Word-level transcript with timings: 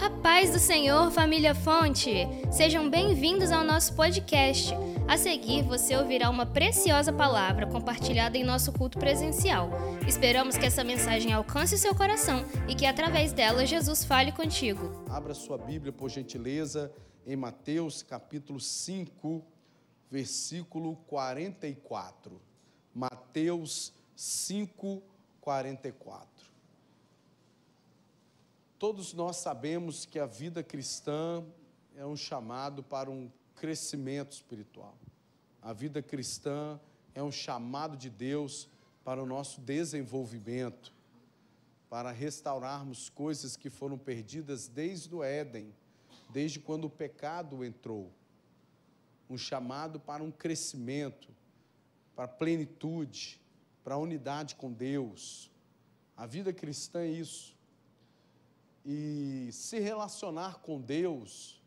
A 0.00 0.08
paz 0.08 0.50
do 0.50 0.58
Senhor, 0.58 1.10
família 1.10 1.54
Fonte! 1.54 2.26
Sejam 2.50 2.88
bem-vindos 2.88 3.52
ao 3.52 3.62
nosso 3.62 3.94
podcast. 3.94 4.72
A 5.06 5.18
seguir, 5.18 5.62
você 5.62 5.94
ouvirá 5.94 6.30
uma 6.30 6.46
preciosa 6.46 7.12
palavra 7.12 7.66
compartilhada 7.66 8.38
em 8.38 8.42
nosso 8.42 8.72
culto 8.72 8.98
presencial. 8.98 9.68
Esperamos 10.08 10.56
que 10.56 10.64
essa 10.64 10.82
mensagem 10.82 11.34
alcance 11.34 11.74
o 11.74 11.78
seu 11.78 11.94
coração 11.94 12.46
e 12.66 12.74
que, 12.74 12.86
através 12.86 13.34
dela, 13.34 13.66
Jesus 13.66 14.02
fale 14.02 14.32
contigo. 14.32 15.04
Abra 15.10 15.34
sua 15.34 15.58
Bíblia, 15.58 15.92
por 15.92 16.08
gentileza, 16.08 16.90
em 17.26 17.36
Mateus 17.36 18.02
capítulo 18.02 18.58
5, 18.58 19.44
versículo 20.10 20.96
44. 21.08 22.40
Mateus 22.94 23.92
5, 24.16 25.02
44. 25.42 26.29
Todos 28.80 29.12
nós 29.12 29.36
sabemos 29.36 30.06
que 30.06 30.18
a 30.18 30.24
vida 30.24 30.62
cristã 30.62 31.44
é 31.94 32.06
um 32.06 32.16
chamado 32.16 32.82
para 32.82 33.10
um 33.10 33.30
crescimento 33.54 34.32
espiritual. 34.32 34.96
A 35.60 35.74
vida 35.74 36.00
cristã 36.00 36.80
é 37.14 37.22
um 37.22 37.30
chamado 37.30 37.94
de 37.94 38.08
Deus 38.08 38.70
para 39.04 39.22
o 39.22 39.26
nosso 39.26 39.60
desenvolvimento, 39.60 40.94
para 41.90 42.10
restaurarmos 42.10 43.10
coisas 43.10 43.54
que 43.54 43.68
foram 43.68 43.98
perdidas 43.98 44.66
desde 44.66 45.14
o 45.14 45.22
Éden, 45.22 45.74
desde 46.30 46.58
quando 46.58 46.86
o 46.86 46.90
pecado 46.90 47.62
entrou. 47.62 48.10
Um 49.28 49.36
chamado 49.36 50.00
para 50.00 50.22
um 50.22 50.30
crescimento, 50.30 51.28
para 52.16 52.26
plenitude, 52.26 53.38
para 53.84 53.98
unidade 53.98 54.54
com 54.54 54.72
Deus. 54.72 55.50
A 56.16 56.24
vida 56.24 56.50
cristã 56.50 57.00
é 57.00 57.10
isso 57.10 57.59
e 58.92 59.52
se 59.52 59.78
relacionar 59.78 60.58
com 60.58 60.80
Deus, 60.80 61.62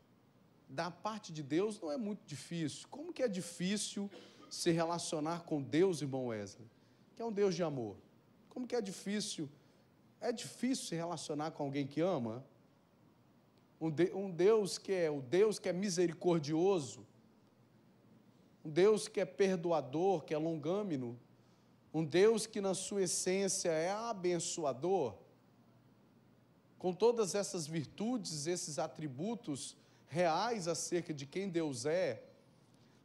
da 0.67 0.91
parte 0.91 1.31
de 1.31 1.41
Deus, 1.41 1.79
não 1.79 1.89
é 1.89 1.95
muito 1.95 2.25
difícil. 2.25 2.85
Como 2.89 3.13
que 3.13 3.23
é 3.23 3.29
difícil 3.29 4.11
se 4.49 4.71
relacionar 4.71 5.43
com 5.43 5.61
Deus, 5.61 6.01
irmão 6.01 6.25
Wesley? 6.27 6.67
Que 7.15 7.21
é 7.21 7.25
um 7.25 7.31
Deus 7.31 7.55
de 7.55 7.63
amor. 7.63 7.95
Como 8.49 8.67
que 8.67 8.75
é 8.75 8.81
difícil? 8.81 9.49
É 10.19 10.33
difícil 10.33 10.85
se 10.85 10.95
relacionar 10.95 11.51
com 11.51 11.63
alguém 11.63 11.87
que 11.87 12.01
ama? 12.01 12.45
Um, 13.79 13.89
de, 13.89 14.11
um 14.13 14.29
Deus 14.29 14.77
que 14.77 14.91
é 14.91 15.09
o 15.09 15.21
Deus 15.21 15.57
que 15.59 15.69
é 15.69 15.73
misericordioso, 15.73 17.07
um 18.65 18.69
Deus 18.69 19.07
que 19.07 19.21
é 19.21 19.25
perdoador, 19.25 20.25
que 20.25 20.33
é 20.33 20.37
longâmino, 20.37 21.17
um 21.93 22.03
Deus 22.03 22.45
que 22.45 22.59
na 22.59 22.73
sua 22.73 23.03
essência 23.03 23.69
é 23.69 23.91
abençoador 23.91 25.22
com 26.83 26.93
todas 26.93 27.33
essas 27.33 27.65
virtudes, 27.65 28.45
esses 28.45 28.77
atributos 28.77 29.73
reais 30.05 30.67
acerca 30.67 31.13
de 31.13 31.25
quem 31.25 31.47
Deus 31.47 31.85
é, 31.85 32.21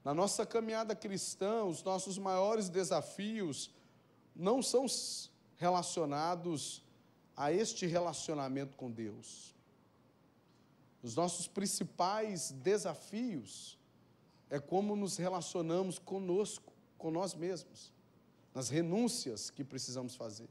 na 0.05 0.13
nossa 0.13 0.45
caminhada 0.45 0.97
cristã, 0.97 1.63
os 1.63 1.81
nossos 1.85 2.19
maiores 2.19 2.69
desafios 2.69 3.71
não 4.35 4.61
são 4.65 4.85
relacionados 5.55 6.83
a 7.37 7.53
este 7.53 7.87
relacionamento 7.87 8.77
com 8.77 8.91
Deus. 8.91 9.55
Os 11.01 11.15
nossos 11.15 11.47
principais 11.47 12.51
desafios 12.51 13.79
é 14.51 14.59
como 14.59 14.97
nos 14.97 15.17
relacionamos 15.17 16.01
conosco, 16.01 16.73
com 16.99 17.13
nós 17.13 17.33
mesmos, 17.33 17.93
nas 18.53 18.71
renúncias 18.71 19.51
que 19.51 19.63
precisamos 19.63 20.17
fazer 20.17 20.49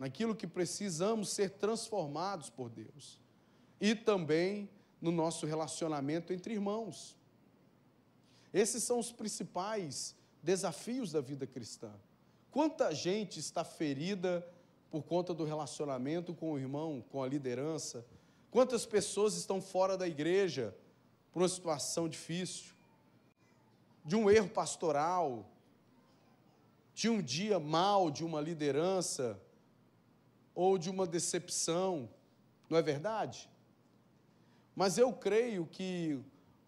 naquilo 0.00 0.34
que 0.34 0.46
precisamos 0.46 1.28
ser 1.28 1.50
transformados 1.50 2.48
por 2.48 2.70
Deus. 2.70 3.20
E 3.78 3.94
também 3.94 4.70
no 4.98 5.12
nosso 5.12 5.44
relacionamento 5.44 6.32
entre 6.32 6.54
irmãos. 6.54 7.14
Esses 8.52 8.82
são 8.82 8.98
os 8.98 9.12
principais 9.12 10.16
desafios 10.42 11.12
da 11.12 11.20
vida 11.20 11.46
cristã. 11.46 11.92
Quanta 12.50 12.94
gente 12.94 13.38
está 13.38 13.62
ferida 13.62 14.44
por 14.90 15.02
conta 15.02 15.34
do 15.34 15.44
relacionamento 15.44 16.34
com 16.34 16.52
o 16.52 16.58
irmão, 16.58 17.04
com 17.10 17.22
a 17.22 17.28
liderança? 17.28 18.04
Quantas 18.50 18.86
pessoas 18.86 19.34
estão 19.34 19.60
fora 19.60 19.98
da 19.98 20.08
igreja 20.08 20.74
por 21.30 21.42
uma 21.42 21.48
situação 21.48 22.08
difícil, 22.08 22.72
de 24.02 24.16
um 24.16 24.30
erro 24.30 24.48
pastoral, 24.48 25.46
de 26.94 27.10
um 27.10 27.20
dia 27.20 27.60
mal 27.60 28.10
de 28.10 28.24
uma 28.24 28.40
liderança, 28.40 29.38
ou 30.62 30.76
de 30.76 30.90
uma 30.90 31.06
decepção, 31.06 32.06
não 32.68 32.76
é 32.76 32.82
verdade? 32.82 33.48
Mas 34.76 34.98
eu 34.98 35.10
creio 35.10 35.64
que 35.64 36.22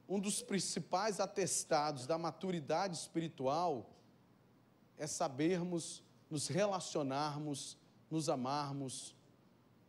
um 0.08 0.18
dos 0.18 0.40
principais 0.40 1.20
atestados 1.20 2.06
da 2.06 2.16
maturidade 2.16 2.96
espiritual 2.96 3.90
é 4.96 5.06
sabermos 5.06 6.02
nos 6.30 6.48
relacionarmos, 6.48 7.76
nos 8.10 8.30
amarmos, 8.30 9.14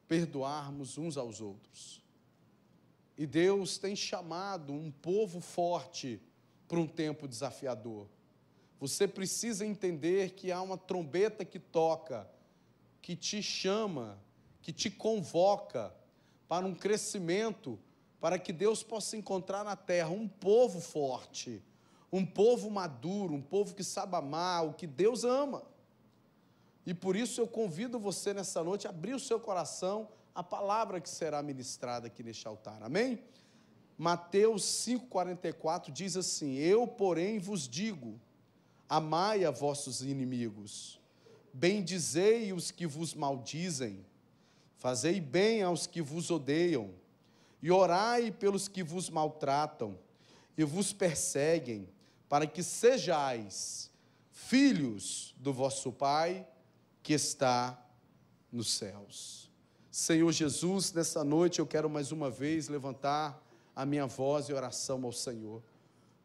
perdoarmos 0.05 0.97
uns 0.97 1.15
aos 1.15 1.39
outros. 1.39 2.03
E 3.17 3.25
Deus 3.25 3.77
tem 3.77 3.95
chamado 3.95 4.73
um 4.73 4.91
povo 4.91 5.39
forte 5.39 6.21
para 6.67 6.77
um 6.77 6.87
tempo 6.87 7.25
desafiador. 7.25 8.09
Você 8.81 9.07
precisa 9.07 9.65
entender 9.65 10.31
que 10.31 10.51
há 10.51 10.61
uma 10.61 10.77
trombeta 10.77 11.45
que 11.45 11.57
toca 11.57 12.29
que 13.03 13.17
te 13.17 13.43
chama, 13.43 14.17
que 14.61 14.71
te 14.71 14.89
convoca 14.89 15.93
para 16.47 16.65
um 16.65 16.73
crescimento, 16.73 17.77
para 18.19 18.39
que 18.39 18.53
Deus 18.53 18.81
possa 18.81 19.17
encontrar 19.17 19.65
na 19.65 19.75
terra 19.75 20.09
um 20.09 20.25
povo 20.25 20.79
forte, 20.79 21.61
um 22.09 22.25
povo 22.25 22.71
maduro, 22.71 23.33
um 23.33 23.41
povo 23.41 23.75
que 23.75 23.83
sabe 23.83 24.15
amar 24.15 24.65
o 24.65 24.73
que 24.73 24.87
Deus 24.87 25.25
ama. 25.25 25.63
E 26.85 26.93
por 26.93 27.17
isso 27.17 27.41
eu 27.41 27.47
convido 27.47 27.99
você 27.99 28.33
nessa 28.33 28.63
noite 28.63 28.87
a 28.87 28.89
abrir 28.89 29.13
o 29.13 29.19
seu 29.19 29.37
coração 29.37 30.07
à 30.33 30.41
palavra 30.41 31.01
que 31.01 31.09
será 31.09 31.43
ministrada 31.43 32.07
aqui 32.07 32.23
neste 32.23 32.47
altar. 32.47 32.81
Amém? 32.81 33.21
Mateus 33.97 34.63
5,44 34.63 35.91
diz 35.91 36.15
assim: 36.15 36.55
Eu, 36.55 36.87
porém, 36.87 37.37
vos 37.37 37.67
digo: 37.67 38.17
amai 38.87 39.43
a 39.43 39.51
vossos 39.51 40.01
inimigos 40.01 41.02
Bendizei 41.53 42.51
os 42.51 42.71
que 42.71 42.87
vos 42.87 43.13
maldizem, 43.13 44.03
fazei 44.77 45.21
bem 45.21 45.61
aos 45.61 45.85
que 45.85 46.01
vos 46.01 46.31
odeiam, 46.31 46.89
e 47.61 47.71
orai 47.71 48.31
pelos 48.31 48.67
que 48.67 48.83
vos 48.83 49.09
maltratam 49.09 49.97
e 50.57 50.63
vos 50.63 50.91
perseguem, 50.91 51.87
para 52.27 52.47
que 52.47 52.63
sejais 52.63 53.91
filhos 54.31 55.35
do 55.37 55.53
vosso 55.53 55.91
Pai 55.91 56.45
que 57.01 57.13
está 57.13 57.79
nos 58.51 58.73
céus. 58.73 59.51
Senhor 59.91 60.31
Jesus, 60.31 60.91
nessa 60.91 61.23
noite 61.23 61.59
eu 61.59 61.67
quero 61.67 61.89
mais 61.89 62.11
uma 62.11 62.29
vez 62.29 62.67
levantar 62.67 63.41
a 63.75 63.85
minha 63.85 64.07
voz 64.07 64.49
e 64.49 64.53
oração 64.53 65.03
ao 65.05 65.11
Senhor. 65.11 65.61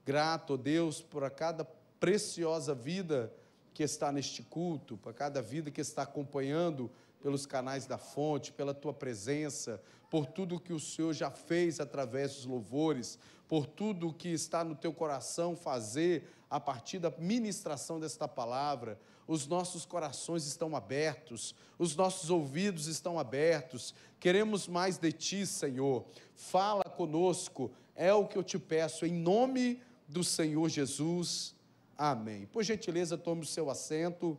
Grato, 0.04 0.56
Deus, 0.56 1.02
por 1.02 1.30
cada 1.30 1.64
preciosa 2.00 2.74
vida 2.74 3.32
que 3.78 3.84
está 3.84 4.10
neste 4.10 4.42
culto, 4.42 4.96
para 4.96 5.12
cada 5.12 5.40
vida 5.40 5.70
que 5.70 5.80
está 5.80 6.02
acompanhando 6.02 6.90
pelos 7.22 7.46
canais 7.46 7.86
da 7.86 7.96
fonte, 7.96 8.50
pela 8.50 8.74
tua 8.74 8.92
presença, 8.92 9.80
por 10.10 10.26
tudo 10.26 10.58
que 10.58 10.72
o 10.72 10.80
Senhor 10.80 11.12
já 11.12 11.30
fez 11.30 11.78
através 11.78 12.34
dos 12.34 12.44
louvores, 12.44 13.20
por 13.46 13.66
tudo 13.66 14.12
que 14.12 14.30
está 14.30 14.64
no 14.64 14.74
teu 14.74 14.92
coração 14.92 15.54
fazer 15.54 16.28
a 16.50 16.58
partir 16.58 16.98
da 16.98 17.08
ministração 17.18 18.00
desta 18.00 18.26
palavra. 18.26 18.98
Os 19.28 19.46
nossos 19.46 19.86
corações 19.86 20.44
estão 20.44 20.74
abertos, 20.74 21.54
os 21.78 21.94
nossos 21.94 22.30
ouvidos 22.30 22.88
estão 22.88 23.16
abertos. 23.16 23.94
Queremos 24.18 24.66
mais 24.66 24.98
de 24.98 25.12
ti, 25.12 25.46
Senhor. 25.46 26.04
Fala 26.34 26.82
conosco, 26.82 27.70
é 27.94 28.12
o 28.12 28.26
que 28.26 28.36
eu 28.36 28.42
te 28.42 28.58
peço, 28.58 29.06
em 29.06 29.12
nome 29.12 29.80
do 30.08 30.24
Senhor 30.24 30.68
Jesus. 30.68 31.56
Amém. 32.00 32.46
Por 32.46 32.62
gentileza, 32.62 33.18
tome 33.18 33.42
o 33.42 33.44
seu 33.44 33.68
assento. 33.68 34.38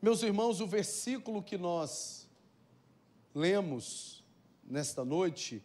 Meus 0.00 0.22
irmãos, 0.22 0.62
o 0.62 0.66
versículo 0.66 1.42
que 1.42 1.58
nós 1.58 2.26
lemos 3.34 4.24
nesta 4.64 5.04
noite, 5.04 5.62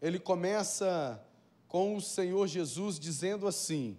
ele 0.00 0.20
começa 0.20 1.20
com 1.66 1.96
o 1.96 2.00
Senhor 2.00 2.46
Jesus 2.46 3.00
dizendo 3.00 3.48
assim: 3.48 3.98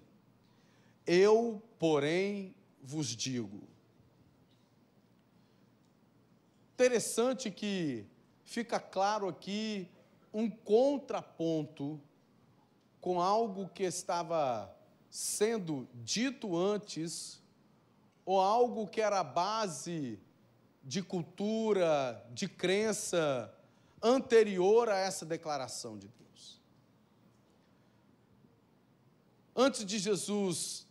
Eu, 1.06 1.62
porém, 1.78 2.56
vos 2.82 3.08
digo. 3.08 3.68
Interessante 6.74 7.52
que 7.52 8.08
fica 8.48 8.80
claro 8.80 9.28
aqui 9.28 9.90
um 10.34 10.50
contraponto 10.50 12.02
com 13.02 13.22
algo 13.22 13.68
que 13.68 13.84
estava 13.84 14.74
sendo 15.10 15.88
dito 15.94 16.56
antes 16.56 17.44
ou 18.26 18.40
algo 18.40 18.88
que 18.88 19.02
era 19.02 19.22
base 19.22 20.18
de 20.82 21.04
cultura, 21.04 22.26
de 22.34 22.48
crença 22.48 23.54
anterior 24.02 24.88
a 24.88 24.98
essa 24.98 25.26
declaração 25.26 25.98
de 25.98 26.08
Deus. 26.08 26.62
Antes 29.54 29.86
de 29.86 30.00
Jesus 30.00 30.88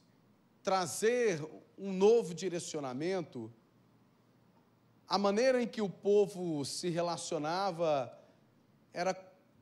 trazer 0.62 1.42
um 1.78 1.92
novo 1.92 2.34
direcionamento, 2.34 3.50
a 5.08 5.16
maneira 5.16 5.62
em 5.62 5.68
que 5.68 5.80
o 5.80 5.88
povo 5.88 6.64
se 6.64 6.88
relacionava 6.88 8.12
era 8.92 9.14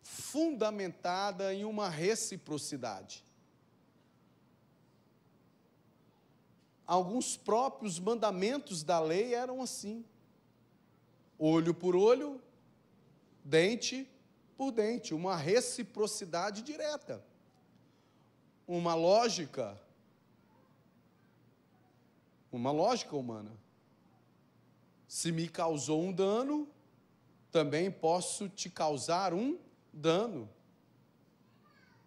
fundamentada 0.02 1.52
em 1.52 1.64
uma 1.64 1.88
reciprocidade. 1.88 3.24
Alguns 6.86 7.36
próprios 7.36 7.98
mandamentos 7.98 8.82
da 8.82 9.00
lei 9.00 9.34
eram 9.34 9.62
assim: 9.62 10.04
olho 11.38 11.74
por 11.74 11.96
olho, 11.96 12.40
dente 13.42 14.08
por 14.56 14.70
dente, 14.70 15.12
uma 15.12 15.36
reciprocidade 15.36 16.62
direta, 16.62 17.24
uma 18.66 18.94
lógica, 18.94 19.78
uma 22.52 22.70
lógica 22.70 23.16
humana. 23.16 23.63
Se 25.06 25.30
me 25.30 25.48
causou 25.48 26.02
um 26.02 26.12
dano, 26.12 26.68
também 27.50 27.90
posso 27.90 28.48
te 28.48 28.68
causar 28.68 29.32
um 29.32 29.58
dano. 29.92 30.48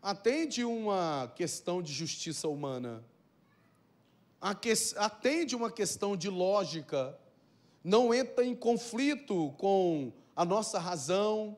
Atende 0.01 0.63
uma 0.63 1.31
questão 1.35 1.81
de 1.81 1.93
justiça 1.93 2.47
humana. 2.47 3.03
Atende 4.97 5.55
uma 5.55 5.71
questão 5.71 6.15
de 6.15 6.29
lógica. 6.29 7.17
Não 7.83 8.13
entra 8.13 8.45
em 8.45 8.55
conflito 8.55 9.53
com 9.57 10.11
a 10.35 10.43
nossa 10.43 10.79
razão, 10.79 11.57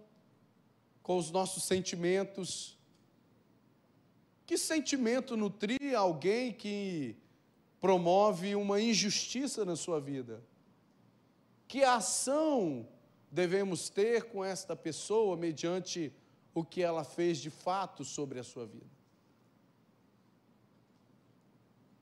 com 1.01 1.17
os 1.17 1.31
nossos 1.31 1.63
sentimentos. 1.63 2.77
Que 4.45 4.57
sentimento 4.57 5.35
nutrir 5.35 5.95
alguém 5.95 6.53
que 6.53 7.15
promove 7.81 8.55
uma 8.55 8.79
injustiça 8.79 9.65
na 9.65 9.75
sua 9.75 9.99
vida? 9.99 10.43
Que 11.69 11.83
ação 11.83 12.87
devemos 13.31 13.89
ter 13.89 14.23
com 14.23 14.43
esta 14.43 14.75
pessoa 14.75 15.37
mediante 15.37 16.11
o 16.51 16.65
que 16.65 16.81
ela 16.81 17.03
fez 17.03 17.37
de 17.37 17.51
fato 17.51 18.03
sobre 18.03 18.39
a 18.39 18.43
sua 18.43 18.65
vida? 18.65 18.89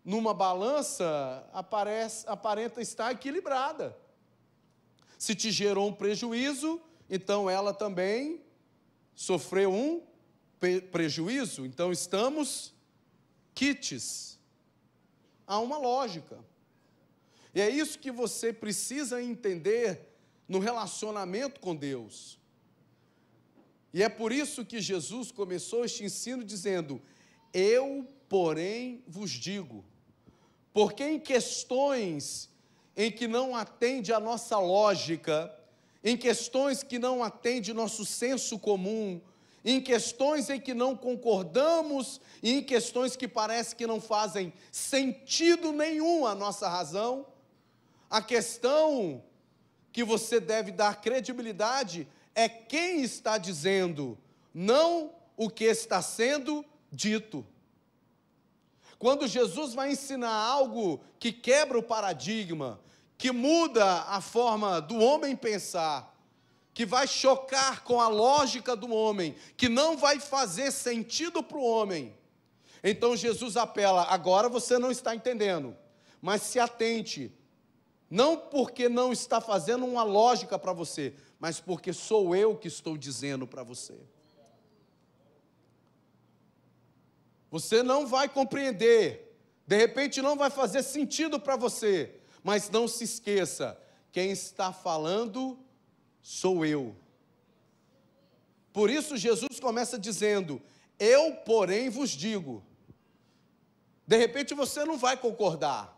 Numa 0.06 0.34
balança, 0.34 1.46
aparece, 1.52 2.26
aparenta 2.30 2.82
estar 2.82 3.12
equilibrada. 3.12 3.94
Se 5.18 5.36
te 5.36 5.52
gerou 5.52 5.90
um 5.90 5.94
prejuízo, 5.94 6.82
então 7.10 7.50
ela 7.50 7.74
também 7.74 8.42
sofreu 9.14 9.74
um 9.74 10.02
prejuízo. 10.94 11.66
Então 11.66 11.92
estamos 11.92 12.74
quites. 13.54 14.40
Há 15.46 15.60
uma 15.60 15.78
lógica. 15.78 16.40
E 17.58 17.60
é 17.60 17.72
isso 17.72 17.98
que 17.98 18.12
você 18.12 18.54
precisa 18.54 19.20
entender 19.20 20.14
no 20.48 20.60
relacionamento 20.60 21.60
com 21.60 21.76
Deus. 21.76 22.38
E 23.92 24.04
é 24.04 24.08
por 24.08 24.32
isso 24.32 24.64
que 24.64 24.80
Jesus 24.80 25.32
começou 25.32 25.84
este 25.84 26.04
ensino 26.04 26.44
dizendo: 26.44 27.02
Eu, 27.52 28.08
porém, 28.30 29.04
vos 29.08 29.32
digo. 29.32 29.84
Porque 30.72 31.04
em 31.04 31.20
questões 31.20 32.48
em 32.96 33.12
que 33.12 33.28
não 33.28 33.56
atende 33.56 34.14
a 34.14 34.20
nossa 34.20 34.60
lógica, 34.60 35.52
em 36.04 36.16
questões 36.16 36.84
que 36.84 37.00
não 37.00 37.24
atende 37.24 37.74
nosso 37.74 38.06
senso 38.06 38.60
comum, 38.60 39.20
em 39.66 39.82
questões 39.82 40.48
em 40.52 40.60
que 40.60 40.76
não 40.76 40.96
concordamos 40.96 42.22
e 42.44 42.52
em 42.60 42.64
questões 42.64 43.16
que 43.16 43.28
parece 43.28 43.76
que 43.76 43.88
não 43.88 44.00
fazem 44.00 44.54
sentido 44.72 45.72
nenhum 45.72 46.24
à 46.24 46.36
nossa 46.36 46.70
razão, 46.70 47.26
a 48.10 48.22
questão 48.22 49.24
que 49.92 50.04
você 50.04 50.40
deve 50.40 50.72
dar 50.72 51.02
credibilidade 51.02 52.08
é 52.34 52.48
quem 52.48 53.02
está 53.02 53.38
dizendo, 53.38 54.18
não 54.54 55.12
o 55.36 55.50
que 55.50 55.64
está 55.64 56.02
sendo 56.02 56.64
dito. 56.92 57.46
Quando 59.00 59.28
Jesus 59.28 59.74
vai 59.74 59.92
ensinar 59.92 60.34
algo 60.34 61.02
que 61.20 61.32
quebra 61.32 61.78
o 61.78 61.84
paradigma, 61.84 62.80
que 63.18 63.32
muda 63.32 64.04
a 64.04 64.22
forma 64.22 64.80
do 64.80 64.98
homem 64.98 65.36
pensar, 65.36 66.16
que 66.74 66.86
vai 66.86 67.08
chocar 67.08 67.84
com 67.84 68.00
a 68.00 68.08
lógica 68.08 68.76
do 68.76 68.94
homem, 68.94 69.36
que 69.56 69.68
não 69.68 69.98
vai 69.98 70.20
fazer 70.20 70.72
sentido 70.72 71.42
para 71.42 71.58
o 71.58 71.66
homem, 71.66 72.16
então 72.84 73.16
Jesus 73.16 73.58
apela: 73.58 74.04
agora 74.04 74.48
você 74.48 74.78
não 74.78 74.92
está 74.92 75.16
entendendo, 75.16 75.76
mas 76.22 76.44
se 76.44 76.60
atente, 76.60 77.32
não 78.10 78.38
porque 78.38 78.88
não 78.88 79.12
está 79.12 79.42
fazendo 79.42 79.86
uma 79.86 80.04
lógica 80.04 80.58
para 80.58 80.74
você, 80.74 81.14
mas 81.40 81.60
porque 81.60 81.92
sou 81.92 82.36
eu 82.36 82.56
que 82.56 82.68
estou 82.68 82.98
dizendo 82.98 83.46
para 83.46 83.64
você. 83.64 83.98
Você 87.50 87.82
não 87.82 88.06
vai 88.06 88.28
compreender, 88.28 89.36
de 89.66 89.78
repente 89.78 90.22
não 90.22 90.36
vai 90.36 90.50
fazer 90.50 90.84
sentido 90.84 91.40
para 91.40 91.56
você, 91.56 92.16
mas 92.44 92.70
não 92.70 92.88
se 92.88 93.04
esqueça: 93.04 93.80
quem 94.12 94.32
está 94.32 94.72
falando 94.72 95.58
sou 96.22 96.66
eu. 96.66 96.96
Por 98.74 98.90
isso 98.90 99.18
Jesus 99.18 99.60
começa 99.60 99.98
dizendo: 99.98 100.62
Eu, 101.00 101.34
porém, 101.38 101.90
vos 101.90 102.12
digo. 102.12 102.64
De 104.06 104.16
repente 104.18 104.54
você 104.54 104.86
não 104.86 104.98
vai 104.98 105.18
concordar, 105.18 105.97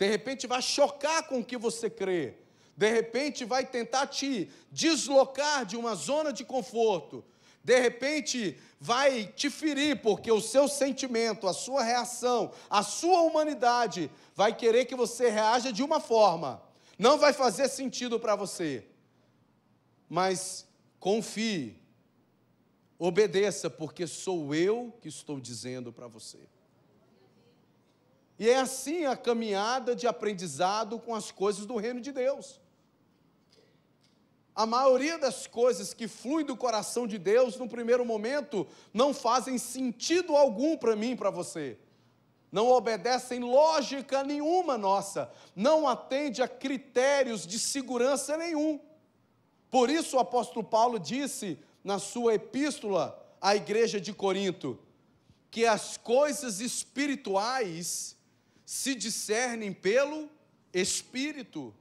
de 0.00 0.06
repente 0.06 0.46
vai 0.46 0.62
chocar 0.62 1.28
com 1.28 1.40
o 1.40 1.44
que 1.44 1.58
você 1.58 1.90
crê, 1.90 2.32
de 2.74 2.90
repente 2.90 3.44
vai 3.44 3.66
tentar 3.66 4.06
te 4.06 4.50
deslocar 4.72 5.66
de 5.66 5.76
uma 5.76 5.94
zona 5.94 6.32
de 6.32 6.42
conforto, 6.42 7.22
de 7.62 7.78
repente 7.78 8.58
vai 8.80 9.26
te 9.26 9.50
ferir, 9.50 10.00
porque 10.00 10.32
o 10.32 10.40
seu 10.40 10.66
sentimento, 10.68 11.46
a 11.46 11.52
sua 11.52 11.82
reação, 11.82 12.50
a 12.70 12.82
sua 12.82 13.20
humanidade 13.20 14.10
vai 14.34 14.56
querer 14.56 14.86
que 14.86 14.94
você 14.94 15.28
reaja 15.28 15.70
de 15.70 15.82
uma 15.82 16.00
forma, 16.00 16.62
não 16.98 17.18
vai 17.18 17.34
fazer 17.34 17.68
sentido 17.68 18.18
para 18.18 18.34
você. 18.34 18.86
Mas 20.08 20.66
confie, 20.98 21.78
obedeça, 22.98 23.68
porque 23.68 24.06
sou 24.06 24.54
eu 24.54 24.96
que 25.02 25.08
estou 25.08 25.38
dizendo 25.38 25.92
para 25.92 26.06
você. 26.06 26.38
E 28.40 28.48
é 28.48 28.56
assim 28.56 29.04
a 29.04 29.14
caminhada 29.14 29.94
de 29.94 30.06
aprendizado 30.06 30.98
com 30.98 31.14
as 31.14 31.30
coisas 31.30 31.66
do 31.66 31.76
reino 31.76 32.00
de 32.00 32.10
Deus. 32.10 32.58
A 34.56 34.64
maioria 34.64 35.18
das 35.18 35.46
coisas 35.46 35.92
que 35.92 36.08
fluem 36.08 36.46
do 36.46 36.56
coração 36.56 37.06
de 37.06 37.18
Deus, 37.18 37.58
no 37.58 37.68
primeiro 37.68 38.02
momento, 38.02 38.66
não 38.94 39.12
fazem 39.12 39.58
sentido 39.58 40.34
algum 40.34 40.74
para 40.74 40.96
mim 40.96 41.14
para 41.14 41.28
você. 41.28 41.78
Não 42.50 42.68
obedecem 42.68 43.40
lógica 43.40 44.24
nenhuma 44.24 44.78
nossa, 44.78 45.30
não 45.54 45.86
atende 45.86 46.40
a 46.40 46.48
critérios 46.48 47.46
de 47.46 47.58
segurança 47.58 48.38
nenhum. 48.38 48.80
Por 49.70 49.90
isso 49.90 50.16
o 50.16 50.20
apóstolo 50.20 50.64
Paulo 50.64 50.98
disse 50.98 51.58
na 51.84 51.98
sua 51.98 52.36
epístola 52.36 53.22
à 53.38 53.54
igreja 53.54 54.00
de 54.00 54.14
Corinto 54.14 54.78
que 55.50 55.66
as 55.66 55.98
coisas 55.98 56.60
espirituais 56.60 58.18
se 58.70 58.94
discernem 58.94 59.72
pelo 59.72 60.30
Espírito. 60.72 61.74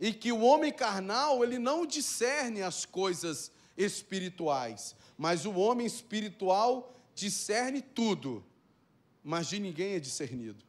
E 0.00 0.12
que 0.12 0.32
o 0.32 0.40
homem 0.40 0.72
carnal, 0.72 1.44
ele 1.44 1.56
não 1.56 1.86
discerne 1.86 2.62
as 2.62 2.84
coisas 2.84 3.52
espirituais, 3.76 4.96
mas 5.16 5.46
o 5.46 5.52
homem 5.52 5.86
espiritual 5.86 6.92
discerne 7.14 7.80
tudo, 7.80 8.44
mas 9.22 9.46
de 9.46 9.60
ninguém 9.60 9.94
é 9.94 10.00
discernido. 10.00 10.64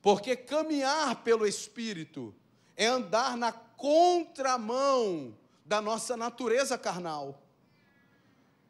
Porque 0.00 0.36
caminhar 0.36 1.24
pelo 1.24 1.44
Espírito 1.44 2.32
é 2.76 2.86
andar 2.86 3.36
na 3.36 3.50
contramão 3.50 5.36
da 5.66 5.82
nossa 5.82 6.16
natureza 6.16 6.78
carnal. 6.78 7.42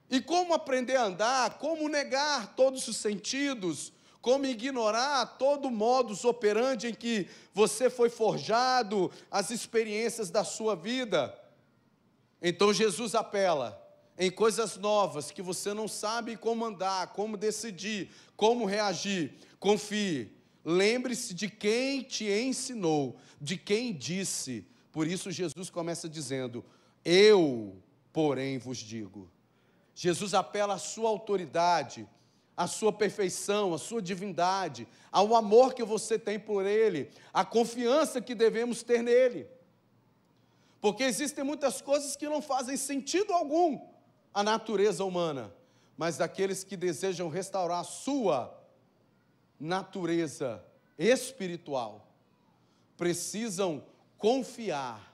E 0.08 0.22
como 0.22 0.54
aprender 0.54 0.96
a 0.96 1.04
andar, 1.04 1.58
como 1.58 1.86
negar 1.86 2.54
todos 2.54 2.88
os 2.88 2.96
sentidos, 2.96 3.92
como 4.24 4.46
ignorar 4.46 5.36
todo 5.38 5.70
modus 5.70 6.24
operandi 6.24 6.86
em 6.86 6.94
que 6.94 7.28
você 7.52 7.90
foi 7.90 8.08
forjado, 8.08 9.12
as 9.30 9.50
experiências 9.50 10.30
da 10.30 10.42
sua 10.42 10.74
vida. 10.74 11.38
Então 12.40 12.72
Jesus 12.72 13.14
apela 13.14 13.78
em 14.18 14.30
coisas 14.30 14.78
novas 14.78 15.30
que 15.30 15.42
você 15.42 15.74
não 15.74 15.86
sabe 15.86 16.38
como 16.38 16.64
andar, 16.64 17.08
como 17.08 17.36
decidir, 17.36 18.08
como 18.34 18.64
reagir. 18.64 19.34
Confie, 19.60 20.32
Lembre-se 20.64 21.34
de 21.34 21.50
quem 21.50 22.00
te 22.00 22.24
ensinou, 22.24 23.18
de 23.38 23.58
quem 23.58 23.92
disse. 23.92 24.66
Por 24.90 25.06
isso, 25.06 25.30
Jesus 25.30 25.68
começa 25.68 26.08
dizendo: 26.08 26.64
Eu, 27.04 27.76
porém, 28.10 28.56
vos 28.56 28.78
digo. 28.78 29.30
Jesus 29.94 30.32
apela 30.32 30.74
à 30.74 30.78
sua 30.78 31.10
autoridade, 31.10 32.08
à 32.56 32.66
sua 32.66 32.92
perfeição, 32.92 33.74
à 33.74 33.78
sua 33.78 34.00
divindade, 34.00 34.86
ao 35.10 35.34
amor 35.34 35.74
que 35.74 35.82
você 35.82 36.18
tem 36.18 36.38
por 36.38 36.64
Ele, 36.64 37.10
à 37.32 37.44
confiança 37.44 38.20
que 38.20 38.34
devemos 38.34 38.82
ter 38.82 39.02
nele. 39.02 39.48
Porque 40.80 41.02
existem 41.02 41.42
muitas 41.42 41.80
coisas 41.80 42.14
que 42.14 42.28
não 42.28 42.42
fazem 42.42 42.76
sentido 42.76 43.32
algum 43.32 43.80
à 44.32 44.42
natureza 44.42 45.04
humana, 45.04 45.54
mas 45.96 46.16
daqueles 46.16 46.62
que 46.62 46.76
desejam 46.76 47.28
restaurar 47.28 47.80
a 47.80 47.84
sua 47.84 48.54
natureza 49.58 50.64
espiritual 50.98 52.04
precisam 52.96 53.84
confiar, 54.18 55.12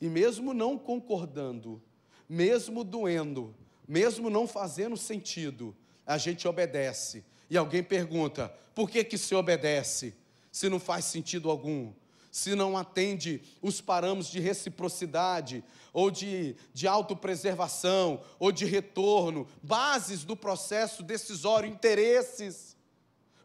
e 0.00 0.08
mesmo 0.08 0.54
não 0.54 0.78
concordando, 0.78 1.82
mesmo 2.28 2.84
doendo, 2.84 3.54
mesmo 3.86 4.30
não 4.30 4.46
fazendo 4.46 4.96
sentido, 4.96 5.76
a 6.08 6.16
gente 6.16 6.48
obedece. 6.48 7.22
E 7.50 7.56
alguém 7.56 7.82
pergunta: 7.82 8.52
por 8.74 8.88
que, 8.88 9.04
que 9.04 9.18
se 9.18 9.34
obedece 9.34 10.14
se 10.50 10.68
não 10.68 10.80
faz 10.80 11.04
sentido 11.04 11.50
algum? 11.50 11.92
Se 12.32 12.54
não 12.54 12.76
atende 12.76 13.42
os 13.60 13.80
parâmetros 13.80 14.30
de 14.30 14.40
reciprocidade, 14.40 15.62
ou 15.92 16.10
de, 16.10 16.56
de 16.72 16.86
autopreservação, 16.86 18.22
ou 18.38 18.50
de 18.50 18.64
retorno, 18.64 19.46
bases 19.62 20.24
do 20.24 20.36
processo 20.36 21.02
decisório, 21.02 21.68
interesses 21.68 22.76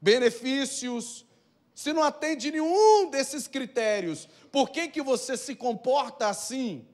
benefícios, 0.02 1.26
se 1.74 1.94
não 1.94 2.04
atende 2.04 2.52
nenhum 2.52 3.10
desses 3.10 3.48
critérios, 3.48 4.28
por 4.52 4.70
que, 4.70 4.90
que 4.90 5.02
você 5.02 5.38
se 5.38 5.56
comporta 5.56 6.28
assim? 6.28 6.86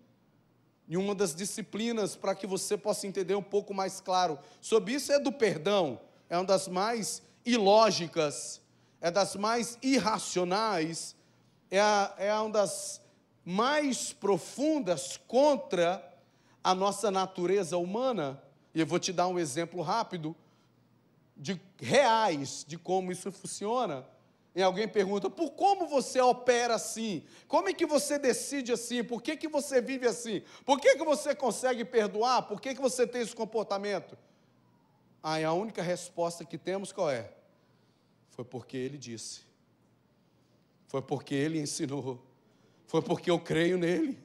E 0.90 0.98
uma 0.98 1.14
das 1.14 1.36
disciplinas 1.36 2.16
para 2.16 2.34
que 2.34 2.48
você 2.48 2.76
possa 2.76 3.06
entender 3.06 3.36
um 3.36 3.44
pouco 3.44 3.74
mais 3.74 4.02
claro. 4.02 4.40
Sobre 4.60 4.94
isso 4.94 5.12
é 5.14 5.20
do 5.20 5.32
perdão, 5.32 6.02
é 6.28 6.36
uma 6.36 6.46
das 6.46 6.68
mais 6.68 7.22
ilógicas, 7.46 8.60
é 9.00 9.12
das 9.12 9.36
mais 9.36 9.78
irracionais, 9.84 11.16
é, 11.70 11.80
a, 11.80 12.16
é 12.18 12.34
uma 12.34 12.50
das 12.50 13.00
mais 13.46 14.12
profundas 14.12 15.20
contra 15.28 16.04
a 16.64 16.74
nossa 16.74 17.12
natureza 17.12 17.78
humana. 17.78 18.42
E 18.74 18.80
eu 18.80 18.88
vou 18.88 19.00
te 19.00 19.14
dar 19.14 19.28
um 19.28 19.40
exemplo 19.40 19.82
rápido 19.82 20.36
de 21.38 21.60
reais 21.78 22.66
de 22.68 22.78
como 22.78 23.12
isso 23.12 23.32
funciona, 23.32 24.06
e 24.60 24.64
alguém 24.64 24.90
pergunta, 24.90 25.30
por 25.30 25.52
como 25.52 25.88
você 25.88 26.20
opera 26.20 26.76
assim? 26.76 27.24
Como 27.48 27.70
é 27.70 27.74
que 27.74 27.86
você 27.86 28.20
decide 28.20 28.74
assim? 28.74 29.02
Por 29.02 29.22
que, 29.22 29.38
que 29.38 29.48
você 29.48 29.82
vive 29.82 30.06
assim? 30.06 30.44
Por 30.66 30.82
que, 30.82 30.98
que 30.98 31.04
você 31.06 31.34
consegue 31.34 31.86
perdoar? 31.86 32.42
Por 32.42 32.60
que, 32.60 32.76
que 32.76 32.82
você 32.82 33.08
tem 33.08 33.22
esse 33.22 33.34
comportamento? 33.34 34.18
Aí 35.24 35.46
a 35.46 35.54
única 35.54 35.82
resposta 35.82 36.44
que 36.44 36.58
temos 36.58 36.92
qual 36.92 37.10
é? 37.10 37.32
Foi 38.32 38.44
porque 38.44 38.76
ele 38.76 38.98
disse. 38.98 39.44
Foi 40.90 41.02
porque 41.02 41.36
ele 41.36 41.62
ensinou. 41.62 42.22
Foi 42.86 43.02
porque 43.02 43.32
eu 43.32 43.40
creio 43.40 43.78
nele. 43.78 44.20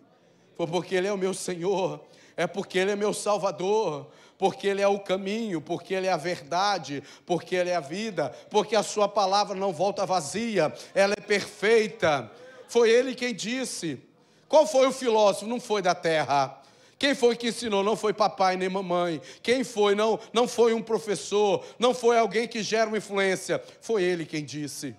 Foi 0.57 0.67
porque 0.67 0.97
ele 0.97 1.07
é 1.07 1.12
o 1.12 1.19
meu 1.19 1.33
Senhor. 1.33 2.05
É 2.37 2.47
porque 2.47 2.79
ele 2.79 2.91
é 2.91 2.97
meu 2.97 3.12
Salvador 3.12 4.11
porque 4.38 4.67
Ele 4.67 4.83
é 4.83 4.88
o 4.88 4.99
caminho, 4.99 5.61
porque 5.61 5.95
Ele 5.95 6.07
é 6.07 6.12
a 6.12 6.17
verdade, 6.17 7.03
porque 7.25 7.55
Ele 7.55 7.71
é 7.71 7.76
a 7.76 7.81
vida, 7.81 8.31
porque 8.50 8.76
a 8.76 8.83
Sua 8.83 9.09
palavra 9.09 9.55
não 9.57 9.73
volta 9.73 10.05
vazia, 10.05 10.73
ela 10.95 11.14
é 11.17 11.21
perfeita. 11.21 12.31
Foi 12.69 12.91
Ele 12.91 13.14
quem 13.14 13.35
disse. 13.35 14.00
Qual 14.49 14.67
foi 14.67 14.87
o 14.87 14.93
filósofo? 14.93 15.47
Não 15.47 15.61
foi 15.61 15.81
da 15.81 15.95
terra. 15.95 16.61
Quem 16.99 17.14
foi 17.14 17.37
que 17.37 17.49
ensinou? 17.49 17.83
Não 17.83 17.97
foi 17.97 18.12
papai 18.12 18.57
nem 18.57 18.69
mamãe. 18.69 19.21
Quem 19.43 19.64
foi? 19.64 19.95
Não, 19.95 20.19
não 20.33 20.47
foi 20.47 20.73
um 20.73 20.83
professor, 20.83 21.64
não 21.79 21.93
foi 21.93 22.19
alguém 22.19 22.47
que 22.47 22.62
gera 22.62 22.88
uma 22.88 22.99
influência. 22.99 23.62
Foi 23.81 24.03
ele 24.03 24.25
quem 24.25 24.45
disse. 24.45 24.95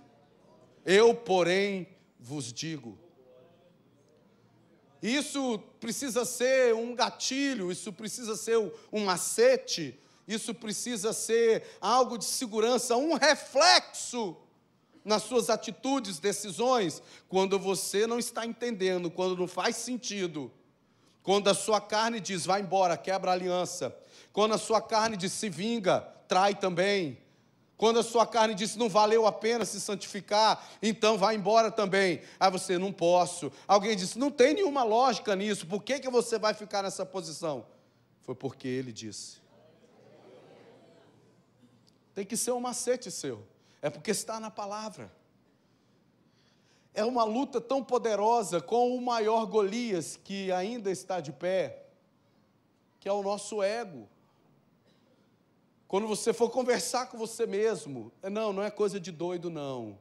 Eu, 0.86 1.16
porém, 1.16 1.88
vos 2.20 2.52
digo. 2.52 2.98
Isso 5.06 5.60
precisa 5.80 6.26
ser 6.26 6.74
um 6.74 6.96
gatilho, 6.96 7.72
isso 7.72 7.94
precisa 7.94 8.36
ser 8.36 8.58
um 8.92 9.06
macete, 9.06 10.00
isso 10.28 10.52
precisa 10.52 11.14
ser 11.14 11.64
algo 11.80 12.18
de 12.18 12.26
segurança, 12.26 12.98
um 12.98 13.14
reflexo 13.14 14.36
nas 15.04 15.22
suas 15.22 15.52
atitudes, 15.52 16.18
decisões, 16.18 17.04
quando 17.30 17.60
você 17.60 18.08
não 18.08 18.18
está 18.18 18.48
entendendo, 18.48 19.12
quando 19.12 19.38
não 19.38 19.48
faz 19.48 19.76
sentido, 19.76 20.52
quando 21.22 21.52
a 21.52 21.54
sua 21.54 21.80
carne 21.80 22.20
diz, 22.20 22.44
vai 22.44 22.62
embora, 22.62 22.98
quebra 22.98 23.30
a 23.30 23.36
aliança, 23.36 23.96
quando 24.34 24.56
a 24.56 24.58
sua 24.58 24.82
carne 24.82 25.16
diz, 25.16 25.34
se 25.34 25.50
vinga, 25.50 26.00
trai 26.28 26.56
também, 26.56 27.20
quando 27.78 28.00
a 28.00 28.04
sua 28.04 28.26
carne 28.26 28.56
disse 28.56 28.80
não 28.80 28.88
valeu 28.88 29.26
a 29.26 29.32
pena 29.32 29.66
se 29.66 29.82
santificar, 29.82 30.66
então 30.82 31.18
vai 31.18 31.36
embora 31.36 31.70
também. 31.70 32.22
Aí 32.40 32.50
você 32.50 32.78
não 32.78 32.92
posso. 32.92 33.52
Alguém 33.68 33.96
disse 33.96 34.18
não 34.18 34.32
tem 34.32 34.54
nenhuma 34.54 34.84
lógica 34.84 35.36
nisso. 35.36 35.68
Por 35.68 35.84
que, 35.84 36.00
que 36.00 36.10
você 36.10 36.40
vai 36.40 36.54
ficar 36.54 36.84
nessa 36.84 37.06
posição? 37.06 37.66
Foi 38.22 38.34
porque 38.34 38.68
ele 38.68 38.92
disse. 38.92 39.44
Tem 42.14 42.26
que 42.26 42.38
ser 42.38 42.52
um 42.52 42.62
macete 42.62 43.12
seu. 43.12 43.46
É 43.82 43.90
porque 43.90 44.12
está 44.12 44.40
na 44.40 44.50
palavra. 44.50 45.12
É 46.94 47.04
uma 47.04 47.26
luta 47.26 47.60
tão 47.60 47.84
poderosa 47.84 48.62
com 48.62 48.96
o 48.96 49.02
maior 49.02 49.46
Golias 49.46 50.18
que 50.24 50.50
ainda 50.50 50.90
está 50.90 51.20
de 51.20 51.34
pé, 51.34 51.84
que 53.02 53.10
é 53.10 53.12
o 53.12 53.22
nosso 53.22 53.62
ego. 53.62 54.08
Quando 55.88 56.08
você 56.08 56.34
for 56.34 56.50
conversar 56.50 57.08
com 57.08 57.18
você 57.18 57.46
mesmo, 57.46 58.12
é, 58.22 58.30
não, 58.30 58.52
não 58.52 58.64
é 58.64 58.72
coisa 58.72 59.00
de 59.00 59.12
doido, 59.12 59.50
não. 59.50 59.98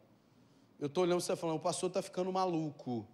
Eu 0.80 0.86
estou 0.86 1.04
olhando 1.04 1.20
você 1.20 1.36
falando, 1.36 1.56
o 1.56 1.60
pastor 1.60 1.88
está 1.88 2.02
ficando 2.02 2.32
maluco. 2.32 3.06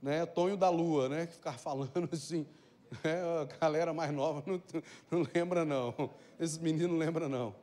Né? 0.00 0.24
Tonho 0.26 0.56
da 0.56 0.68
Lua, 0.68 1.08
né? 1.08 1.26
Que 1.26 1.34
ficar 1.34 1.52
falando 1.58 2.08
assim. 2.12 2.46
Né? 3.02 3.20
A 3.40 3.44
galera 3.60 3.92
mais 3.92 4.12
nova 4.12 4.42
não, 4.46 4.62
não 5.10 5.26
lembra, 5.34 5.64
não. 5.64 5.94
Esses 6.38 6.58
meninos 6.58 6.90
não 6.90 6.98
lembram, 6.98 7.28
não. 7.28 7.54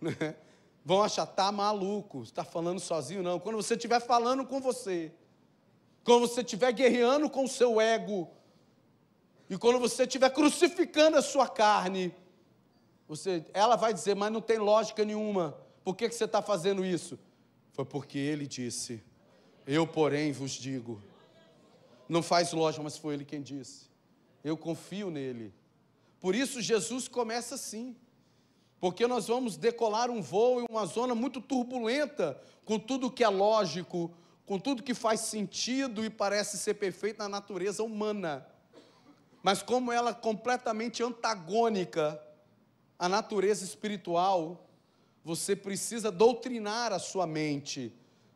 Né? 0.00 0.34
Vão 0.84 1.02
achar, 1.02 1.24
tá 1.26 1.50
maluco, 1.52 2.22
está 2.22 2.44
falando 2.44 2.80
sozinho, 2.80 3.22
não. 3.22 3.38
Quando 3.38 3.56
você 3.56 3.74
estiver 3.74 4.00
falando 4.00 4.44
com 4.44 4.60
você, 4.60 5.12
quando 6.02 6.28
você 6.28 6.40
estiver 6.40 6.72
guerreando 6.72 7.30
com 7.30 7.44
o 7.44 7.48
seu 7.48 7.80
ego, 7.80 8.28
e 9.48 9.56
quando 9.56 9.78
você 9.78 10.02
estiver 10.02 10.30
crucificando 10.30 11.16
a 11.16 11.22
sua 11.22 11.48
carne, 11.48 12.14
você, 13.06 13.44
ela 13.52 13.76
vai 13.76 13.92
dizer, 13.92 14.16
mas 14.16 14.32
não 14.32 14.40
tem 14.40 14.58
lógica 14.58 15.04
nenhuma. 15.04 15.56
Por 15.84 15.94
que, 15.94 16.08
que 16.08 16.14
você 16.14 16.24
está 16.24 16.40
fazendo 16.40 16.84
isso? 16.84 17.18
Foi 17.72 17.84
porque 17.84 18.18
ele 18.18 18.46
disse. 18.46 19.02
Eu, 19.66 19.86
porém, 19.86 20.32
vos 20.32 20.52
digo. 20.52 21.02
Não 22.08 22.22
faz 22.22 22.52
lógica, 22.52 22.82
mas 22.82 22.96
foi 22.96 23.14
ele 23.14 23.24
quem 23.24 23.42
disse. 23.42 23.90
Eu 24.42 24.56
confio 24.56 25.10
nele. 25.10 25.52
Por 26.20 26.34
isso 26.34 26.62
Jesus 26.62 27.08
começa 27.08 27.54
assim. 27.54 27.94
Porque 28.80 29.06
nós 29.06 29.28
vamos 29.28 29.56
decolar 29.56 30.10
um 30.10 30.22
voo 30.22 30.60
em 30.60 30.66
uma 30.68 30.84
zona 30.86 31.14
muito 31.14 31.40
turbulenta, 31.40 32.40
com 32.64 32.78
tudo 32.78 33.10
que 33.10 33.24
é 33.24 33.28
lógico, 33.28 34.10
com 34.44 34.58
tudo 34.58 34.82
que 34.82 34.94
faz 34.94 35.20
sentido 35.20 36.04
e 36.04 36.10
parece 36.10 36.58
ser 36.58 36.74
perfeito 36.74 37.18
na 37.18 37.28
natureza 37.28 37.82
humana. 37.82 38.46
Mas 39.42 39.62
como 39.62 39.90
ela 39.92 40.10
é 40.10 40.14
completamente 40.14 41.02
antagônica 41.02 42.20
a 42.98 43.08
natureza 43.08 43.64
espiritual, 43.64 44.68
você 45.24 45.56
precisa 45.56 46.10
doutrinar 46.10 46.92
a 46.92 46.98
sua 46.98 47.26
mente, 47.26 47.92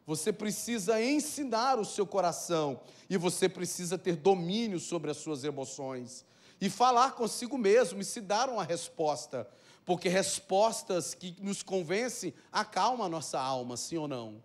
você 0.07 0.33
precisa 0.33 1.03
ensinar 1.03 1.79
o 1.79 1.85
seu 1.85 2.07
coração 2.07 2.81
e 3.11 3.17
você 3.17 3.49
precisa 3.49 3.99
ter 3.99 4.17
domínio 4.17 4.81
sobre 4.81 5.11
as 5.11 5.19
suas 5.19 5.45
emoções 5.45 6.25
e 6.61 6.69
falar 6.69 7.13
consigo 7.13 7.57
mesmo 7.57 8.01
e 8.01 8.05
se 8.05 8.21
dar 8.21 8.49
uma 8.49 8.65
resposta, 8.65 9.49
porque 9.85 10.09
respostas 10.09 11.15
que 11.15 11.37
nos 11.41 11.63
convencem 11.63 12.35
acalmam 12.51 13.07
a 13.07 13.09
nossa 13.09 13.39
alma, 13.39 13.77
sim 13.77 13.97
ou 13.97 14.09
não? 14.09 14.43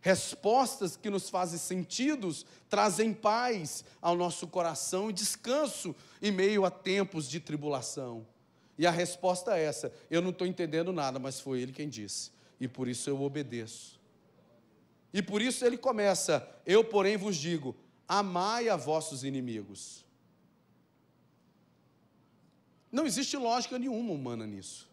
Respostas 0.00 0.96
que 0.96 1.08
nos 1.08 1.30
fazem 1.30 1.58
sentidos 1.58 2.44
trazem 2.68 3.14
paz 3.14 3.84
ao 4.00 4.16
nosso 4.16 4.48
coração 4.48 5.08
e 5.08 5.12
descanso 5.12 5.94
em 6.20 6.32
meio 6.32 6.64
a 6.64 6.70
tempos 6.70 7.28
de 7.28 7.38
tribulação. 7.38 8.26
E 8.82 8.86
a 8.86 8.90
resposta 8.90 9.56
é 9.56 9.62
essa: 9.62 9.92
eu 10.10 10.20
não 10.20 10.30
estou 10.30 10.44
entendendo 10.44 10.92
nada, 10.92 11.20
mas 11.20 11.38
foi 11.38 11.60
ele 11.60 11.70
quem 11.70 11.88
disse, 11.88 12.32
e 12.58 12.66
por 12.66 12.88
isso 12.88 13.08
eu 13.08 13.22
obedeço. 13.22 14.00
E 15.14 15.22
por 15.22 15.40
isso 15.40 15.64
ele 15.64 15.78
começa: 15.78 16.44
eu, 16.66 16.82
porém, 16.82 17.16
vos 17.16 17.36
digo, 17.36 17.76
amai 18.08 18.68
a 18.68 18.74
vossos 18.74 19.22
inimigos. 19.22 20.04
Não 22.90 23.06
existe 23.06 23.36
lógica 23.36 23.78
nenhuma 23.78 24.12
humana 24.12 24.48
nisso. 24.48 24.90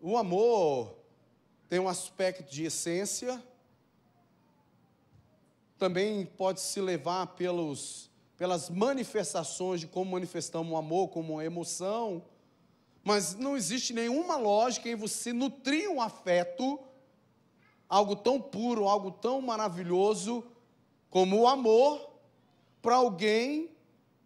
O 0.00 0.16
amor 0.16 0.98
tem 1.68 1.78
um 1.78 1.88
aspecto 1.88 2.50
de 2.50 2.64
essência, 2.64 3.40
também 5.78 6.26
pode 6.26 6.60
se 6.60 6.80
levar 6.80 7.28
pelos, 7.28 8.09
pelas 8.40 8.70
manifestações 8.70 9.80
de 9.80 9.86
como 9.86 10.12
manifestamos 10.12 10.72
o 10.72 10.76
amor, 10.78 11.08
como 11.08 11.34
uma 11.34 11.44
emoção, 11.44 12.24
mas 13.04 13.34
não 13.34 13.54
existe 13.54 13.92
nenhuma 13.92 14.36
lógica 14.36 14.88
em 14.88 14.94
você 14.94 15.30
nutrir 15.30 15.90
um 15.90 16.00
afeto, 16.00 16.80
algo 17.86 18.16
tão 18.16 18.40
puro, 18.40 18.88
algo 18.88 19.10
tão 19.10 19.42
maravilhoso 19.42 20.42
como 21.10 21.40
o 21.40 21.46
amor, 21.46 22.14
para 22.80 22.96
alguém 22.96 23.76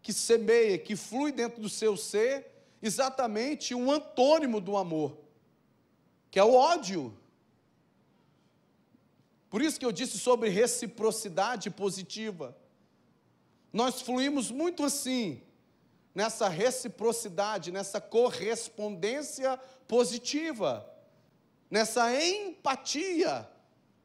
que 0.01 0.13
semeia, 0.13 0.77
que 0.77 0.95
flui 0.95 1.33
dentro 1.33 1.61
do 1.61 1.67
seu 1.67 1.97
ser, 1.97 2.49
exatamente 2.81 3.75
um 3.75 3.91
antônimo 3.91 4.61
do 4.61 4.77
amor, 4.77 5.17
que 6.31 6.39
é 6.39 6.43
o 6.45 6.53
ódio. 6.53 7.13
Por 9.49 9.61
isso 9.61 9.77
que 9.77 9.85
eu 9.85 9.91
disse 9.91 10.17
sobre 10.17 10.47
reciprocidade 10.47 11.69
positiva. 11.69 12.55
Nós 13.75 14.01
fluímos 14.01 14.51
muito 14.51 14.85
assim, 14.85 15.41
nessa 16.13 16.47
reciprocidade, 16.47 17.73
nessa 17.73 17.99
correspondência 17.99 19.59
positiva, 19.85 20.89
nessa 21.69 22.09
empatia 22.25 23.45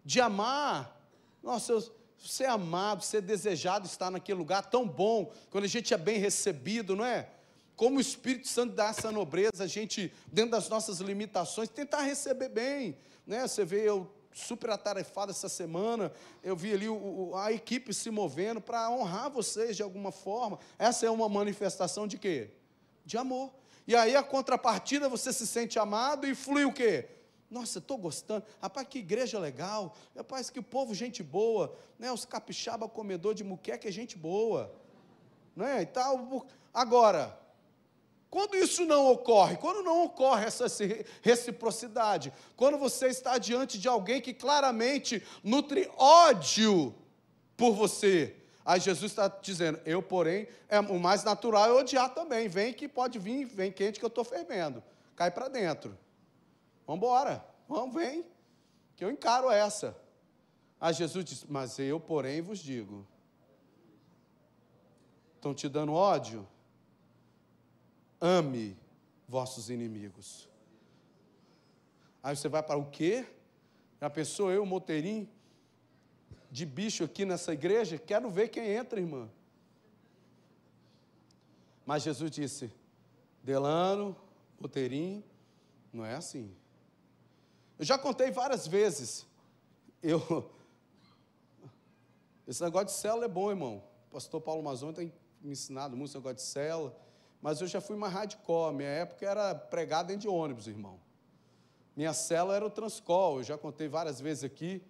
de 0.05 0.21
amar. 0.21 1.01
Nossa, 1.41 1.89
ser 2.19 2.47
amado, 2.47 3.05
ser 3.05 3.23
desejado, 3.23 3.87
estar 3.87 4.11
naquele 4.11 4.41
lugar 4.41 4.69
tão 4.69 4.89
bom, 4.89 5.31
quando 5.51 5.63
a 5.63 5.69
gente 5.69 5.95
é 5.95 5.97
bem 5.97 6.19
recebido, 6.19 6.97
não 6.97 7.05
é? 7.05 7.31
Como 7.77 7.99
o 7.99 8.01
Espírito 8.01 8.49
Santo 8.49 8.75
dá 8.75 8.89
essa 8.89 9.13
nobreza, 9.13 9.63
a 9.63 9.69
gente, 9.69 10.13
dentro 10.33 10.51
das 10.51 10.69
nossas 10.69 10.99
limitações, 10.99 11.69
tentar 11.69 12.01
receber 12.01 12.49
bem, 12.49 12.99
né? 13.25 13.47
Você 13.47 13.65
vê 13.65 13.89
eu 13.89 14.13
super 14.33 14.71
atarefado 14.71 15.31
essa 15.31 15.49
semana, 15.49 16.13
eu 16.43 16.57
vi 16.57 16.73
ali 16.73 16.89
o, 16.89 17.33
a 17.37 17.53
equipe 17.53 17.93
se 17.93 18.11
movendo 18.11 18.61
para 18.61 18.91
honrar 18.91 19.31
vocês 19.31 19.77
de 19.77 19.83
alguma 19.83 20.13
forma. 20.13 20.59
Essa 20.79 21.07
é 21.07 21.11
uma 21.11 21.29
manifestação 21.29 22.07
de 22.07 22.19
quê? 22.19 22.51
De 23.05 23.19
amor. 23.19 23.53
E 23.87 23.97
aí 23.97 24.15
a 24.15 24.23
contrapartida, 24.23 25.09
você 25.09 25.33
se 25.33 25.47
sente 25.47 25.79
amado 25.79 26.27
e 26.27 26.35
flui 26.35 26.65
o 26.65 26.73
quê? 26.73 27.09
Nossa, 27.51 27.81
estou 27.81 27.99
gostando. 27.99 28.45
Rapaz, 28.63 28.87
que 28.89 29.01
igreja 29.01 29.39
legal. 29.39 29.97
Rapaz, 30.17 30.49
que 30.51 30.63
povo, 30.63 30.95
gente 30.95 31.23
boa. 31.23 31.77
Né? 31.99 32.13
Os 32.13 32.25
capixaba 32.25 32.89
comedor 32.89 33.35
de 33.35 33.43
muqueca 33.43 33.89
é 33.89 33.93
gente 33.93 34.17
boa. 34.17 34.73
Não 35.57 35.67
é? 35.67 35.83
E 35.83 35.87
tal. 35.87 36.47
Agora, 36.73 37.37
quando 38.31 38.57
isso 38.57 38.85
não 38.85 39.11
ocorre, 39.11 39.57
quando 39.57 39.83
não 39.83 40.05
ocorre 40.05 40.45
essa 40.45 40.67
reciprocidade, 41.21 42.33
quando 42.57 42.79
você 42.79 43.09
está 43.09 43.37
diante 43.39 43.77
de 43.77 43.89
alguém 43.89 44.21
que 44.21 44.33
claramente 44.33 45.21
nutre 45.43 45.91
ódio 45.97 46.95
por 47.57 47.73
você, 47.73 48.37
aí 48.65 48.79
Jesus 48.79 49.11
está 49.11 49.27
dizendo: 49.27 49.81
Eu, 49.85 50.01
porém, 50.01 50.47
é 50.69 50.79
o 50.79 51.01
mais 51.01 51.25
natural 51.25 51.71
é 51.71 51.73
odiar 51.73 52.15
também. 52.15 52.47
Vem 52.47 52.73
que 52.73 52.87
pode 52.87 53.19
vir, 53.19 53.47
vem 53.47 53.73
quente 53.73 53.99
que 53.99 54.05
eu 54.05 54.09
estou 54.09 54.23
fervendo. 54.23 54.81
Cai 55.17 55.33
para 55.33 55.49
dentro. 55.49 55.99
Vamos 56.87 56.99
embora, 56.99 57.45
vamos, 57.69 57.93
vem, 57.95 58.25
que 58.95 59.05
eu 59.05 59.11
encaro 59.11 59.51
essa. 59.51 59.97
Aí 60.81 60.95
Jesus 60.95 61.25
diz: 61.25 61.45
Mas 61.49 61.81
eu, 61.81 61.99
porém, 61.99 62.41
vos 62.41 62.61
digo: 62.61 63.05
estão 65.35 65.53
te 65.53 65.69
dando 65.69 65.93
ódio? 65.93 66.47
Ame 68.21 68.77
vossos 69.27 69.71
inimigos. 69.71 70.49
Aí 72.23 72.37
você 72.37 72.49
vai 72.49 72.63
para 72.63 72.79
o 72.79 72.91
quê? 72.91 73.27
Já 74.01 74.11
pensou 74.11 74.51
eu, 74.51 74.67
Moteirinho, 74.67 75.29
de 76.51 76.67
bicho 76.67 77.05
aqui 77.05 77.25
nessa 77.25 77.53
igreja? 77.53 77.99
Quero 77.99 78.31
ver 78.31 78.49
quem 78.49 78.69
entra, 78.71 79.01
irmã. 79.01 79.31
Mas 81.87 82.03
Jesus 82.03 82.31
disse: 82.31 82.73
Delano, 83.43 84.17
Moteirinho, 84.61 85.25
não 85.93 86.05
é 86.05 86.15
assim. 86.15 86.55
Eu 87.79 87.85
já 87.85 87.97
contei 87.97 88.31
várias 88.31 88.67
vezes. 88.67 89.27
Eu. 90.03 90.51
Esse 92.47 92.63
negócio 92.63 92.87
de 92.87 92.93
célula 92.93 93.25
é 93.25 93.29
bom, 93.29 93.51
irmão. 93.51 93.83
O 94.09 94.13
pastor 94.13 94.41
Paulo 94.41 94.63
Mazon 94.63 94.93
tem 94.93 95.13
me 95.41 95.53
ensinado 95.53 95.97
muito 95.97 96.11
esse 96.11 96.19
negócio 96.19 96.37
de 96.37 96.43
célula. 96.43 96.97
Mas 97.41 97.61
eu 97.61 97.67
já 97.67 97.81
fui 97.81 97.97
mais 97.97 98.13
hardcore. 98.13 98.75
Minha 98.75 98.89
época 98.89 99.27
era 99.27 99.55
pregar 99.55 100.05
dentro 100.05 100.23
de 100.23 100.29
ônibus, 100.29 100.67
irmão. 100.67 101.01
Minha 101.97 102.13
cela 102.13 102.55
era 102.55 102.65
o 102.65 102.71
Transcol, 102.71 103.39
eu 103.39 103.43
já 103.43 103.59
contei 103.59 103.89
várias 103.89 104.21
vezes 104.21 104.45
aqui. 104.45 104.83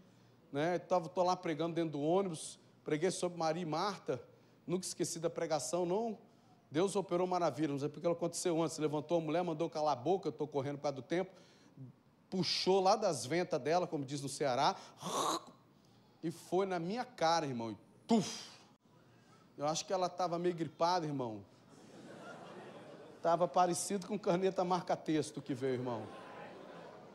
Né? 0.52 0.76
Estou 0.76 1.24
lá 1.24 1.36
pregando 1.36 1.74
dentro 1.74 1.92
do 1.92 2.00
ônibus, 2.00 2.58
preguei 2.84 3.10
sobre 3.10 3.38
Maria 3.38 3.62
e 3.62 3.66
Marta, 3.66 4.22
nunca 4.66 4.86
esqueci 4.86 5.18
da 5.18 5.30
pregação, 5.30 5.86
não. 5.86 6.18
Deus 6.70 6.94
operou 6.94 7.26
maravilha, 7.26 7.68
não 7.68 7.78
sei 7.78 7.88
porque 7.88 8.06
ela 8.06 8.14
aconteceu 8.14 8.62
antes. 8.62 8.78
Levantou 8.78 9.18
a 9.18 9.20
mulher, 9.20 9.42
mandou 9.42 9.68
calar 9.68 9.92
a 9.92 9.96
boca, 9.96 10.28
eu 10.28 10.30
estou 10.30 10.46
correndo 10.46 10.76
por 10.76 10.82
causa 10.82 10.96
do 10.96 11.02
tempo, 11.02 11.32
puxou 12.28 12.80
lá 12.80 12.94
das 12.94 13.26
ventas 13.26 13.60
dela, 13.60 13.86
como 13.86 14.04
diz 14.04 14.22
no 14.22 14.28
Ceará, 14.28 14.76
e 16.22 16.30
foi 16.30 16.66
na 16.66 16.78
minha 16.78 17.04
cara, 17.04 17.44
irmão. 17.44 17.72
E, 17.72 17.78
tuf! 18.06 18.48
Eu 19.58 19.66
acho 19.66 19.84
que 19.84 19.92
ela 19.92 20.06
estava 20.06 20.38
meio 20.38 20.54
gripada, 20.54 21.04
irmão. 21.04 21.44
Estava 23.20 23.46
parecido 23.46 24.06
com 24.06 24.18
caneta 24.18 24.64
marca-texto 24.64 25.42
que 25.42 25.52
veio, 25.52 25.74
irmão. 25.74 26.04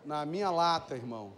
Na 0.06 0.24
minha 0.24 0.52
lata, 0.52 0.94
irmão. 0.94 1.34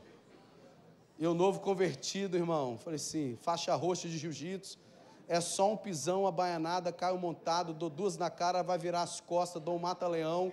Eu 1.18 1.34
novo 1.34 1.62
convertido, 1.62 2.36
irmão. 2.36 2.78
Falei 2.78 2.98
assim, 2.98 3.38
faixa 3.42 3.74
roxa 3.76 4.10
de 4.10 4.18
jiu-jitsu. 4.18 4.78
É 5.26 5.40
só 5.40 5.72
um 5.72 5.78
pisão, 5.78 6.28
a 6.28 6.32
baianada, 6.32 6.92
caio 6.92 7.18
montado, 7.18 7.74
dou 7.74 7.90
duas 7.90 8.18
na 8.18 8.30
cara, 8.30 8.62
vai 8.62 8.78
virar 8.78 9.04
as 9.04 9.22
costas, 9.22 9.64
dou 9.64 9.78
um 9.78 9.80
mata-leão. 9.80 10.52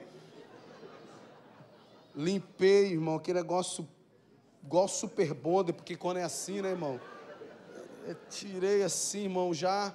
Limpei, 2.14 2.92
irmão, 2.92 3.16
aquele 3.16 3.40
negócio 3.40 3.84
igual 4.62 4.86
super 4.86 5.34
bonde, 5.34 5.72
porque 5.72 5.96
quando 5.96 6.18
é 6.18 6.22
assim, 6.22 6.62
né, 6.62 6.70
irmão? 6.70 7.00
Eu 8.06 8.14
tirei 8.30 8.84
assim, 8.84 9.24
irmão, 9.24 9.52
já. 9.52 9.92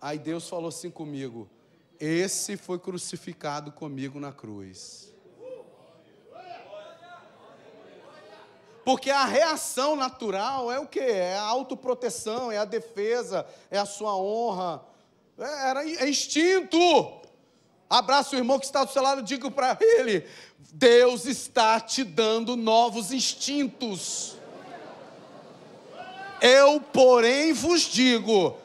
Aí 0.00 0.18
Deus 0.18 0.48
falou 0.48 0.70
assim 0.70 0.90
comigo: 0.90 1.48
esse 2.00 2.56
foi 2.56 2.78
crucificado 2.78 3.72
comigo 3.72 4.18
na 4.20 4.32
cruz. 4.32 5.12
Porque 8.84 9.10
a 9.10 9.24
reação 9.24 9.96
natural 9.96 10.70
é 10.70 10.78
o 10.78 10.86
que? 10.86 11.00
É 11.00 11.36
a 11.36 11.42
autoproteção, 11.42 12.52
é 12.52 12.58
a 12.58 12.66
defesa, 12.66 13.46
é 13.70 13.78
a 13.78 13.86
sua 13.86 14.14
honra. 14.14 14.82
É, 15.38 15.70
era, 15.70 15.88
é 15.88 16.08
instinto. 16.08 16.78
Abraça 17.88 18.36
o 18.36 18.38
irmão 18.38 18.58
que 18.58 18.66
está 18.66 18.84
do 18.84 18.92
seu 18.92 19.02
lado 19.02 19.22
e 19.22 19.24
diga 19.24 19.50
para 19.50 19.78
ele: 19.80 20.26
Deus 20.72 21.24
está 21.24 21.80
te 21.80 22.04
dando 22.04 22.56
novos 22.56 23.10
instintos. 23.10 24.36
Eu, 26.42 26.78
porém, 26.78 27.54
vos 27.54 27.82
digo: 27.82 28.58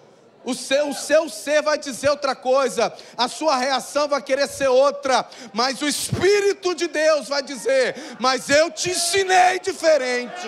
o 0.43 0.53
seu, 0.53 0.89
o 0.89 0.93
seu 0.93 1.27
ser 1.29 1.61
vai 1.61 1.77
dizer 1.77 2.09
outra 2.09 2.35
coisa, 2.35 2.93
a 3.17 3.27
sua 3.27 3.57
reação 3.57 4.07
vai 4.07 4.21
querer 4.21 4.47
ser 4.47 4.69
outra, 4.69 5.27
mas 5.53 5.81
o 5.81 5.87
Espírito 5.87 6.73
de 6.73 6.87
Deus 6.87 7.27
vai 7.27 7.43
dizer: 7.43 7.95
Mas 8.19 8.49
eu 8.49 8.71
te 8.71 8.91
ensinei 8.91 9.59
diferente. 9.59 10.47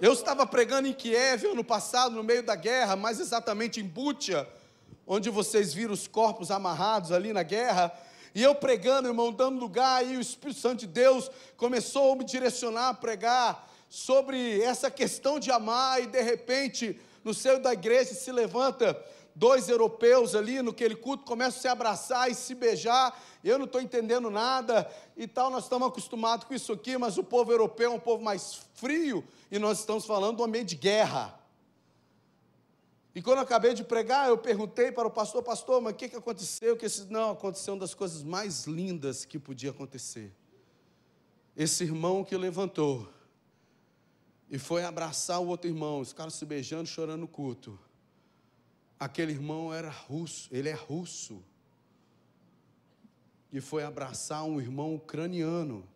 Eu 0.00 0.14
estava 0.14 0.46
pregando 0.46 0.88
em 0.88 0.94
Kiev 0.94 1.44
ano 1.44 1.62
passado, 1.62 2.14
no 2.14 2.22
meio 2.22 2.42
da 2.42 2.54
guerra, 2.54 2.96
mais 2.96 3.20
exatamente 3.20 3.80
em 3.80 3.84
Butia, 3.84 4.48
onde 5.06 5.28
vocês 5.28 5.74
viram 5.74 5.92
os 5.92 6.08
corpos 6.08 6.50
amarrados 6.50 7.12
ali 7.12 7.34
na 7.34 7.42
guerra. 7.42 7.92
E 8.34 8.42
eu 8.42 8.54
pregando, 8.54 9.08
irmão, 9.08 9.32
dando 9.32 9.58
lugar, 9.58 10.06
e 10.06 10.16
o 10.16 10.20
Espírito 10.20 10.60
Santo 10.60 10.80
de 10.80 10.86
Deus 10.86 11.30
começou 11.56 12.12
a 12.12 12.16
me 12.16 12.24
direcionar 12.24 12.90
a 12.90 12.94
pregar 12.94 13.68
sobre 13.88 14.60
essa 14.62 14.90
questão 14.90 15.40
de 15.40 15.50
amar, 15.50 16.02
e 16.02 16.06
de 16.06 16.22
repente, 16.22 17.00
no 17.24 17.34
seio 17.34 17.60
da 17.60 17.72
igreja 17.72 18.14
se 18.14 18.30
levanta 18.30 18.96
dois 19.34 19.68
europeus 19.68 20.34
ali 20.34 20.62
no 20.62 20.70
aquele 20.70 20.94
culto, 20.94 21.24
começam 21.24 21.58
a 21.58 21.62
se 21.62 21.68
abraçar 21.68 22.30
e 22.30 22.34
se 22.34 22.54
beijar, 22.54 23.18
eu 23.42 23.58
não 23.58 23.64
estou 23.64 23.80
entendendo 23.80 24.30
nada 24.30 24.88
e 25.16 25.26
tal, 25.26 25.50
nós 25.50 25.64
estamos 25.64 25.88
acostumados 25.88 26.46
com 26.46 26.54
isso 26.54 26.72
aqui, 26.72 26.96
mas 26.98 27.18
o 27.18 27.24
povo 27.24 27.50
europeu 27.50 27.90
é 27.90 27.94
um 27.94 28.00
povo 28.00 28.22
mais 28.22 28.60
frio, 28.74 29.24
e 29.50 29.58
nós 29.58 29.80
estamos 29.80 30.04
falando 30.04 30.36
do 30.36 30.44
ambiente 30.44 30.70
de 30.70 30.76
guerra. 30.76 31.39
E 33.14 33.20
quando 33.20 33.38
eu 33.38 33.42
acabei 33.42 33.74
de 33.74 33.82
pregar, 33.82 34.28
eu 34.28 34.38
perguntei 34.38 34.92
para 34.92 35.08
o 35.08 35.10
pastor, 35.10 35.42
pastor, 35.42 35.80
mas 35.80 35.94
o 35.94 35.96
que, 35.96 36.08
que 36.08 36.16
aconteceu? 36.16 36.76
Que 36.76 36.86
esse... 36.86 37.06
Não, 37.10 37.32
aconteceu 37.32 37.74
uma 37.74 37.80
das 37.80 37.94
coisas 37.94 38.22
mais 38.22 38.66
lindas 38.66 39.24
que 39.24 39.38
podia 39.38 39.70
acontecer. 39.70 40.32
Esse 41.56 41.84
irmão 41.84 42.22
que 42.24 42.36
levantou 42.36 43.08
e 44.50 44.58
foi 44.58 44.84
abraçar 44.84 45.40
o 45.40 45.46
outro 45.46 45.70
irmão, 45.70 46.00
os 46.00 46.12
caras 46.12 46.34
se 46.34 46.44
beijando, 46.44 46.88
chorando 46.88 47.20
no 47.20 47.28
culto. 47.28 47.78
Aquele 48.98 49.32
irmão 49.32 49.72
era 49.72 49.88
russo, 49.88 50.48
ele 50.52 50.68
é 50.68 50.74
russo. 50.74 51.42
E 53.52 53.60
foi 53.60 53.84
abraçar 53.84 54.42
um 54.44 54.60
irmão 54.60 54.94
ucraniano. 54.94 55.88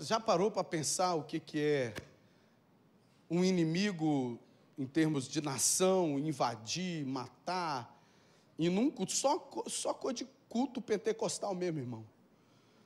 Já 0.00 0.18
parou 0.18 0.50
para 0.50 0.64
pensar 0.64 1.14
o 1.14 1.22
que, 1.22 1.38
que 1.38 1.60
é 1.60 1.94
um 3.30 3.44
inimigo 3.44 4.38
em 4.76 4.86
termos 4.86 5.28
de 5.28 5.40
nação, 5.40 6.18
invadir, 6.18 7.06
matar, 7.06 7.94
e 8.58 8.68
num 8.68 8.90
culto, 8.90 9.12
só, 9.12 9.50
só 9.66 9.94
coisa 9.94 10.18
de 10.18 10.28
culto 10.48 10.80
pentecostal 10.80 11.54
mesmo, 11.54 11.80
irmão. 11.80 12.06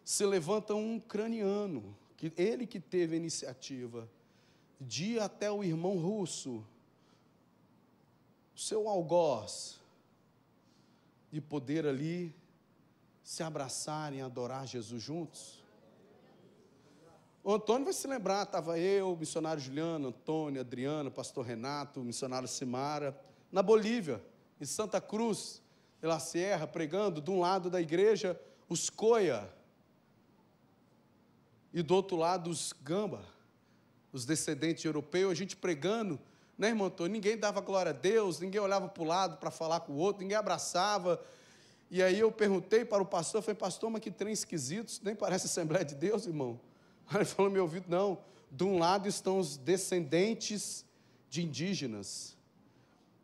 Se 0.04 0.24
levanta 0.24 0.74
um 0.74 0.96
ucraniano, 0.96 1.96
que 2.16 2.32
ele 2.36 2.66
que 2.66 2.80
teve 2.80 3.14
a 3.14 3.18
iniciativa, 3.18 4.08
de 4.80 5.12
ir 5.12 5.20
até 5.20 5.50
o 5.50 5.62
irmão 5.62 5.98
russo, 5.98 6.64
seu 8.56 8.88
algoz, 8.88 9.80
de 11.30 11.40
poder 11.40 11.86
ali 11.86 12.34
se 13.22 13.42
abraçarem, 13.42 14.22
adorar 14.22 14.66
Jesus 14.66 15.02
juntos. 15.02 15.58
O 17.48 17.54
Antônio 17.54 17.84
vai 17.84 17.94
se 17.94 18.06
lembrar, 18.06 18.42
estava 18.42 18.78
eu, 18.78 19.14
o 19.14 19.16
missionário 19.16 19.62
Juliano, 19.62 20.08
Antônio, 20.08 20.61
Adriano, 20.61 21.11
pastor 21.11 21.46
Renato, 21.46 21.98
o 21.98 22.04
missionário 22.04 22.46
Simara, 22.46 23.18
na 23.50 23.62
Bolívia, 23.62 24.22
em 24.61 24.66
Santa 24.66 25.00
Cruz, 25.00 25.62
pela 25.98 26.20
Sierra, 26.20 26.66
pregando, 26.66 27.22
de 27.22 27.30
um 27.30 27.40
lado 27.40 27.70
da 27.70 27.80
igreja, 27.80 28.38
os 28.68 28.90
Coia, 28.90 29.48
e 31.72 31.82
do 31.82 31.94
outro 31.94 32.18
lado 32.18 32.50
os 32.50 32.74
Gamba, 32.82 33.24
os 34.12 34.26
descendentes 34.26 34.84
europeus, 34.84 35.32
a 35.32 35.34
gente 35.34 35.56
pregando, 35.56 36.20
né, 36.58 36.68
irmão 36.68 36.88
Antônio? 36.88 37.14
Ninguém 37.14 37.38
dava 37.38 37.62
glória 37.62 37.92
a 37.92 37.94
Deus, 37.94 38.40
ninguém 38.40 38.61
olhava 38.61 38.90
para 38.90 39.02
o 39.02 39.06
lado 39.06 39.38
para 39.38 39.50
falar 39.50 39.80
com 39.80 39.94
o 39.94 39.96
outro, 39.96 40.20
ninguém 40.20 40.37
abraçava. 40.37 41.18
E 41.90 42.02
aí 42.02 42.18
eu 42.18 42.30
perguntei 42.30 42.84
para 42.84 43.02
o 43.02 43.06
pastor, 43.06 43.40
falei, 43.40 43.56
pastor, 43.56 43.88
mas 43.88 44.02
que 44.02 44.11
trem 44.11 44.34
esquisito, 44.34 45.00
nem 45.02 45.14
parece 45.16 45.46
Assembleia 45.46 45.82
de 45.82 45.94
Deus, 45.94 46.26
irmão. 46.26 46.61
Ele 47.14 47.25
falou 47.25 47.49
no 47.49 47.55
meu 47.55 47.62
ouvido, 47.62 47.87
não, 47.88 48.18
de 48.51 48.64
um 48.64 48.79
lado 48.79 49.09
estão 49.09 49.38
os 49.38 49.57
descendentes 49.57 50.85
de 51.31 51.42
indígenas, 51.42 52.37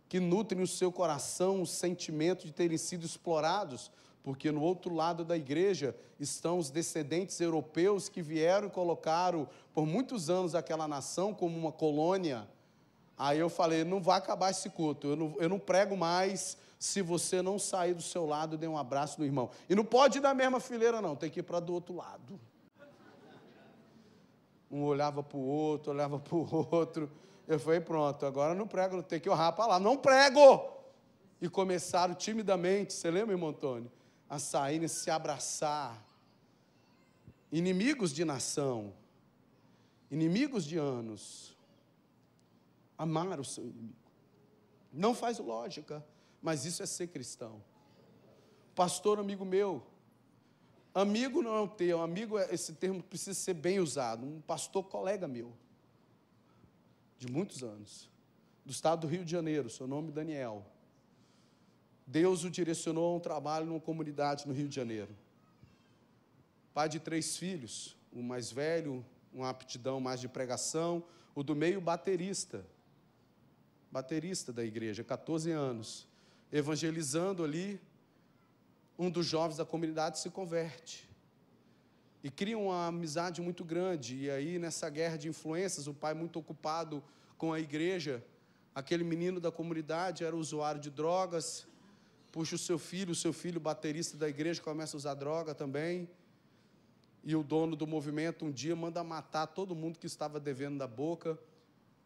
que 0.08 0.20
nutrem 0.20 0.62
o 0.62 0.66
seu 0.66 0.92
coração 0.92 1.62
o 1.62 1.66
sentimento 1.66 2.46
de 2.46 2.52
terem 2.52 2.78
sido 2.78 3.04
explorados, 3.04 3.90
porque 4.22 4.50
no 4.50 4.62
outro 4.62 4.94
lado 4.94 5.24
da 5.24 5.36
igreja 5.36 5.94
estão 6.18 6.58
os 6.58 6.70
descendentes 6.70 7.40
europeus 7.40 8.08
que 8.08 8.22
vieram 8.22 8.68
e 8.68 8.70
colocaram 8.70 9.48
por 9.74 9.84
muitos 9.84 10.30
anos 10.30 10.54
aquela 10.54 10.88
nação 10.88 11.34
como 11.34 11.58
uma 11.58 11.72
colônia. 11.72 12.48
Aí 13.18 13.38
eu 13.38 13.50
falei: 13.50 13.84
não 13.84 14.00
vai 14.00 14.18
acabar 14.18 14.50
esse 14.50 14.70
culto, 14.70 15.08
eu 15.08 15.16
não, 15.16 15.34
eu 15.38 15.48
não 15.48 15.58
prego 15.58 15.96
mais 15.96 16.56
se 16.78 17.02
você 17.02 17.42
não 17.42 17.58
sair 17.58 17.94
do 17.94 18.02
seu 18.02 18.24
lado 18.24 18.54
e 18.54 18.58
der 18.58 18.68
um 18.68 18.78
abraço 18.78 19.18
no 19.18 19.26
irmão. 19.26 19.50
E 19.68 19.74
não 19.74 19.84
pode 19.84 20.18
ir 20.18 20.20
da 20.20 20.32
mesma 20.32 20.60
fileira, 20.60 21.02
não, 21.02 21.16
tem 21.16 21.30
que 21.30 21.40
ir 21.40 21.42
para 21.42 21.60
do 21.60 21.74
outro 21.74 21.94
lado. 21.94 22.40
Um 24.70 24.82
olhava 24.82 25.22
para 25.22 25.36
o 25.36 25.44
outro, 25.44 25.92
olhava 25.92 26.18
para 26.18 26.34
o 26.34 26.68
outro. 26.72 27.10
Eu 27.46 27.58
falei, 27.58 27.80
pronto, 27.80 28.24
agora 28.24 28.54
não 28.54 28.66
prego, 28.66 29.02
tem 29.02 29.20
que 29.20 29.28
honrar 29.28 29.48
a 29.48 29.52
palavra. 29.52 29.82
Não 29.82 29.96
prego! 29.96 30.72
E 31.40 31.48
começaram 31.48 32.14
timidamente, 32.14 32.94
você 32.94 33.10
lembra, 33.10 33.34
irmão 33.34 33.50
Antônio? 33.50 33.90
A 34.28 34.38
saírem, 34.38 34.88
se 34.88 35.10
abraçar. 35.10 36.02
Inimigos 37.52 38.12
de 38.12 38.24
nação, 38.24 38.92
inimigos 40.10 40.64
de 40.64 40.78
anos. 40.78 41.56
Amar 42.96 43.38
o 43.38 43.44
seu 43.44 43.64
inimigo. 43.64 43.94
Não 44.92 45.14
faz 45.14 45.38
lógica, 45.38 46.04
mas 46.40 46.64
isso 46.64 46.82
é 46.82 46.86
ser 46.86 47.08
cristão. 47.08 47.62
Pastor, 48.74 49.18
amigo 49.18 49.44
meu, 49.44 49.82
Amigo 50.94 51.42
não 51.42 51.56
é 51.56 51.60
um 51.60 51.66
termo, 51.66 52.02
amigo, 52.02 52.38
é, 52.38 52.54
esse 52.54 52.72
termo 52.74 53.02
precisa 53.02 53.34
ser 53.34 53.54
bem 53.54 53.80
usado. 53.80 54.24
Um 54.24 54.40
pastor 54.40 54.84
colega 54.84 55.26
meu, 55.26 55.52
de 57.18 57.26
muitos 57.26 57.64
anos, 57.64 58.08
do 58.64 58.70
estado 58.70 59.00
do 59.00 59.08
Rio 59.08 59.24
de 59.24 59.30
Janeiro, 59.32 59.68
seu 59.68 59.88
nome 59.88 60.10
é 60.10 60.12
Daniel. 60.12 60.64
Deus 62.06 62.44
o 62.44 62.50
direcionou 62.50 63.12
a 63.12 63.16
um 63.16 63.20
trabalho 63.20 63.66
numa 63.66 63.80
comunidade 63.80 64.46
no 64.46 64.54
Rio 64.54 64.68
de 64.68 64.76
Janeiro. 64.76 65.14
Pai 66.72 66.88
de 66.88 67.00
três 67.00 67.36
filhos, 67.36 67.96
o 68.12 68.22
mais 68.22 68.52
velho, 68.52 69.04
uma 69.32 69.50
aptidão 69.50 69.98
mais 69.98 70.20
de 70.20 70.28
pregação, 70.28 71.02
o 71.34 71.42
do 71.42 71.56
meio, 71.56 71.80
baterista. 71.80 72.64
Baterista 73.90 74.52
da 74.52 74.64
igreja, 74.64 75.02
14 75.02 75.50
anos, 75.50 76.06
evangelizando 76.52 77.42
ali 77.42 77.80
um 78.98 79.10
dos 79.10 79.26
jovens 79.26 79.56
da 79.56 79.64
comunidade 79.64 80.18
se 80.18 80.30
converte. 80.30 81.08
E 82.22 82.30
cria 82.30 82.56
uma 82.56 82.86
amizade 82.86 83.42
muito 83.42 83.64
grande. 83.64 84.16
E 84.16 84.30
aí, 84.30 84.58
nessa 84.58 84.88
guerra 84.88 85.16
de 85.16 85.28
influências, 85.28 85.86
o 85.86 85.92
pai 85.92 86.14
muito 86.14 86.38
ocupado 86.38 87.02
com 87.36 87.52
a 87.52 87.60
igreja, 87.60 88.24
aquele 88.74 89.04
menino 89.04 89.40
da 89.40 89.52
comunidade 89.52 90.24
era 90.24 90.34
usuário 90.34 90.80
de 90.80 90.90
drogas, 90.90 91.66
puxa 92.32 92.54
o 92.54 92.58
seu 92.58 92.78
filho, 92.78 93.12
o 93.12 93.14
seu 93.14 93.32
filho 93.32 93.60
baterista 93.60 94.16
da 94.16 94.28
igreja 94.28 94.62
começa 94.62 94.96
a 94.96 94.98
usar 94.98 95.14
droga 95.14 95.54
também. 95.54 96.08
E 97.22 97.34
o 97.36 97.42
dono 97.42 97.74
do 97.74 97.86
movimento 97.86 98.44
um 98.44 98.50
dia 98.50 98.74
manda 98.76 99.02
matar 99.04 99.46
todo 99.46 99.74
mundo 99.74 99.98
que 99.98 100.06
estava 100.06 100.38
devendo 100.38 100.78
da 100.78 100.86
boca 100.86 101.38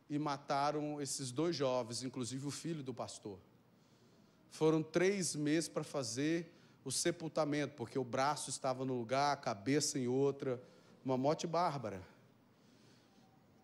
e 0.09 0.19
mataram 0.19 1.01
esses 1.01 1.31
dois 1.31 1.55
jovens, 1.55 2.03
inclusive 2.03 2.47
o 2.47 2.51
filho 2.51 2.83
do 2.83 2.95
pastor. 2.95 3.39
Foram 4.51 4.83
três 4.83 5.37
meses 5.37 5.69
para 5.69 5.85
fazer 5.85 6.53
o 6.85 6.91
sepultamento, 6.91 7.75
porque 7.75 7.99
o 7.99 8.05
braço 8.05 8.51
estava 8.51 8.85
no 8.85 8.95
lugar, 8.95 9.33
a 9.33 9.37
cabeça 9.37 9.99
em 9.99 10.07
outra, 10.07 10.63
uma 11.05 11.17
morte 11.17 11.47
bárbara. 11.47 12.01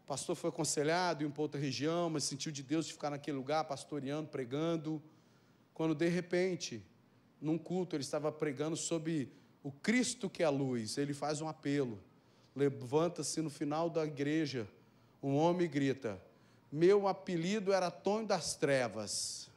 O 0.02 0.06
pastor 0.06 0.36
foi 0.36 0.50
aconselhado 0.50 1.22
em 1.22 1.26
uma 1.26 1.40
outra 1.40 1.60
região, 1.60 2.10
mas 2.10 2.24
sentiu 2.24 2.52
de 2.52 2.62
Deus 2.62 2.86
de 2.86 2.92
ficar 2.92 3.10
naquele 3.10 3.36
lugar, 3.36 3.64
pastoreando, 3.64 4.28
pregando. 4.28 5.02
Quando 5.72 5.94
de 5.94 6.08
repente, 6.08 6.84
num 7.40 7.56
culto, 7.56 7.96
ele 7.96 8.02
estava 8.02 8.30
pregando 8.30 8.76
sobre 8.76 9.32
o 9.62 9.72
Cristo 9.72 10.28
que 10.28 10.42
é 10.42 10.46
a 10.46 10.50
luz. 10.50 10.98
Ele 10.98 11.14
faz 11.14 11.40
um 11.40 11.48
apelo. 11.48 11.98
Levanta-se 12.54 13.40
no 13.40 13.48
final 13.48 13.88
da 13.88 14.04
igreja, 14.04 14.68
um 15.22 15.34
homem 15.36 15.68
grita: 15.68 16.20
Meu 16.70 17.08
apelido 17.08 17.72
era 17.72 17.90
Tonho 17.90 18.26
das 18.26 18.54
Trevas 18.54 19.50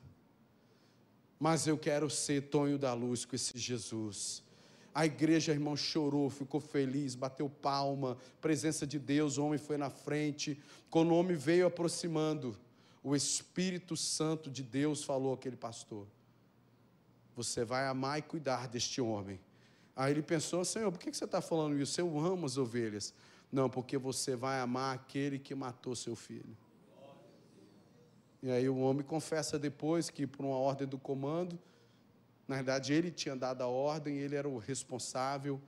mas 1.40 1.68
eu 1.68 1.78
quero 1.78 2.10
ser 2.10 2.50
Tonho 2.50 2.78
da 2.78 2.94
Luz 2.94 3.26
com 3.26 3.36
esse 3.36 3.58
Jesus. 3.58 4.44
A 4.94 5.06
igreja, 5.06 5.52
irmão, 5.52 5.78
chorou, 5.78 6.30
ficou 6.30 6.60
feliz, 6.60 7.14
bateu 7.14 7.48
palma, 7.48 8.18
presença 8.42 8.88
de 8.88 8.98
Deus, 8.98 9.38
o 9.38 9.46
homem 9.46 9.60
foi 9.60 9.78
na 9.78 9.92
frente. 9.92 10.60
Quando 10.90 11.12
o 11.12 11.16
homem 11.16 11.38
veio 11.38 11.68
aproximando, 11.68 12.58
o 13.04 13.16
Espírito 13.16 13.96
Santo 13.96 14.50
de 14.50 14.64
Deus 14.64 15.04
falou 15.04 15.34
àquele 15.34 15.56
pastor: 15.56 16.08
Você 17.36 17.64
vai 17.64 17.86
amar 17.86 18.18
e 18.20 18.24
cuidar 18.24 18.68
deste 18.68 19.00
homem. 19.00 19.40
Aí 19.96 20.12
ele 20.12 20.24
pensou: 20.24 20.66
Senhor, 20.66 20.92
por 20.92 21.00
que 21.00 21.14
você 21.14 21.26
está 21.26 21.42
falando 21.42 21.80
isso? 21.80 22.02
Eu 22.02 22.20
amo 22.20 22.46
as 22.46 22.58
ovelhas. 22.58 23.14
Não, 23.52 23.70
porque 23.70 23.98
você 23.98 24.36
vai 24.36 24.60
amar 24.60 24.96
aquele 24.96 25.40
que 25.40 25.56
matou 25.56 25.96
seu 25.96 26.16
filho. 26.16 26.58
E 28.42 28.52
aí 28.52 28.70
o 28.70 28.78
homem 28.78 29.04
confessa 29.04 29.58
depois 29.58 30.10
que, 30.10 30.28
por 30.28 30.46
uma 30.46 30.58
ordem 30.58 30.88
do 30.88 30.98
comando, 30.98 31.58
na 32.48 32.56
verdade 32.56 32.94
ele 32.94 33.12
tinha 33.12 33.36
dado 33.36 33.62
a 33.62 33.68
ordem, 33.68 34.18
ele 34.18 34.36
era 34.36 34.48
o 34.48 34.58
responsável, 34.58 35.60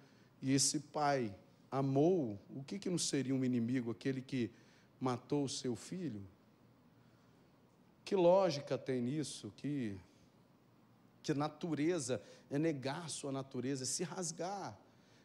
e 0.41 0.53
esse 0.53 0.79
pai 0.79 1.33
amou, 1.71 2.39
o 2.49 2.63
que, 2.63 2.79
que 2.79 2.89
não 2.89 2.97
seria 2.97 3.35
um 3.35 3.43
inimigo, 3.43 3.91
aquele 3.91 4.21
que 4.21 4.51
matou 4.99 5.43
o 5.43 5.49
seu 5.49 5.75
filho? 5.75 6.21
Que 8.05 8.15
lógica 8.15 8.77
tem 8.77 9.01
nisso? 9.01 9.53
Que, 9.57 9.99
que 11.21 11.33
natureza 11.33 12.21
é 12.49 12.57
negar 12.57 13.09
sua 13.09 13.31
natureza, 13.31 13.83
é 13.83 13.85
se 13.85 14.03
rasgar, 14.03 14.77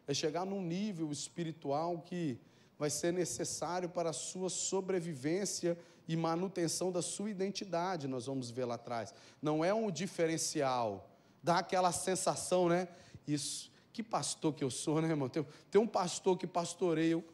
é 0.07 0.13
chegar 0.13 0.45
num 0.45 0.61
nível 0.61 1.11
espiritual 1.11 2.01
que 2.01 2.39
vai 2.79 2.91
ser 2.91 3.13
necessário 3.13 3.89
para 3.89 4.11
a 4.11 4.13
sua 4.13 4.51
sobrevivência 4.51 5.79
e 6.07 6.17
manutenção 6.17 6.93
da 6.93 7.01
sua 7.01 7.31
identidade, 7.31 8.07
nós 8.07 8.27
vamos 8.27 8.51
ver 8.51 8.65
lá 8.65 8.75
atrás. 8.75 9.15
Não 9.41 9.65
é 9.65 9.73
um 9.73 9.91
diferencial, 9.91 11.09
dá 11.43 11.59
aquela 11.59 11.93
sensação, 11.93 12.69
né? 12.69 12.89
Isso, 13.27 13.71
que 13.93 14.03
pastor 14.03 14.53
que 14.53 14.63
eu 14.63 14.71
sou, 14.71 15.01
né, 15.01 15.09
irmão? 15.09 15.29
Tem, 15.29 15.47
tem 15.71 15.81
um 15.81 15.87
pastor 15.87 16.37
que 16.37 16.47
pastoreia, 16.47 17.17
o 17.17 17.25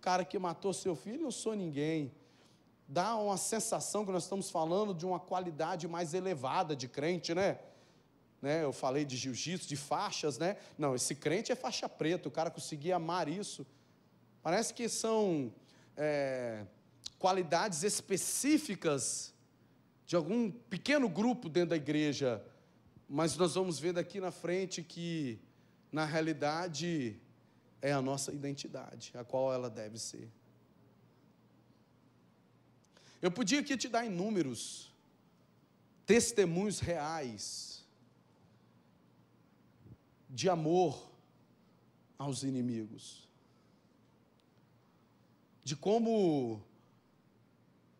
cara 0.00 0.24
que 0.24 0.38
matou 0.38 0.72
seu 0.72 0.94
filho, 0.94 1.22
não 1.22 1.30
sou 1.30 1.54
ninguém. 1.54 2.12
Dá 2.86 3.16
uma 3.16 3.36
sensação 3.36 4.04
que 4.04 4.12
nós 4.12 4.24
estamos 4.24 4.50
falando 4.50 4.94
de 4.94 5.06
uma 5.06 5.18
qualidade 5.18 5.88
mais 5.88 6.14
elevada 6.14 6.74
de 6.76 6.88
crente, 6.88 7.34
né? 7.34 7.58
né? 8.40 8.64
Eu 8.64 8.72
falei 8.72 9.04
de 9.04 9.16
jiu-jitsu, 9.16 9.68
de 9.68 9.76
faixas, 9.76 10.38
né? 10.38 10.56
Não, 10.78 10.94
esse 10.94 11.14
crente 11.14 11.50
é 11.50 11.56
faixa 11.56 11.88
preta, 11.88 12.28
o 12.28 12.32
cara 12.32 12.50
conseguia 12.50 12.96
amar 12.96 13.28
isso 13.28 13.66
Parece 14.42 14.72
que 14.72 14.88
são 14.88 15.52
é, 15.96 16.64
qualidades 17.18 17.82
específicas 17.82 19.34
de 20.06 20.16
algum 20.16 20.50
pequeno 20.50 21.08
grupo 21.08 21.48
dentro 21.48 21.70
da 21.70 21.76
igreja, 21.76 22.44
mas 23.08 23.36
nós 23.36 23.54
vamos 23.54 23.78
ver 23.78 23.92
daqui 23.92 24.20
na 24.20 24.30
frente 24.30 24.82
que, 24.82 25.38
na 25.92 26.04
realidade, 26.04 27.20
é 27.82 27.92
a 27.92 28.02
nossa 28.02 28.32
identidade, 28.32 29.12
a 29.14 29.22
qual 29.22 29.52
ela 29.52 29.70
deve 29.70 29.98
ser. 29.98 30.30
Eu 33.22 33.30
podia 33.30 33.60
aqui 33.60 33.76
te 33.76 33.88
dar 33.88 34.04
inúmeros 34.04 34.90
testemunhos 36.06 36.80
reais 36.80 37.84
de 40.28 40.48
amor 40.48 41.12
aos 42.18 42.42
inimigos, 42.42 43.29
de 45.62 45.76
como 45.76 46.62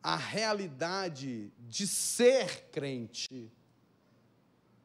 a 0.02 0.16
realidade 0.16 1.52
de 1.58 1.86
ser 1.86 2.70
crente 2.70 3.50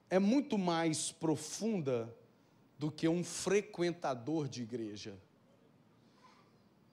é 0.09 0.19
muito 0.19 0.57
mais 0.57 1.11
profunda 1.11 2.13
do 2.77 2.91
que 2.91 3.07
um 3.07 3.23
frequentador 3.23 4.47
de 4.47 4.63
igreja. 4.63 5.17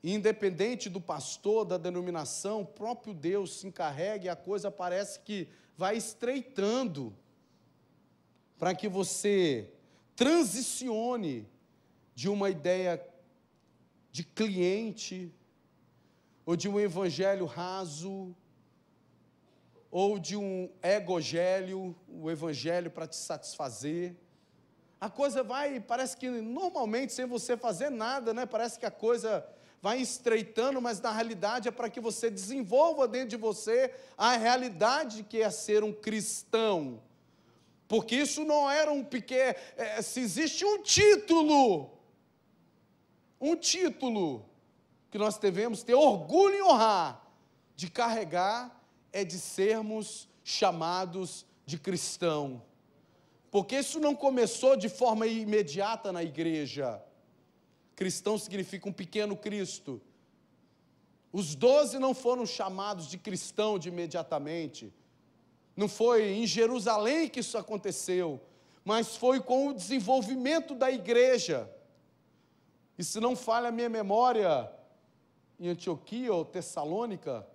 Independente 0.02 0.88
do 0.88 1.00
pastor, 1.00 1.64
da 1.64 1.76
denominação, 1.76 2.62
o 2.62 2.66
próprio 2.66 3.14
Deus 3.14 3.60
se 3.60 3.66
encarrega 3.66 4.26
e 4.26 4.28
a 4.28 4.36
coisa 4.36 4.70
parece 4.70 5.20
que 5.20 5.48
vai 5.76 5.96
estreitando 5.96 7.14
para 8.58 8.74
que 8.74 8.88
você 8.88 9.72
transicione 10.14 11.48
de 12.14 12.28
uma 12.28 12.50
ideia 12.50 13.04
de 14.10 14.24
cliente 14.24 15.32
ou 16.44 16.56
de 16.56 16.68
um 16.68 16.78
evangelho 16.78 17.46
raso, 17.46 18.34
ou 19.90 20.18
de 20.18 20.36
um 20.36 20.70
egogélio, 20.82 21.94
o 22.08 22.30
evangelho 22.30 22.90
para 22.90 23.06
te 23.06 23.16
satisfazer. 23.16 24.16
A 25.00 25.10
coisa 25.10 25.42
vai, 25.42 25.80
parece 25.80 26.16
que 26.16 26.30
normalmente 26.30 27.12
sem 27.12 27.26
você 27.26 27.56
fazer 27.56 27.90
nada, 27.90 28.32
né? 28.32 28.46
Parece 28.46 28.78
que 28.78 28.86
a 28.86 28.90
coisa 28.90 29.46
vai 29.82 30.00
estreitando, 30.00 30.80
mas 30.80 31.00
na 31.00 31.12
realidade 31.12 31.68
é 31.68 31.70
para 31.72 31.90
que 31.90 32.00
você 32.00 32.30
desenvolva 32.30 33.08
dentro 33.08 33.30
de 33.30 33.36
você 33.36 33.92
a 34.16 34.36
realidade 34.36 35.24
que 35.24 35.42
é 35.42 35.50
ser 35.50 35.82
um 35.82 35.92
cristão. 35.92 37.02
Porque 37.88 38.14
isso 38.14 38.44
não 38.44 38.70
era 38.70 38.90
um 38.90 39.04
pequeno. 39.04 39.54
É, 39.76 40.00
se 40.00 40.20
existe 40.20 40.64
um 40.64 40.82
título, 40.82 41.90
um 43.40 43.56
título 43.56 44.48
que 45.12 45.18
nós 45.18 45.36
devemos 45.36 45.82
ter 45.82 45.92
orgulho 45.94 46.54
em 46.54 46.62
honrar, 46.62 47.22
de 47.76 47.90
carregar, 47.90 48.82
é 49.12 49.22
de 49.22 49.38
sermos 49.38 50.26
chamados 50.42 51.44
de 51.66 51.78
cristão. 51.78 52.62
Porque 53.50 53.76
isso 53.76 54.00
não 54.00 54.14
começou 54.14 54.74
de 54.74 54.88
forma 54.88 55.26
imediata 55.26 56.10
na 56.12 56.22
igreja. 56.22 56.98
Cristão 57.94 58.38
significa 58.38 58.88
um 58.88 58.92
pequeno 58.92 59.36
Cristo. 59.36 60.00
Os 61.30 61.54
doze 61.54 61.98
não 61.98 62.14
foram 62.14 62.46
chamados 62.46 63.06
de 63.06 63.18
cristão 63.18 63.78
de 63.78 63.90
imediatamente. 63.90 64.90
Não 65.76 65.88
foi 65.88 66.30
em 66.30 66.46
Jerusalém 66.46 67.28
que 67.28 67.40
isso 67.40 67.58
aconteceu, 67.58 68.40
mas 68.82 69.14
foi 69.14 69.40
com 69.40 69.68
o 69.68 69.74
desenvolvimento 69.74 70.74
da 70.74 70.90
igreja. 70.90 71.70
E 72.96 73.04
se 73.04 73.20
não 73.20 73.36
falha 73.36 73.68
a 73.68 73.72
minha 73.72 73.90
memória, 73.90 74.72
em 75.62 75.68
Antioquia 75.68 76.34
ou 76.34 76.44
Tessalônica, 76.44 77.46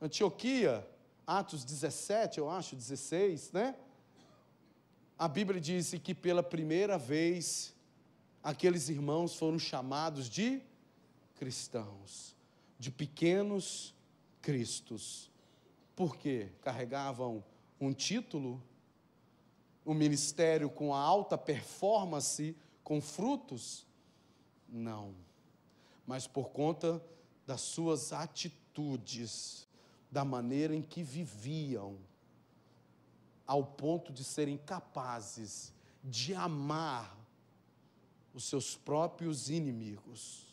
Antioquia, 0.00 0.88
Atos 1.26 1.62
17, 1.62 2.38
eu 2.38 2.48
acho, 2.48 2.74
16, 2.74 3.52
né? 3.52 3.76
A 5.18 5.28
Bíblia 5.28 5.60
diz 5.60 5.92
que 6.02 6.14
pela 6.14 6.42
primeira 6.42 6.96
vez 6.96 7.76
aqueles 8.42 8.88
irmãos 8.88 9.36
foram 9.36 9.58
chamados 9.58 10.26
de 10.26 10.62
cristãos, 11.34 12.34
de 12.78 12.90
pequenos 12.90 13.94
cristos. 14.40 15.30
Por 15.94 16.16
quê? 16.16 16.48
Carregavam 16.62 17.44
um 17.78 17.92
título, 17.92 18.62
um 19.84 19.92
ministério 19.92 20.70
com 20.70 20.94
alta 20.94 21.36
performance, 21.36 22.56
com 22.82 23.02
frutos? 23.02 23.86
Não. 24.66 25.14
Mas 26.06 26.26
por 26.26 26.48
conta 26.48 27.02
das 27.48 27.62
suas 27.62 28.12
atitudes, 28.12 29.66
da 30.10 30.22
maneira 30.22 30.76
em 30.76 30.82
que 30.82 31.02
viviam, 31.02 31.98
ao 33.46 33.64
ponto 33.64 34.12
de 34.12 34.22
serem 34.22 34.58
capazes 34.58 35.72
de 36.04 36.34
amar 36.34 37.16
os 38.34 38.44
seus 38.44 38.76
próprios 38.76 39.48
inimigos. 39.48 40.46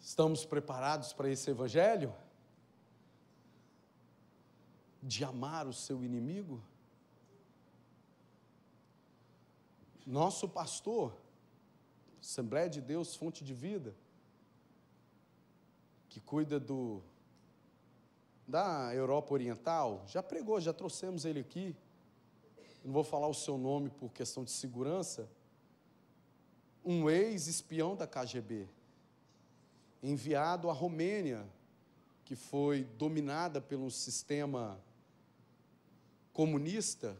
Estamos 0.00 0.46
preparados 0.46 1.12
para 1.12 1.28
esse 1.28 1.50
evangelho? 1.50 2.14
De 5.02 5.22
amar 5.22 5.66
o 5.66 5.72
seu 5.74 6.02
inimigo? 6.02 6.62
Nosso 10.06 10.48
pastor, 10.48 11.21
Assembleia 12.22 12.70
de 12.70 12.80
Deus, 12.80 13.16
fonte 13.16 13.42
de 13.42 13.52
vida, 13.52 13.92
que 16.08 16.20
cuida 16.20 16.60
do 16.60 17.02
da 18.46 18.94
Europa 18.94 19.32
Oriental, 19.32 20.04
já 20.06 20.22
pregou, 20.22 20.60
já 20.60 20.72
trouxemos 20.72 21.24
ele 21.24 21.40
aqui. 21.40 21.74
Não 22.84 22.92
vou 22.92 23.02
falar 23.02 23.26
o 23.26 23.34
seu 23.34 23.58
nome 23.58 23.90
por 23.90 24.12
questão 24.12 24.44
de 24.44 24.50
segurança. 24.50 25.28
Um 26.84 27.08
ex-espião 27.10 27.96
da 27.96 28.06
KGB, 28.06 28.68
enviado 30.02 30.68
à 30.68 30.72
Romênia, 30.72 31.44
que 32.24 32.36
foi 32.36 32.84
dominada 32.84 33.60
pelo 33.60 33.90
sistema 33.90 34.80
comunista, 36.32 37.16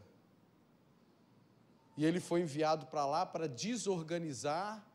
e 1.97 2.05
ele 2.05 2.19
foi 2.19 2.41
enviado 2.41 2.85
para 2.87 3.05
lá 3.05 3.25
para 3.25 3.47
desorganizar 3.47 4.92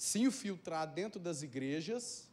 se 0.00 0.18
infiltrar 0.18 0.86
dentro 0.86 1.20
das 1.20 1.42
igrejas 1.42 2.26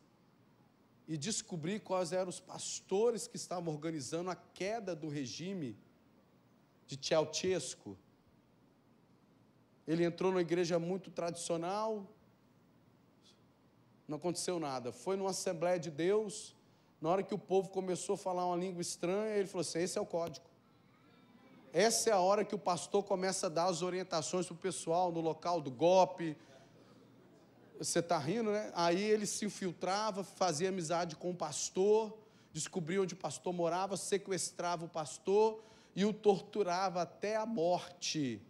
e 1.06 1.18
descobrir 1.18 1.82
quais 1.82 2.14
eram 2.14 2.30
os 2.30 2.40
pastores 2.40 3.28
que 3.28 3.36
estavam 3.36 3.74
organizando 3.74 4.30
a 4.30 4.38
queda 4.38 4.96
do 4.96 5.10
regime 5.10 5.78
de 6.86 6.98
Ceausescu. 7.06 7.98
Ele 9.86 10.06
entrou 10.06 10.32
numa 10.32 10.40
igreja 10.40 10.80
muito 10.80 11.12
tradicional, 11.12 12.10
não 14.08 14.16
aconteceu 14.16 14.62
nada. 14.62 14.94
Foi 14.94 15.18
numa 15.18 15.32
Assembleia 15.32 15.78
de 15.78 15.92
Deus, 15.92 16.56
na 17.02 17.10
hora 17.10 17.22
que 17.22 17.34
o 17.34 17.38
povo 17.38 17.68
começou 17.68 18.16
a 18.16 18.18
falar 18.18 18.46
uma 18.46 18.56
língua 18.56 18.82
estranha, 18.82 19.36
ele 19.36 19.48
falou 19.50 19.60
assim: 19.60 19.80
esse 19.80 19.98
é 19.98 20.02
o 20.02 20.06
código. 20.06 20.46
Essa 21.74 22.12
é 22.12 22.14
a 22.14 22.20
hora 22.20 22.46
que 22.46 22.56
o 22.56 22.60
pastor 22.60 23.04
começa 23.04 23.48
a 23.48 23.50
dar 23.50 23.66
as 23.66 23.82
orientações 23.82 24.46
para 24.46 24.56
o 24.56 24.58
pessoal 24.58 25.12
no 25.12 25.20
local 25.20 25.60
do 25.60 25.70
golpe, 25.70 26.38
você 27.78 28.00
está 28.00 28.18
rindo, 28.18 28.52
né? 28.52 28.72
Aí 28.76 29.02
ele 29.02 29.26
se 29.26 29.46
infiltrava, 29.46 30.24
fazia 30.24 30.70
amizade 30.70 31.16
com 31.16 31.32
o 31.32 31.36
pastor, 31.36 32.18
descobria 32.52 33.02
onde 33.02 33.14
o 33.14 33.18
pastor 33.18 33.54
morava, 33.54 33.96
sequestrava 33.98 34.86
o 34.86 34.90
pastor 34.90 35.64
e 35.96 36.06
o 36.06 36.14
torturava 36.14 37.02
até 37.02 37.36
a 37.36 37.46
morte, 37.46 38.42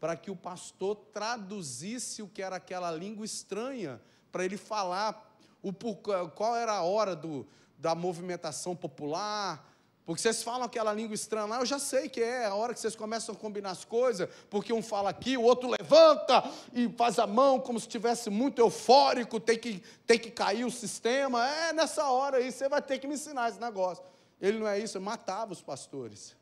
para 0.00 0.16
que 0.16 0.30
o 0.30 0.36
pastor 0.36 0.96
traduzisse 1.12 2.22
o 2.22 2.28
que 2.28 2.42
era 2.42 2.56
aquela 2.56 2.90
língua 2.90 3.24
estranha, 3.24 4.00
para 4.30 4.44
ele 4.44 4.56
falar 4.56 5.36
o, 5.62 5.72
qual 5.72 6.56
era 6.56 6.72
a 6.72 6.82
hora 6.82 7.16
do, 7.16 7.46
da 7.78 7.94
movimentação 7.94 8.74
popular, 8.74 9.75
porque 10.06 10.22
vocês 10.22 10.40
falam 10.40 10.62
aquela 10.62 10.92
língua 10.92 11.16
estranha 11.16 11.46
lá, 11.46 11.58
eu 11.58 11.66
já 11.66 11.80
sei 11.80 12.08
que 12.08 12.22
é 12.22 12.46
a 12.46 12.54
hora 12.54 12.72
que 12.72 12.78
vocês 12.78 12.94
começam 12.94 13.34
a 13.34 13.38
combinar 13.38 13.72
as 13.72 13.84
coisas, 13.84 14.28
porque 14.48 14.72
um 14.72 14.80
fala 14.80 15.10
aqui, 15.10 15.36
o 15.36 15.42
outro 15.42 15.68
levanta 15.68 16.48
e 16.72 16.88
faz 16.90 17.18
a 17.18 17.26
mão 17.26 17.58
como 17.58 17.80
se 17.80 17.88
estivesse 17.88 18.30
muito 18.30 18.60
eufórico, 18.60 19.40
tem 19.40 19.58
que, 19.58 19.82
tem 20.06 20.16
que 20.16 20.30
cair 20.30 20.64
o 20.64 20.70
sistema. 20.70 21.44
É 21.44 21.72
nessa 21.72 22.08
hora 22.08 22.36
aí, 22.36 22.52
você 22.52 22.68
vai 22.68 22.80
ter 22.80 23.00
que 23.00 23.06
me 23.08 23.14
ensinar 23.14 23.48
esse 23.48 23.60
negócio. 23.60 24.04
Ele 24.40 24.60
não 24.60 24.68
é 24.68 24.78
isso, 24.78 25.00
matava 25.00 25.52
os 25.52 25.60
pastores. 25.60 26.36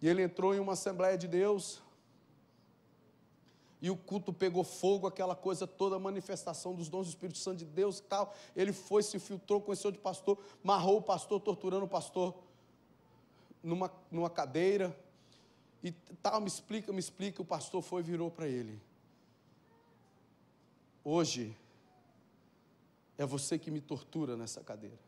E 0.00 0.08
ele 0.08 0.22
entrou 0.22 0.54
em 0.54 0.60
uma 0.60 0.74
Assembleia 0.74 1.18
de 1.18 1.26
Deus, 1.26 1.82
e 3.82 3.90
o 3.90 3.96
culto 3.96 4.32
pegou 4.32 4.62
fogo, 4.62 5.08
aquela 5.08 5.34
coisa 5.34 5.66
toda, 5.66 5.96
a 5.96 5.98
manifestação 5.98 6.74
dos 6.76 6.88
dons 6.88 7.06
do 7.06 7.10
Espírito 7.10 7.38
Santo 7.38 7.58
de 7.58 7.64
Deus 7.64 7.98
e 7.98 8.02
tal. 8.02 8.34
Ele 8.54 8.72
foi, 8.72 9.02
se 9.02 9.16
infiltrou, 9.16 9.60
conheceu 9.60 9.90
de 9.90 9.98
pastor, 9.98 10.38
marrou 10.62 10.98
o 10.98 11.02
pastor, 11.02 11.40
torturando 11.40 11.84
o 11.84 11.88
pastor 11.88 12.34
numa, 13.62 13.92
numa 14.10 14.30
cadeira, 14.30 14.96
E 15.82 15.92
tal, 16.22 16.40
me 16.40 16.48
explica, 16.48 16.92
me 16.92 16.98
explica. 16.98 17.40
O 17.40 17.44
pastor 17.44 17.82
foi 17.82 18.02
e 18.02 18.04
virou 18.04 18.30
para 18.30 18.48
ele. 18.48 18.80
Hoje 21.04 21.56
é 23.16 23.24
você 23.24 23.58
que 23.58 23.70
me 23.70 23.80
tortura 23.80 24.36
nessa 24.36 24.62
cadeira. 24.62 24.98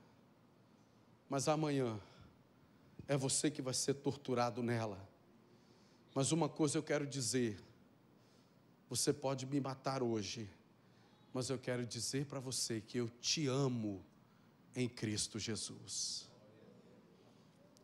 Mas 1.28 1.48
amanhã 1.48 2.00
é 3.08 3.16
você 3.16 3.50
que 3.50 3.60
vai 3.60 3.74
ser 3.74 3.94
torturado 3.94 4.62
nela. 4.62 4.98
Mas 6.14 6.30
uma 6.30 6.48
coisa 6.48 6.78
eu 6.78 6.82
quero 6.82 7.06
dizer: 7.06 7.60
você 8.88 9.12
pode 9.12 9.46
me 9.46 9.60
matar 9.60 10.02
hoje, 10.02 10.48
mas 11.32 11.50
eu 11.50 11.58
quero 11.58 11.84
dizer 11.84 12.26
para 12.26 12.38
você 12.38 12.80
que 12.80 12.98
eu 12.98 13.08
te 13.20 13.48
amo 13.48 14.04
em 14.74 14.88
Cristo 14.88 15.38
Jesus. 15.38 16.29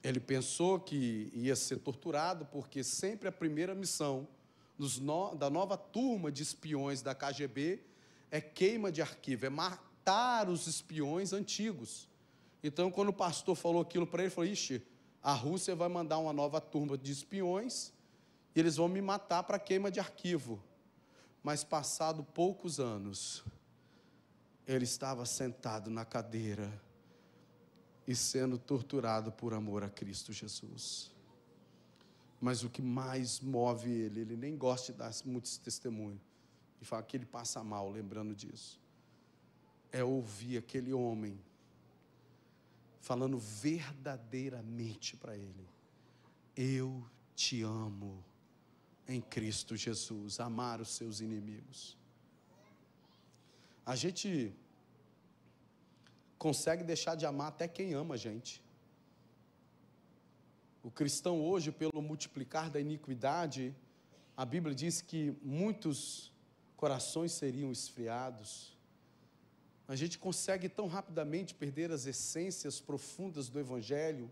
Ele 0.07 0.21
pensou 0.21 0.79
que 0.79 1.33
ia 1.35 1.57
ser 1.57 1.79
torturado, 1.79 2.47
porque 2.47 2.85
sempre 2.85 3.29
a 3.29 3.33
primeira 3.33 3.75
missão 3.75 4.29
no, 4.79 5.35
da 5.35 5.51
nova 5.51 5.77
turma 5.77 6.31
de 6.31 6.45
espiões 6.45 7.03
da 7.03 7.13
KGB 7.13 7.83
é 8.31 8.41
queima 8.41 8.93
de 8.93 9.03
arquivo, 9.03 9.47
é 9.47 9.49
matar 9.49 10.49
os 10.49 10.69
espiões 10.69 11.33
antigos. 11.33 12.09
Então, 12.63 12.89
quando 12.89 13.09
o 13.09 13.13
pastor 13.13 13.57
falou 13.57 13.83
aquilo 13.83 14.07
para 14.07 14.23
ele, 14.23 14.29
ele 14.29 14.35
falou: 14.35 14.49
Ixi, 14.49 14.81
a 15.21 15.33
Rússia 15.33 15.75
vai 15.75 15.89
mandar 15.89 16.19
uma 16.19 16.33
nova 16.33 16.61
turma 16.61 16.97
de 16.97 17.11
espiões 17.11 17.93
e 18.55 18.61
eles 18.61 18.77
vão 18.77 18.87
me 18.87 19.03
matar 19.03 19.43
para 19.43 19.59
queima 19.59 19.91
de 19.91 19.99
arquivo. 19.99 20.63
Mas, 21.43 21.65
passado 21.65 22.23
poucos 22.23 22.79
anos, 22.79 23.43
ele 24.69 24.85
estava 24.85 25.27
sentado 25.27 25.91
na 25.91 26.05
cadeira 26.05 26.86
e 28.07 28.15
sendo 28.15 28.57
torturado 28.57 29.33
por 29.33 29.53
amor 29.53 29.83
a 29.83 29.91
Cristo 29.91 30.33
Jesus. 30.33 31.11
Mas 32.41 32.63
o 32.63 32.71
que 32.71 32.83
mais 32.83 33.41
move 33.41 33.91
ele, 33.91 34.21
ele 34.21 34.37
nem 34.37 34.57
gosta 34.57 34.93
de 34.93 34.99
dar 34.99 35.13
muitos 35.25 35.57
testemunhos, 35.57 36.21
e 36.81 36.85
fala 36.85 37.03
que 37.03 37.17
ele 37.17 37.27
passa 37.27 37.65
mal 37.65 37.91
lembrando 37.91 38.35
disso, 38.35 38.81
é 39.91 40.05
ouvir 40.05 40.59
aquele 40.59 40.93
homem 40.93 41.41
falando 43.01 43.39
verdadeiramente 43.39 45.17
para 45.17 45.37
ele: 45.37 45.69
Eu 46.55 47.05
te 47.35 47.63
amo 47.63 48.23
em 49.09 49.21
Cristo 49.21 49.77
Jesus, 49.77 50.41
amar 50.41 50.81
os 50.81 50.89
seus 50.89 51.21
inimigos. 51.21 51.97
A 53.85 53.95
gente 53.95 54.53
consegue 56.47 56.85
deixar 56.85 57.17
de 57.17 57.27
amar 57.27 57.49
até 57.49 57.67
quem 57.67 57.93
ama 57.93 58.15
a 58.15 58.17
gente. 58.17 58.63
O 60.81 60.93
cristão 60.93 61.45
hoje, 61.45 61.73
pelo 61.73 62.01
multiplicar 62.01 62.71
da 62.71 62.79
iniquidade, 62.79 63.75
a 64.37 64.45
Bíblia 64.45 64.73
diz 64.73 65.01
que 65.01 65.37
muitos 65.43 66.33
corações 66.77 67.33
seriam 67.33 67.73
esfriados. 67.73 68.79
A 69.89 69.97
gente 69.97 70.21
consegue 70.21 70.69
tão 70.69 70.87
rapidamente 70.87 71.53
perder 71.53 71.91
as 71.91 72.07
essências 72.07 72.81
profundas 72.81 73.49
do 73.49 73.59
Evangelho 73.59 74.31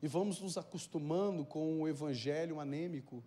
e 0.00 0.06
vamos 0.06 0.40
nos 0.40 0.56
acostumando 0.56 1.44
com 1.44 1.80
o 1.80 1.88
Evangelho 1.88 2.60
anêmico, 2.60 3.24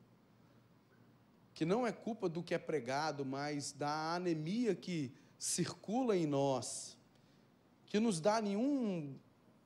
que 1.54 1.66
não 1.66 1.86
é 1.86 1.92
culpa 1.92 2.30
do 2.30 2.42
que 2.42 2.54
é 2.54 2.58
pregado, 2.58 3.26
mas 3.26 3.74
da 3.74 4.16
anemia 4.16 4.74
que 4.74 5.12
circula 5.38 6.16
em 6.16 6.26
nós 6.26 6.97
que 7.88 8.00
nos 8.00 8.20
dá 8.20 8.42
nenhum 8.42 9.18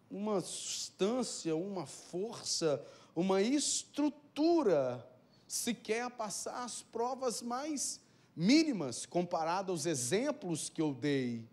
uma 0.09 0.41
substância, 0.41 1.55
uma 1.55 1.85
força, 1.85 2.83
uma 3.15 3.41
estrutura 3.41 5.07
sequer 5.47 6.03
a 6.03 6.09
passar 6.09 6.63
as 6.63 6.81
provas 6.81 7.41
mais 7.41 7.99
mínimas 8.35 9.05
comparado 9.05 9.71
aos 9.71 9.85
exemplos 9.85 10.69
que 10.69 10.81
eu 10.81 10.93
dei 10.93 11.47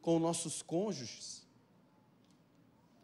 com 0.00 0.18
nossos 0.18 0.62
cônjuges. 0.62 1.46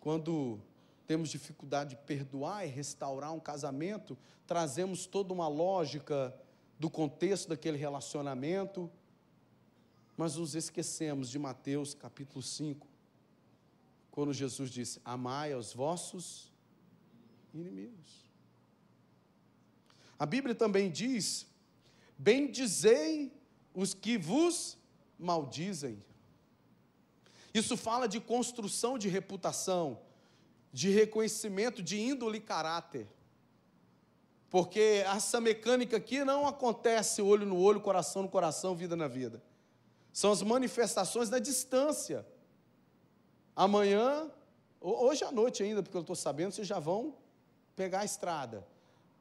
Quando 0.01 0.61
temos 1.07 1.29
dificuldade 1.29 1.91
de 1.91 1.97
perdoar 1.97 2.67
e 2.67 2.71
restaurar 2.71 3.33
um 3.33 3.41
casamento, 3.41 4.17
trazemos 4.47 5.07
toda 5.07 5.33
uma 5.33 5.49
lógica 5.49 6.35
do 6.79 6.89
contexto 6.89 7.49
daquele 7.49 7.77
relacionamento 7.77 8.91
mas 10.17 10.37
nos 10.37 10.55
esquecemos 10.55 11.29
de 11.29 11.39
Mateus 11.39 11.95
capítulo 11.95 12.43
5, 12.43 12.87
quando 14.11 14.33
Jesus 14.33 14.71
disse: 14.71 15.01
Amai 15.05 15.53
aos 15.53 15.73
vossos 15.73 16.53
inimigos. 17.53 18.25
A 20.19 20.25
Bíblia 20.25 20.55
também 20.55 20.91
diz: 20.91 21.47
Bendizei 22.17 23.33
os 23.75 23.93
que 23.93 24.17
vos 24.17 24.79
maldizem. 25.19 26.03
Isso 27.53 27.77
fala 27.77 28.09
de 28.09 28.21
construção 28.21 28.99
de 28.99 29.09
reputação, 29.09 30.01
de 30.73 30.91
reconhecimento 30.91 31.83
de 31.83 32.01
índole 32.01 32.39
e 32.39 32.41
caráter. 32.41 33.09
Porque 34.51 35.03
essa 35.05 35.41
mecânica 35.41 35.97
aqui 35.97 36.25
não 36.25 36.47
acontece 36.47 37.21
olho 37.21 37.45
no 37.45 37.59
olho, 37.59 37.81
coração 37.81 38.23
no 38.23 38.29
coração, 38.29 38.75
vida 38.75 38.95
na 38.95 39.09
vida. 39.09 39.43
São 40.15 40.31
as 40.31 40.43
manifestações 40.43 41.29
da 41.29 41.41
distância. 41.41 42.25
Amanhã, 43.57 44.31
hoje 44.81 45.25
à 45.25 45.33
noite 45.33 45.65
ainda, 45.65 45.83
porque 45.83 45.97
eu 45.97 46.03
estou 46.03 46.15
sabendo, 46.15 46.53
vocês 46.53 46.69
já 46.69 46.79
vão 46.79 47.17
pegar 47.75 48.01
a 48.01 48.05
estrada. 48.05 48.65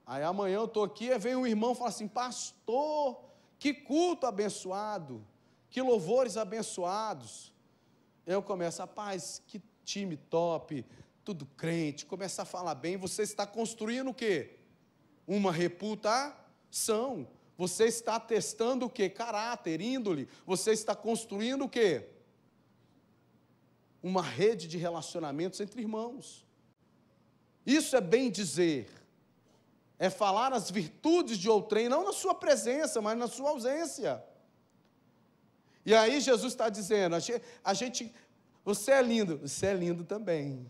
Aí 0.05 0.21
amanhã 0.21 0.57
eu 0.57 0.65
estou 0.65 0.83
aqui, 0.83 1.07
e 1.07 1.17
vem 1.17 1.35
um 1.35 1.47
irmão 1.47 1.71
e 1.71 1.75
fala 1.75 1.89
assim: 1.89 2.07
Pastor, 2.07 3.19
que 3.57 3.73
culto 3.73 4.27
abençoado, 4.27 5.25
que 5.67 5.81
louvores 5.81 6.37
abençoados. 6.37 7.51
Eu 8.23 8.43
começo, 8.43 8.79
rapaz, 8.79 9.41
que 9.47 9.59
time 9.83 10.15
top, 10.15 10.85
tudo 11.25 11.47
crente, 11.57 12.05
começa 12.05 12.43
a 12.43 12.45
falar 12.45 12.75
bem, 12.75 12.97
você 12.97 13.23
está 13.23 13.47
construindo 13.47 14.11
o 14.11 14.13
quê? 14.13 14.59
Uma 15.25 15.51
reputação. 15.51 17.27
Você 17.57 17.85
está 17.85 18.19
testando 18.19 18.85
o 18.85 18.89
que? 18.89 19.09
Caráter, 19.09 19.79
índole. 19.79 20.27
Você 20.45 20.71
está 20.71 20.95
construindo 20.95 21.65
o 21.65 21.69
que? 21.69 22.03
Uma 24.01 24.21
rede 24.21 24.67
de 24.67 24.77
relacionamentos 24.77 25.59
entre 25.59 25.81
irmãos. 25.81 26.45
Isso 27.65 27.95
é 27.95 28.01
bem 28.01 28.29
dizer. 28.31 28.89
É 29.99 30.09
falar 30.09 30.51
as 30.51 30.69
virtudes 30.69 31.37
de 31.37 31.49
outrem, 31.49 31.87
não 31.87 32.03
na 32.03 32.11
sua 32.11 32.33
presença, 32.33 33.01
mas 33.01 33.17
na 33.17 33.27
sua 33.27 33.51
ausência. 33.51 34.23
E 35.85 35.93
aí 35.93 36.19
Jesus 36.19 36.53
está 36.53 36.69
dizendo: 36.69 37.15
a 37.63 37.73
gente, 37.73 38.13
você 38.65 38.91
é 38.91 39.01
lindo, 39.01 39.37
você 39.37 39.67
é 39.67 39.73
lindo 39.73 40.03
também. 40.03 40.69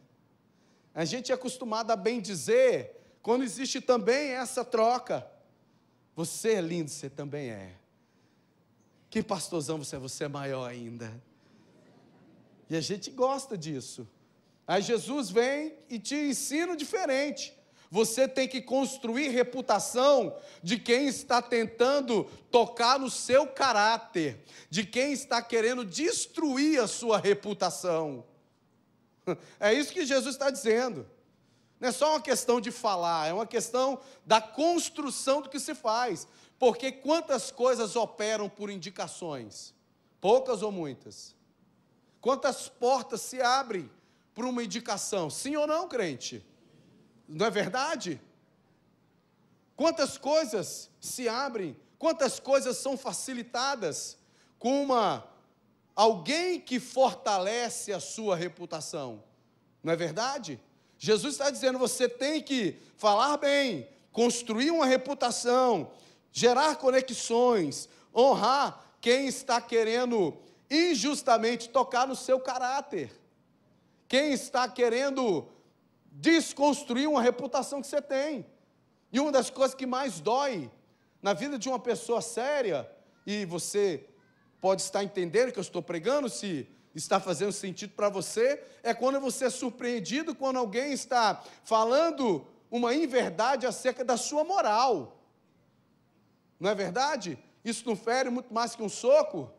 A 0.93 1.05
gente 1.05 1.31
é 1.31 1.35
acostumado 1.35 1.91
a 1.91 1.95
bem 1.95 2.21
dizer 2.21 2.99
quando 3.21 3.43
existe 3.43 3.81
também 3.81 4.31
essa 4.31 4.63
troca. 4.63 5.27
Você 6.15 6.53
é 6.53 6.61
lindo, 6.61 6.89
você 6.89 7.09
também 7.09 7.49
é. 7.49 7.75
Que 9.09 9.23
pastorzão 9.23 9.77
você 9.77 9.95
é, 9.95 9.99
você 9.99 10.23
é 10.25 10.27
maior 10.27 10.69
ainda. 10.69 11.13
E 12.69 12.75
a 12.75 12.81
gente 12.81 13.11
gosta 13.11 13.57
disso. 13.57 14.07
Aí 14.65 14.81
Jesus 14.81 15.29
vem 15.29 15.75
e 15.89 15.99
te 15.99 16.15
ensina 16.15 16.75
diferente. 16.75 17.53
Você 17.91 18.27
tem 18.27 18.47
que 18.47 18.59
construir 18.59 19.29
reputação 19.29 20.35
de 20.63 20.79
quem 20.79 21.07
está 21.07 21.43
tentando 21.43 22.23
tocar 22.49 22.97
no 22.97 23.07
seu 23.07 23.45
caráter, 23.45 24.43
de 24.67 24.83
quem 24.83 25.13
está 25.13 25.43
querendo 25.43 25.85
destruir 25.85 26.79
a 26.79 26.87
sua 26.87 27.19
reputação. 27.19 28.25
É 29.57 29.73
isso 29.73 29.93
que 29.93 30.05
Jesus 30.05 30.35
está 30.35 30.49
dizendo. 30.49 31.07
Não 31.83 31.89
é 31.89 31.91
só 31.91 32.11
uma 32.11 32.21
questão 32.21 32.61
de 32.61 32.71
falar, 32.71 33.27
é 33.27 33.33
uma 33.33 33.45
questão 33.45 33.99
da 34.25 34.39
construção 34.39 35.41
do 35.41 35.49
que 35.49 35.59
se 35.59 35.75
faz. 35.75 36.25
Porque 36.57 36.93
quantas 36.93 37.51
coisas 37.51 37.97
operam 37.97 38.47
por 38.47 38.69
indicações? 38.69 39.73
Poucas 40.21 40.61
ou 40.61 40.71
muitas? 40.71 41.35
Quantas 42.21 42.69
portas 42.69 43.19
se 43.19 43.41
abrem 43.41 43.91
por 44.33 44.45
uma 44.45 44.63
indicação? 44.63 45.29
Sim 45.29 45.57
ou 45.57 45.67
não, 45.67 45.89
crente? 45.89 46.41
Não 47.27 47.47
é 47.47 47.49
verdade? 47.49 48.21
Quantas 49.75 50.17
coisas 50.17 50.89
se 51.01 51.27
abrem? 51.27 51.75
Quantas 51.99 52.39
coisas 52.39 52.77
são 52.77 52.97
facilitadas 52.97 54.17
com 54.57 54.83
uma 54.83 55.27
alguém 55.93 56.61
que 56.61 56.79
fortalece 56.79 57.91
a 57.91 57.99
sua 57.99 58.37
reputação? 58.37 59.21
Não 59.83 59.91
é 59.91 59.97
verdade? 59.97 60.61
Jesus 61.03 61.33
está 61.33 61.49
dizendo: 61.49 61.77
você 61.77 62.07
tem 62.07 62.41
que 62.41 62.79
falar 62.95 63.35
bem, 63.35 63.89
construir 64.09 64.71
uma 64.71 64.85
reputação, 64.85 65.91
gerar 66.31 66.77
conexões, 66.77 67.89
honrar 68.15 68.95
quem 69.01 69.27
está 69.27 69.59
querendo 69.59 70.33
injustamente 70.71 71.67
tocar 71.67 72.07
no 72.07 72.15
seu 72.15 72.39
caráter, 72.39 73.11
quem 74.07 74.31
está 74.31 74.65
querendo 74.69 75.45
desconstruir 76.09 77.09
uma 77.09 77.21
reputação 77.21 77.81
que 77.81 77.87
você 77.87 78.01
tem. 78.01 78.45
E 79.11 79.19
uma 79.19 79.29
das 79.29 79.49
coisas 79.49 79.75
que 79.75 79.85
mais 79.85 80.21
dói 80.21 80.71
na 81.21 81.33
vida 81.33 81.59
de 81.59 81.67
uma 81.67 81.79
pessoa 81.79 82.21
séria, 82.21 82.89
e 83.27 83.43
você 83.43 84.07
pode 84.61 84.81
estar 84.81 85.03
entendendo 85.03 85.51
que 85.51 85.59
eu 85.59 85.63
estou 85.63 85.81
pregando, 85.81 86.29
se 86.29 86.65
está 86.93 87.19
fazendo 87.19 87.51
sentido 87.51 87.93
para 87.93 88.09
você, 88.09 88.63
é 88.83 88.93
quando 88.93 89.19
você 89.19 89.45
é 89.45 89.49
surpreendido 89.49 90.35
quando 90.35 90.57
alguém 90.57 90.93
está 90.93 91.43
falando 91.63 92.45
uma 92.69 92.93
inverdade 92.93 93.65
acerca 93.65 94.03
da 94.03 94.17
sua 94.17 94.43
moral. 94.43 95.19
Não 96.59 96.69
é 96.69 96.75
verdade? 96.75 97.37
Isso 97.63 97.87
não 97.87 97.95
fere 97.95 98.29
muito 98.29 98.53
mais 98.53 98.75
que 98.75 98.83
um 98.83 98.89
soco? 98.89 99.51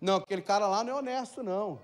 Não, 0.00 0.16
aquele 0.16 0.42
cara 0.42 0.66
lá 0.66 0.82
não 0.82 0.94
é 0.94 0.96
honesto, 0.96 1.42
não. 1.42 1.80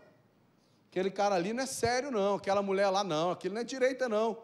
Aquele 0.91 1.11
cara 1.11 1.35
ali 1.35 1.53
não 1.53 1.63
é 1.63 1.67
sério, 1.67 2.11
não. 2.11 2.37
Aquela 2.37 2.63
mulher 2.63 2.89
lá, 2.89 3.03
não. 3.03 3.31
Aquilo 3.31 3.55
não 3.55 3.61
é 3.61 3.65
direita, 3.65 4.09
não. 4.09 4.39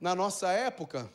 Na 0.00 0.14
nossa 0.14 0.50
época, 0.50 1.08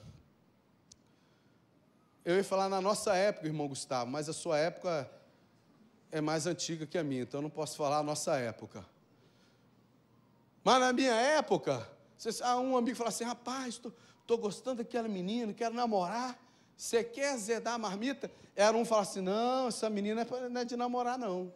eu 2.23 2.37
ia 2.37 2.43
falar 2.43 2.69
na 2.69 2.79
nossa 2.79 3.15
época, 3.15 3.47
irmão 3.47 3.67
Gustavo, 3.67 4.09
mas 4.09 4.29
a 4.29 4.33
sua 4.33 4.57
época 4.57 5.09
é 6.11 6.21
mais 6.21 6.47
antiga 6.47 6.85
que 6.85 6.97
a 6.97 7.03
minha, 7.03 7.21
então 7.21 7.39
eu 7.39 7.43
não 7.43 7.49
posso 7.49 7.77
falar 7.77 7.99
a 7.99 8.03
nossa 8.03 8.35
época. 8.37 8.85
Mas 10.63 10.79
na 10.79 10.91
minha 10.93 11.13
época, 11.13 11.87
ah, 12.43 12.57
um 12.57 12.75
amigo 12.75 12.97
fala 12.97 13.09
assim: 13.09 13.23
rapaz, 13.23 13.79
estou 14.21 14.37
gostando 14.37 14.77
daquela 14.77 15.07
menina, 15.07 15.53
quero 15.53 15.73
namorar. 15.73 16.37
Você 16.75 17.03
quer 17.03 17.37
zedar 17.37 17.73
a 17.73 17.77
marmita? 17.77 18.31
Era 18.55 18.75
um 18.75 18.85
falar 18.85 19.03
assim: 19.03 19.21
não, 19.21 19.67
essa 19.67 19.89
menina 19.89 20.25
não 20.49 20.61
é 20.61 20.65
de 20.65 20.75
namorar, 20.75 21.17
não. 21.17 21.53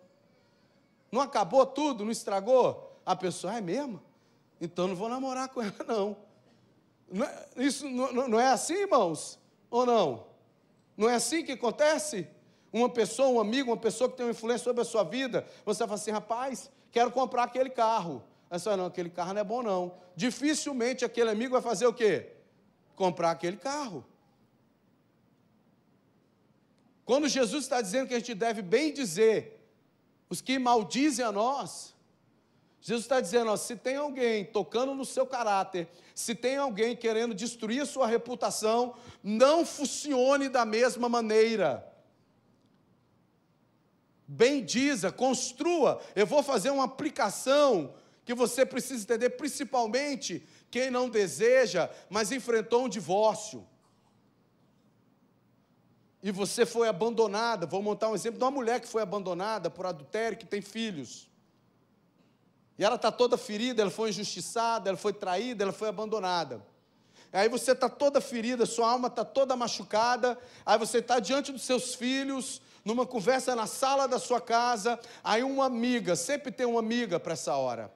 Não 1.12 1.22
acabou 1.22 1.66
tudo, 1.66 2.04
não 2.04 2.12
estragou? 2.12 3.00
A 3.06 3.16
pessoa 3.16 3.56
é 3.56 3.62
mesmo? 3.62 4.02
Então 4.60 4.88
não 4.88 4.96
vou 4.96 5.10
namorar 5.10 5.50
com 5.50 5.62
ela, 5.62 5.76
não. 5.88 6.18
não 7.12 7.26
é, 7.26 7.48
isso 7.58 7.88
não, 7.90 8.28
não 8.28 8.40
é 8.40 8.48
assim, 8.48 8.74
irmãos? 8.74 9.40
Ou 9.70 9.86
não? 9.86 10.28
Não 10.96 11.10
é 11.10 11.16
assim 11.16 11.44
que 11.44 11.52
acontece? 11.52 12.28
Uma 12.74 12.90
pessoa, 12.90 13.30
um 13.30 13.40
amigo, 13.40 13.70
uma 13.70 13.78
pessoa 13.78 14.10
que 14.10 14.18
tem 14.18 14.26
uma 14.26 14.32
influência 14.32 14.64
sobre 14.64 14.82
a 14.82 14.86
sua 14.86 15.04
vida, 15.04 15.46
você 15.64 15.84
fala 15.84 15.94
assim, 15.94 16.10
rapaz, 16.10 16.72
quero 16.92 17.12
comprar 17.12 17.44
aquele 17.44 17.70
carro. 17.70 18.24
Aí 18.50 18.58
você 18.58 18.64
fala, 18.64 18.78
não, 18.78 18.86
aquele 18.88 19.12
carro 19.12 19.34
não 19.34 19.42
é 19.42 19.44
bom 19.44 19.62
não. 19.62 19.96
Dificilmente 20.16 21.06
aquele 21.06 21.30
amigo 21.30 21.54
vai 21.54 21.62
fazer 21.62 21.86
o 21.86 21.94
quê? 21.94 22.32
Comprar 22.96 23.30
aquele 23.30 23.58
carro. 23.58 24.04
Quando 27.06 27.28
Jesus 27.28 27.64
está 27.64 27.80
dizendo 27.80 28.08
que 28.08 28.16
a 28.16 28.20
gente 28.20 28.34
deve 28.34 28.64
bem 28.64 28.92
dizer 28.92 29.64
os 30.28 30.42
que 30.42 30.58
maldizem 30.58 31.24
a 31.24 31.32
nós, 31.32 31.94
Jesus 32.82 33.06
está 33.06 33.22
dizendo: 33.22 33.52
ó, 33.52 33.56
se 33.56 33.76
tem 33.76 33.98
alguém 33.98 34.46
tocando 34.46 34.96
no 34.96 35.06
seu 35.06 35.28
caráter, 35.28 35.88
se 36.16 36.34
tem 36.34 36.58
alguém 36.58 36.96
querendo 36.96 37.36
destruir 37.36 37.82
a 37.82 37.86
sua 37.86 38.08
reputação, 38.08 38.96
não 39.22 39.64
funcione 39.64 40.50
da 40.50 40.66
mesma 40.66 41.08
maneira 41.08 41.93
bendiza, 44.34 45.12
construa. 45.12 46.02
Eu 46.16 46.26
vou 46.26 46.42
fazer 46.42 46.72
uma 46.72 46.86
aplicação 46.86 47.94
que 48.26 48.34
você 48.34 48.66
precisa 48.66 49.04
entender, 49.04 49.32
principalmente 49.32 50.46
quem 50.72 50.90
não 50.90 51.08
deseja, 51.08 51.90
mas 52.10 52.32
enfrentou 52.32 52.86
um 52.86 52.90
divórcio. 52.90 53.68
E 56.22 56.32
você 56.32 56.66
foi 56.66 56.88
abandonada. 56.88 57.68
Vou 57.68 57.82
montar 57.82 58.10
um 58.10 58.16
exemplo 58.16 58.40
de 58.40 58.44
uma 58.44 58.52
mulher 58.52 58.80
que 58.80 58.88
foi 58.88 59.02
abandonada 59.02 59.70
por 59.70 59.86
adultério, 59.86 60.38
que 60.38 60.46
tem 60.46 60.62
filhos. 60.62 61.30
E 62.78 62.84
ela 62.84 62.96
está 62.96 63.12
toda 63.12 63.38
ferida, 63.38 63.82
ela 63.82 63.92
foi 63.92 64.10
injustiçada, 64.10 64.90
ela 64.90 64.98
foi 64.98 65.14
traída, 65.14 65.64
ela 65.64 65.74
foi 65.74 65.90
abandonada. 65.90 66.66
Aí 67.32 67.50
você 67.50 67.74
está 67.74 67.90
toda 67.90 68.22
ferida, 68.22 68.66
sua 68.66 68.92
alma 68.92 69.10
está 69.10 69.26
toda 69.26 69.56
machucada, 69.56 70.38
aí 70.66 70.78
você 70.78 71.00
está 71.00 71.20
diante 71.20 71.52
dos 71.52 71.64
seus 71.64 71.94
filhos, 71.94 72.62
numa 72.84 73.06
conversa 73.06 73.56
na 73.56 73.66
sala 73.66 74.08
da 74.08 74.20
sua 74.20 74.42
casa, 74.42 75.00
aí 75.24 75.44
uma 75.44 75.66
amiga, 75.66 76.16
sempre 76.16 76.52
tem 76.52 76.66
uma 76.66 76.80
amiga 76.80 77.20
para 77.20 77.34
essa 77.34 77.56
hora. 77.56 77.92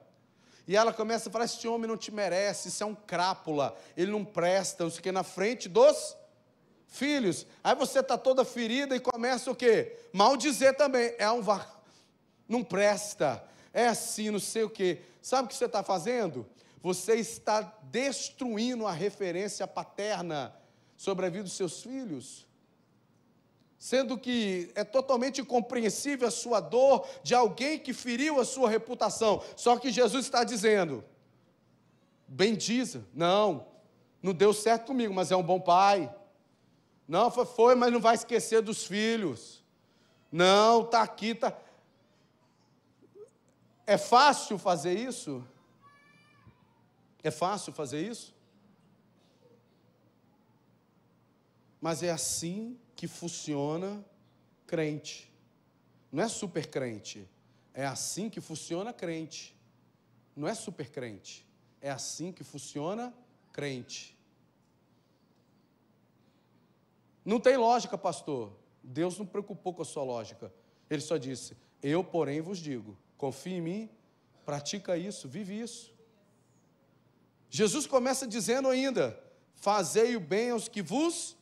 E 0.66 0.76
ela 0.76 0.92
começa 0.92 1.28
a 1.28 1.32
falar: 1.32 1.44
esse 1.44 1.66
homem 1.68 1.88
não 1.88 1.96
te 1.96 2.12
merece, 2.12 2.68
isso 2.68 2.82
é 2.82 2.86
um 2.86 2.94
crápula, 2.94 3.76
ele 3.96 4.10
não 4.10 4.24
presta, 4.24 4.84
não 4.84 4.90
sei 4.90 5.00
o 5.00 5.02
que, 5.02 5.12
na 5.12 5.22
frente 5.22 5.68
dos 5.68 6.16
filhos. 6.86 7.46
Aí 7.62 7.74
você 7.74 8.00
está 8.00 8.16
toda 8.16 8.44
ferida 8.44 8.96
e 8.96 9.00
começa 9.00 9.50
o 9.50 9.54
quê? 9.54 9.96
Maldizer 10.12 10.76
também. 10.76 11.14
É 11.18 11.30
um 11.30 11.42
não 12.48 12.64
presta, 12.64 13.44
é 13.72 13.88
assim, 13.88 14.30
não 14.30 14.40
sei 14.40 14.62
o 14.62 14.70
quê. 14.70 15.02
Sabe 15.20 15.46
o 15.46 15.48
que 15.48 15.56
você 15.56 15.66
está 15.66 15.82
fazendo? 15.82 16.46
Você 16.82 17.14
está 17.14 17.60
destruindo 17.84 18.86
a 18.86 18.92
referência 18.92 19.66
paterna 19.66 20.54
sobre 20.96 21.26
a 21.26 21.28
vida 21.28 21.44
dos 21.44 21.52
seus 21.52 21.82
filhos 21.82 22.47
sendo 23.78 24.18
que 24.18 24.72
é 24.74 24.82
totalmente 24.82 25.40
incompreensível 25.40 26.26
a 26.26 26.32
sua 26.32 26.60
dor 26.60 27.06
de 27.22 27.34
alguém 27.34 27.78
que 27.78 27.92
feriu 27.92 28.40
a 28.40 28.44
sua 28.44 28.68
reputação. 28.68 29.42
Só 29.56 29.78
que 29.78 29.92
Jesus 29.92 30.24
está 30.24 30.42
dizendo: 30.42 31.04
bendiza, 32.26 33.06
não, 33.14 33.66
não 34.20 34.34
deu 34.34 34.52
certo 34.52 34.86
comigo, 34.86 35.14
mas 35.14 35.30
é 35.30 35.36
um 35.36 35.42
bom 35.42 35.60
pai. 35.60 36.12
Não, 37.06 37.30
foi, 37.30 37.46
foi 37.46 37.74
mas 37.74 37.92
não 37.92 38.00
vai 38.00 38.16
esquecer 38.16 38.60
dos 38.60 38.84
filhos. 38.84 39.64
Não, 40.30 40.82
está 40.82 41.02
aqui, 41.02 41.28
está. 41.28 41.56
É 43.86 43.96
fácil 43.96 44.58
fazer 44.58 44.98
isso? 44.98 45.42
É 47.22 47.30
fácil 47.30 47.72
fazer 47.72 48.02
isso? 48.06 48.34
Mas 51.80 52.02
é 52.02 52.10
assim 52.10 52.78
que 52.98 53.06
funciona 53.06 54.04
crente. 54.66 55.32
Não 56.10 56.24
é 56.24 56.26
super 56.26 56.66
crente. 56.66 57.28
É 57.72 57.86
assim 57.86 58.28
que 58.28 58.40
funciona 58.40 58.92
crente. 58.92 59.56
Não 60.34 60.48
é 60.48 60.54
super 60.54 60.90
crente. 60.90 61.46
É 61.80 61.90
assim 61.90 62.32
que 62.32 62.42
funciona 62.42 63.14
crente. 63.52 64.18
Não 67.24 67.38
tem 67.38 67.56
lógica, 67.56 67.96
pastor. 67.96 68.52
Deus 68.82 69.16
não 69.16 69.24
preocupou 69.24 69.72
com 69.72 69.82
a 69.82 69.84
sua 69.84 70.02
lógica. 70.02 70.52
Ele 70.90 71.00
só 71.00 71.16
disse: 71.16 71.56
Eu, 71.80 72.02
porém, 72.02 72.40
vos 72.40 72.58
digo: 72.58 72.98
confie 73.16 73.52
em 73.52 73.60
mim, 73.60 73.90
pratica 74.44 74.96
isso, 74.96 75.28
vive 75.28 75.56
isso. 75.60 75.94
Jesus 77.48 77.86
começa 77.86 78.26
dizendo 78.26 78.66
ainda: 78.66 79.16
Fazei 79.54 80.16
o 80.16 80.20
bem 80.20 80.50
aos 80.50 80.66
que 80.66 80.82
vos 80.82 81.36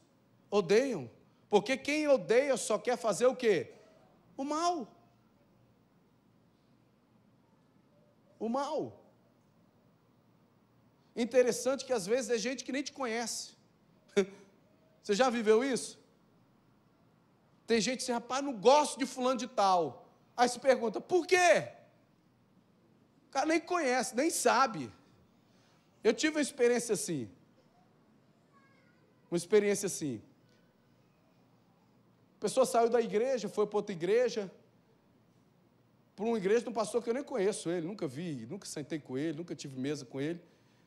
odeiam. 0.51 1.17
Porque 1.49 1.77
quem 1.77 2.09
odeia 2.09 2.57
só 2.57 2.79
quer 2.79 2.97
fazer 2.97 3.27
o 3.27 3.37
quê? 3.37 3.73
O 4.37 4.45
mal. 4.45 4.89
O 8.39 8.49
mal. 8.49 9.05
Interessante 11.15 11.85
que 11.85 11.93
às 11.93 12.07
vezes 12.07 12.31
é 12.31 12.39
gente 12.39 12.65
que 12.65 12.73
nem 12.73 12.83
te 12.83 12.93
conhece. 12.93 13.57
Você 15.03 15.15
já 15.15 15.31
viveu 15.31 15.65
isso? 15.65 15.99
Tem 17.67 17.81
gente 17.81 17.99
que 17.99 18.05
diz, 18.07 18.15
rapaz, 18.15 18.45
não 18.45 18.53
gosto 18.53 18.99
de 18.99 19.07
fulano 19.07 19.39
de 19.39 19.47
tal. 19.47 20.07
Aí 20.37 20.49
se 20.49 20.61
pergunta, 20.61 21.01
por 21.01 21.27
quê? 21.27 21.73
O 23.29 23.31
cara 23.31 23.47
nem 23.47 23.61
conhece, 23.61 24.15
nem 24.15 24.31
sabe. 24.31 24.93
Eu 26.05 26.13
tive 26.13 26.37
uma 26.37 26.43
experiência 26.43 26.93
assim. 26.93 27.31
Uma 29.31 29.37
experiência 29.37 29.87
assim. 29.87 30.23
Pessoa 32.47 32.65
saiu 32.65 32.89
da 32.89 33.01
igreja, 33.01 33.49
foi 33.49 33.67
para 33.67 33.79
outra 33.79 33.93
igreja, 33.93 34.49
para 36.15 36.25
uma 36.25 36.37
igreja 36.37 36.61
de 36.61 36.69
um 36.69 36.73
pastor 36.73 37.03
que 37.03 37.11
eu 37.11 37.15
nem 37.15 37.25
conheço 37.25 37.69
ele, 37.69 37.85
nunca 37.85 38.07
vi, 38.07 38.47
nunca 38.49 38.65
sentei 38.69 39.01
com 39.01 39.19
ele, 39.19 39.37
nunca 39.37 39.53
tive 39.53 39.77
mesa 39.77 40.05
com 40.05 40.21
ele. 40.21 40.41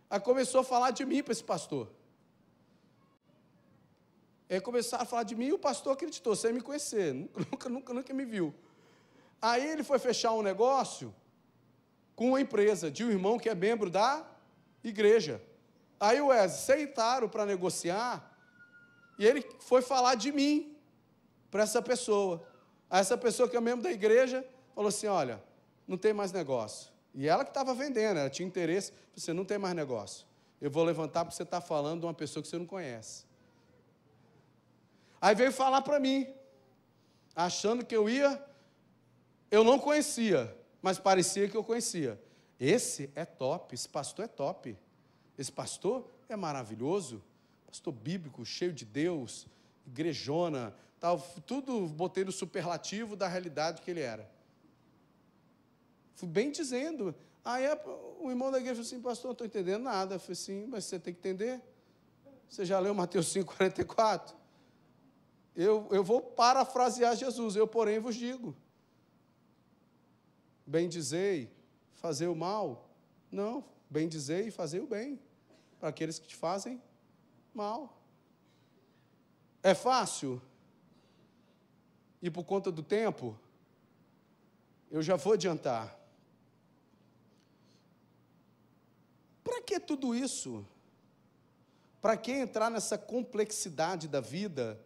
Aí 0.10 0.22
começou 0.22 0.62
a 0.62 0.64
falar 0.64 0.92
de 0.92 1.04
mim 1.04 1.22
para 1.22 1.34
esse 1.34 1.44
pastor. 1.44 1.92
Aí 4.50 4.62
começaram 4.62 5.04
a 5.04 5.06
falar 5.06 5.24
de 5.24 5.36
mim 5.36 5.48
e 5.48 5.52
o 5.52 5.60
pastor 5.60 5.92
acreditou, 5.92 6.34
sem 6.34 6.54
me 6.54 6.62
conhecer, 6.62 7.14
nunca, 7.52 7.68
nunca, 7.68 7.94
nunca 7.94 8.14
me 8.14 8.24
viu. 8.24 8.56
Aí 9.42 9.68
ele 9.68 9.84
foi 9.84 10.00
fechar 10.00 10.32
um 10.32 10.42
negócio 10.42 11.14
com 12.16 12.30
uma 12.30 12.40
empresa 12.40 12.90
de 12.90 13.04
um 13.04 13.10
irmão 13.10 13.38
que 13.38 13.50
é 13.50 13.54
membro 13.54 13.90
da 13.90 14.26
igreja. 14.82 15.44
Aí 16.00 16.22
o 16.22 16.28
Wesley 16.28 16.46
aceitaram 16.46 17.28
para 17.28 17.46
negociar 17.46 18.34
e 19.18 19.26
ele 19.26 19.46
foi 19.60 19.82
falar 19.82 20.16
de 20.16 20.32
mim 20.32 20.79
para 21.50 21.64
essa 21.64 21.82
pessoa. 21.82 22.44
Aí 22.90 23.02
essa 23.02 23.18
pessoa 23.18 23.48
que 23.48 23.56
é 23.56 23.62
membro 23.62 23.84
da 23.84 23.92
igreja 23.92 24.46
falou 24.74 24.90
assim: 24.90 25.08
olha, 25.08 25.42
não 25.88 25.98
tem 25.98 26.14
mais 26.14 26.32
negócio. 26.32 26.92
E 27.14 27.28
ela 27.28 27.44
que 27.44 27.50
estava 27.50 27.74
vendendo, 27.74 28.20
ela 28.20 28.30
tinha 28.30 28.48
interesse, 28.48 28.94
você 29.16 29.34
não 29.34 29.44
tem 29.44 29.58
mais 29.58 29.76
negócio. 29.76 30.26
Eu 30.62 30.70
vou 30.70 30.84
levantar 30.84 31.26
porque 31.26 31.36
você 31.36 31.44
está 31.44 31.60
falando 31.60 32.02
de 32.02 32.06
uma 32.06 32.14
pessoa 32.14 32.42
que 32.44 32.50
você 32.50 32.58
não 32.58 32.66
conhece. 32.66 33.26
Aí 35.22 35.36
veio 35.36 35.52
falar 35.52 35.82
para 35.82 36.00
mim, 36.00 36.28
achando 37.36 37.86
que 37.86 37.96
eu 37.96 38.10
ia, 38.10 38.42
eu 39.52 39.64
não 39.64 39.80
conhecia, 39.80 40.56
mas 40.82 41.00
parecia 41.00 41.50
que 41.50 41.58
eu 41.58 41.64
conhecia. 41.64 42.22
Esse 42.60 43.10
é 43.16 43.26
top, 43.26 43.74
esse 43.74 43.88
pastor 43.88 44.26
é 44.26 44.28
top. 44.28 44.78
Esse 45.38 45.52
pastor 45.52 46.06
é 46.28 46.36
maravilhoso, 46.36 47.24
pastor 47.66 47.94
bíblico, 47.94 48.46
cheio 48.46 48.74
de 48.74 48.84
Deus, 48.84 49.48
igrejona, 49.88 50.76
tal, 51.00 51.20
tudo 51.46 51.88
botei 51.88 52.24
no 52.24 52.32
superlativo 52.32 53.16
da 53.16 53.28
realidade 53.28 53.82
que 53.82 53.90
ele 53.90 54.02
era. 54.02 54.30
Fui 56.16 56.28
bem 56.28 56.52
dizendo. 56.52 57.16
Aí 57.44 57.66
o 58.20 58.30
irmão 58.30 58.52
da 58.52 58.58
igreja 58.58 58.76
falou 58.76 58.88
assim, 58.88 59.02
pastor, 59.02 59.30
não 59.30 59.32
estou 59.32 59.48
entendendo 59.48 59.84
nada. 59.84 60.16
Eu 60.16 60.20
falei 60.20 60.34
assim, 60.34 60.66
mas 60.68 60.86
você 60.86 61.00
tem 61.00 61.14
que 61.14 61.20
entender. 61.20 61.62
Você 62.50 62.66
já 62.66 62.78
leu 62.80 62.94
Mateus 62.94 63.28
5, 63.28 63.56
44? 63.56 64.36
Eu, 65.56 65.90
eu 65.92 66.02
vou 66.02 66.22
parafrasear 66.22 67.18
Jesus, 67.18 67.58
eu, 67.58 67.68
porém, 67.68 68.00
vos 68.00 68.16
digo. 68.16 68.56
Bem 70.66 70.88
dizei, 70.88 71.52
fazer 71.96 72.28
o 72.28 72.36
mal. 72.36 72.90
Não, 73.30 73.66
bem 73.90 74.08
dizer 74.08 74.48
e 74.48 74.52
fazer 74.52 74.80
o 74.80 74.88
bem. 74.88 75.20
Para 75.78 75.90
aqueles 75.90 76.18
que 76.18 76.28
te 76.28 76.36
fazem 76.36 76.82
mal. 77.54 78.02
É 79.62 79.74
fácil? 79.74 80.42
E 82.22 82.30
por 82.30 82.44
conta 82.44 82.72
do 82.72 82.84
tempo, 82.84 83.38
eu 84.92 85.02
já 85.02 85.16
vou 85.16 85.34
adiantar. 85.34 85.98
Para 89.44 89.62
que 89.62 89.80
tudo 89.80 90.14
isso? 90.14 90.66
Para 92.02 92.18
que 92.18 92.32
entrar 92.32 92.70
nessa 92.70 92.98
complexidade 92.98 94.08
da 94.08 94.20
vida? 94.20 94.80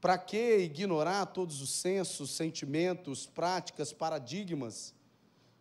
Para 0.00 0.18
que 0.18 0.58
ignorar 0.58 1.26
todos 1.26 1.60
os 1.60 1.70
sensos, 1.70 2.30
sentimentos, 2.30 3.26
práticas, 3.26 3.92
paradigmas? 3.92 4.94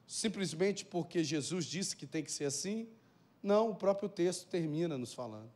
Simplesmente 0.08 0.84
porque 0.84 1.24
Jesus 1.24 1.66
disse 1.66 1.96
que 1.96 2.06
tem 2.06 2.24
que 2.24 2.32
ser 2.32 2.46
assim? 2.46 2.88
Não, 3.42 3.70
o 3.70 3.76
próprio 3.76 4.10
texto 4.10 4.48
termina 4.48 4.98
nos 4.98 5.14
falando. 5.14 5.52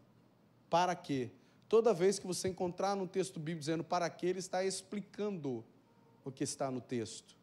Para 0.70 0.96
quê? 0.96 1.32
Toda 1.76 1.93
vez 1.93 2.17
que 2.17 2.26
você 2.26 2.47
encontrar 2.47 2.95
no 2.95 3.05
texto 3.05 3.38
bíblico 3.38 3.59
dizendo 3.59 3.84
para 3.84 4.09
quê, 4.09 4.28
ele 4.28 4.39
está 4.39 4.63
explicando 4.63 5.61
o 6.23 6.32
que 6.32 6.45
está 6.45 6.71
no 6.71 6.80
texto. 6.80 7.36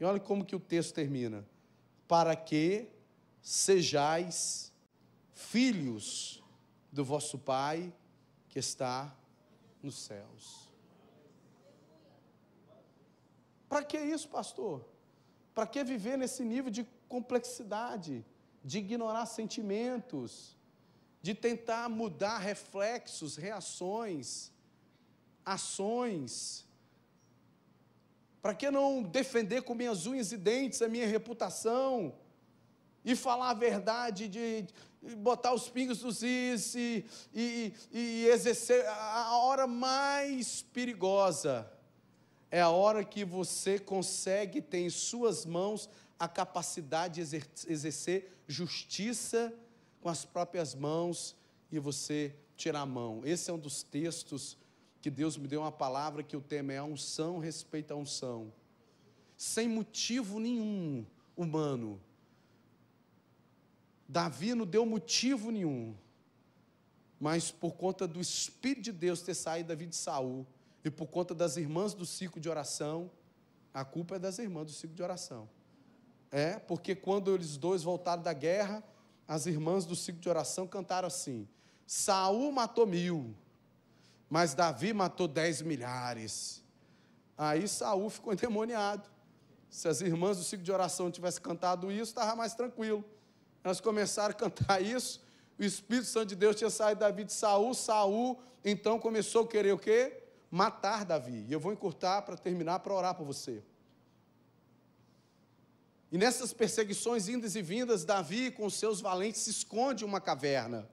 E 0.00 0.04
olha 0.06 0.18
como 0.18 0.42
que 0.42 0.56
o 0.56 0.58
texto 0.58 0.94
termina. 0.94 1.44
Para 2.08 2.34
que 2.34 2.88
sejais 3.42 4.72
filhos 5.34 6.42
do 6.90 7.04
vosso 7.04 7.38
Pai 7.38 7.92
que 8.48 8.58
está 8.58 9.14
nos 9.82 9.96
céus. 9.96 10.70
Para 13.68 13.84
que 13.84 13.98
isso, 13.98 14.30
pastor? 14.30 14.82
Para 15.54 15.66
que 15.66 15.84
viver 15.84 16.16
nesse 16.16 16.42
nível 16.42 16.70
de 16.70 16.86
complexidade, 17.06 18.24
de 18.64 18.78
ignorar 18.78 19.26
sentimentos, 19.26 20.53
de 21.24 21.32
tentar 21.32 21.88
mudar 21.88 22.36
reflexos, 22.36 23.36
reações, 23.36 24.52
ações? 25.44 26.66
Para 28.42 28.54
que 28.54 28.70
não 28.70 29.02
defender 29.02 29.62
com 29.62 29.74
minhas 29.74 30.06
unhas 30.06 30.32
e 30.32 30.36
dentes 30.36 30.82
a 30.82 30.88
minha 30.88 31.06
reputação? 31.06 32.14
e 33.04 33.14
falar 33.14 33.50
a 33.50 33.54
verdade, 33.54 34.28
de, 34.28 34.66
botar 35.18 35.52
os 35.52 35.68
pingos 35.68 36.02
nos 36.02 36.22
is 36.22 36.74
e, 36.74 37.04
e, 37.34 37.74
e 37.92 38.26
exercer. 38.28 38.86
A 38.88 39.36
hora 39.36 39.66
mais 39.66 40.62
perigosa 40.62 41.70
é 42.50 42.62
a 42.62 42.70
hora 42.70 43.04
que 43.04 43.24
você 43.24 43.78
consegue 43.78 44.62
ter 44.62 44.78
em 44.78 44.88
suas 44.88 45.44
mãos 45.44 45.90
a 46.18 46.26
capacidade 46.26 47.22
de 47.22 47.42
exercer 47.68 48.32
justiça 48.48 49.52
com 50.04 50.10
as 50.10 50.22
próprias 50.22 50.74
mãos 50.74 51.34
e 51.72 51.78
você 51.78 52.36
tirar 52.58 52.82
a 52.82 52.86
mão. 52.86 53.22
Esse 53.24 53.50
é 53.50 53.54
um 53.54 53.58
dos 53.58 53.82
textos 53.82 54.54
que 55.00 55.08
Deus 55.08 55.38
me 55.38 55.48
deu 55.48 55.62
uma 55.62 55.72
palavra 55.72 56.22
que 56.22 56.36
o 56.36 56.42
tema 56.42 56.74
é 56.74 56.76
a 56.76 56.84
unção 56.84 57.38
respeita 57.38 57.94
a 57.94 57.96
unção. 57.96 58.52
Sem 59.34 59.66
motivo 59.66 60.38
nenhum 60.38 61.06
humano 61.34 61.98
Davi 64.06 64.54
não 64.54 64.66
deu 64.66 64.84
motivo 64.84 65.50
nenhum, 65.50 65.94
mas 67.18 67.50
por 67.50 67.72
conta 67.72 68.06
do 68.06 68.20
Espírito 68.20 68.82
de 68.82 68.92
Deus 68.92 69.22
ter 69.22 69.34
saído 69.34 69.70
da 69.70 69.74
vida 69.74 69.90
de 69.90 69.96
Saul 69.96 70.46
e 70.84 70.90
por 70.90 71.06
conta 71.06 71.34
das 71.34 71.56
irmãs 71.56 71.94
do 71.94 72.04
ciclo 72.04 72.40
de 72.40 72.50
oração, 72.50 73.10
a 73.72 73.84
culpa 73.84 74.16
é 74.16 74.18
das 74.18 74.38
irmãs 74.38 74.66
do 74.66 74.72
ciclo 74.72 74.94
de 74.94 75.02
oração. 75.02 75.48
É, 76.30 76.58
porque 76.58 76.94
quando 76.94 77.34
eles 77.34 77.56
dois 77.56 77.82
voltaram 77.82 78.22
da 78.22 78.34
guerra, 78.34 78.84
as 79.26 79.46
irmãs 79.46 79.84
do 79.84 79.96
ciclo 79.96 80.20
de 80.20 80.28
oração 80.28 80.66
cantaram 80.66 81.08
assim: 81.08 81.48
Saul 81.86 82.52
matou 82.52 82.86
mil, 82.86 83.34
mas 84.28 84.54
Davi 84.54 84.92
matou 84.92 85.26
dez 85.26 85.62
milhares. 85.62 86.62
Aí 87.36 87.66
Saul 87.66 88.08
ficou 88.10 88.32
endemoniado. 88.32 89.08
Se 89.68 89.88
as 89.88 90.00
irmãs 90.00 90.36
do 90.36 90.44
ciclo 90.44 90.64
de 90.64 90.70
oração 90.70 91.10
tivessem 91.10 91.42
cantado 91.42 91.90
isso, 91.90 92.12
estava 92.12 92.36
mais 92.36 92.54
tranquilo. 92.54 93.04
Elas 93.62 93.80
começaram 93.80 94.30
a 94.30 94.34
cantar 94.34 94.80
isso. 94.80 95.20
O 95.58 95.64
Espírito 95.64 96.06
Santo 96.06 96.28
de 96.28 96.36
Deus 96.36 96.54
tinha 96.54 96.70
saído 96.70 97.00
da 97.00 97.10
vida 97.10 97.24
de 97.24 97.32
Saul. 97.32 97.74
Saul 97.74 98.38
então 98.64 98.98
começou 98.98 99.44
a 99.44 99.48
querer 99.48 99.72
o 99.72 99.78
quê? 99.78 100.22
Matar 100.50 101.04
Davi. 101.04 101.44
E 101.48 101.52
eu 101.52 101.58
vou 101.58 101.72
encurtar 101.72 102.22
para 102.22 102.36
terminar 102.36 102.80
para 102.80 102.94
orar 102.94 103.14
por 103.14 103.24
você. 103.24 103.64
E 106.14 106.16
nessas 106.16 106.52
perseguições 106.52 107.28
indas 107.28 107.56
e 107.56 107.60
vindas, 107.60 108.04
Davi 108.04 108.52
com 108.52 108.70
seus 108.70 109.00
valentes 109.00 109.40
se 109.40 109.50
esconde 109.50 110.04
em 110.04 110.06
uma 110.06 110.20
caverna. 110.20 110.88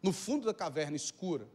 No 0.00 0.12
fundo 0.12 0.46
da 0.46 0.54
caverna 0.54 0.96
escura. 0.96 1.48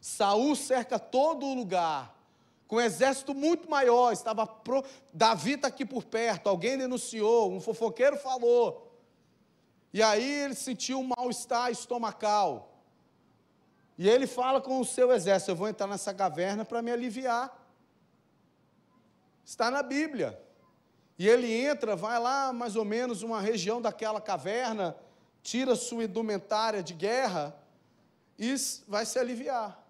Saul 0.00 0.56
cerca 0.56 0.98
todo 0.98 1.44
o 1.44 1.54
lugar 1.54 2.18
com 2.66 2.76
um 2.76 2.80
exército 2.80 3.34
muito 3.34 3.68
maior, 3.68 4.10
estava 4.10 4.46
pro... 4.46 4.82
Davi 5.12 5.52
está 5.52 5.68
aqui 5.68 5.84
por 5.84 6.04
perto, 6.04 6.48
alguém 6.48 6.78
denunciou, 6.78 7.52
um 7.52 7.60
fofoqueiro 7.60 8.16
falou. 8.16 8.98
E 9.92 10.02
aí 10.02 10.44
ele 10.44 10.54
sentiu 10.54 11.00
um 11.00 11.10
mal-estar 11.14 11.70
estomacal. 11.70 12.82
E 13.98 14.08
ele 14.08 14.26
fala 14.26 14.62
com 14.62 14.80
o 14.80 14.84
seu 14.86 15.12
exército: 15.12 15.50
Eu 15.50 15.56
vou 15.56 15.68
entrar 15.68 15.88
nessa 15.88 16.14
caverna 16.14 16.64
para 16.64 16.80
me 16.80 16.90
aliviar. 16.90 17.54
Está 19.44 19.70
na 19.70 19.82
Bíblia. 19.82 20.48
E 21.20 21.28
ele 21.28 21.52
entra, 21.52 21.94
vai 21.94 22.18
lá 22.18 22.50
mais 22.50 22.76
ou 22.76 22.84
menos 22.84 23.22
uma 23.22 23.42
região 23.42 23.78
daquela 23.78 24.22
caverna, 24.22 24.96
tira 25.42 25.76
sua 25.76 26.04
indumentária 26.04 26.82
de 26.82 26.94
guerra 26.94 27.54
e 28.38 28.54
vai 28.88 29.04
se 29.04 29.18
aliviar. 29.18 29.86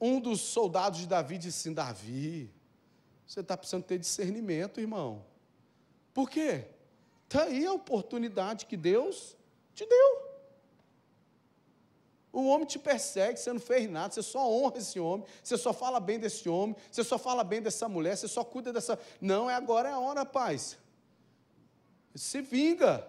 Um 0.00 0.18
dos 0.18 0.40
soldados 0.40 1.00
de 1.00 1.06
Davi 1.06 1.36
disse 1.36 1.68
assim: 1.68 1.74
Davi, 1.74 2.50
você 3.26 3.40
está 3.40 3.54
precisando 3.54 3.84
ter 3.84 3.98
discernimento, 3.98 4.80
irmão. 4.80 5.22
Por 6.14 6.30
quê? 6.30 6.68
Está 7.24 7.42
aí 7.42 7.66
a 7.66 7.72
oportunidade 7.74 8.64
que 8.64 8.78
Deus 8.78 9.36
te 9.74 9.84
deu. 9.84 10.27
O 12.32 12.46
homem 12.46 12.66
te 12.66 12.78
persegue, 12.78 13.38
você 13.38 13.52
não 13.52 13.60
fez 13.60 13.90
nada, 13.90 14.12
você 14.12 14.22
só 14.22 14.46
honra 14.48 14.78
esse 14.78 15.00
homem, 15.00 15.26
você 15.42 15.56
só 15.56 15.72
fala 15.72 15.98
bem 15.98 16.18
desse 16.18 16.48
homem, 16.48 16.76
você 16.90 17.02
só 17.02 17.18
fala 17.18 17.42
bem 17.42 17.62
dessa 17.62 17.88
mulher, 17.88 18.16
você 18.16 18.28
só 18.28 18.44
cuida 18.44 18.72
dessa. 18.72 18.98
Não, 19.20 19.48
é 19.48 19.54
agora 19.54 19.88
é 19.88 19.92
a 19.92 19.98
hora, 19.98 20.26
paz. 20.26 20.78
Se 22.14 22.40
vinga. 22.42 23.06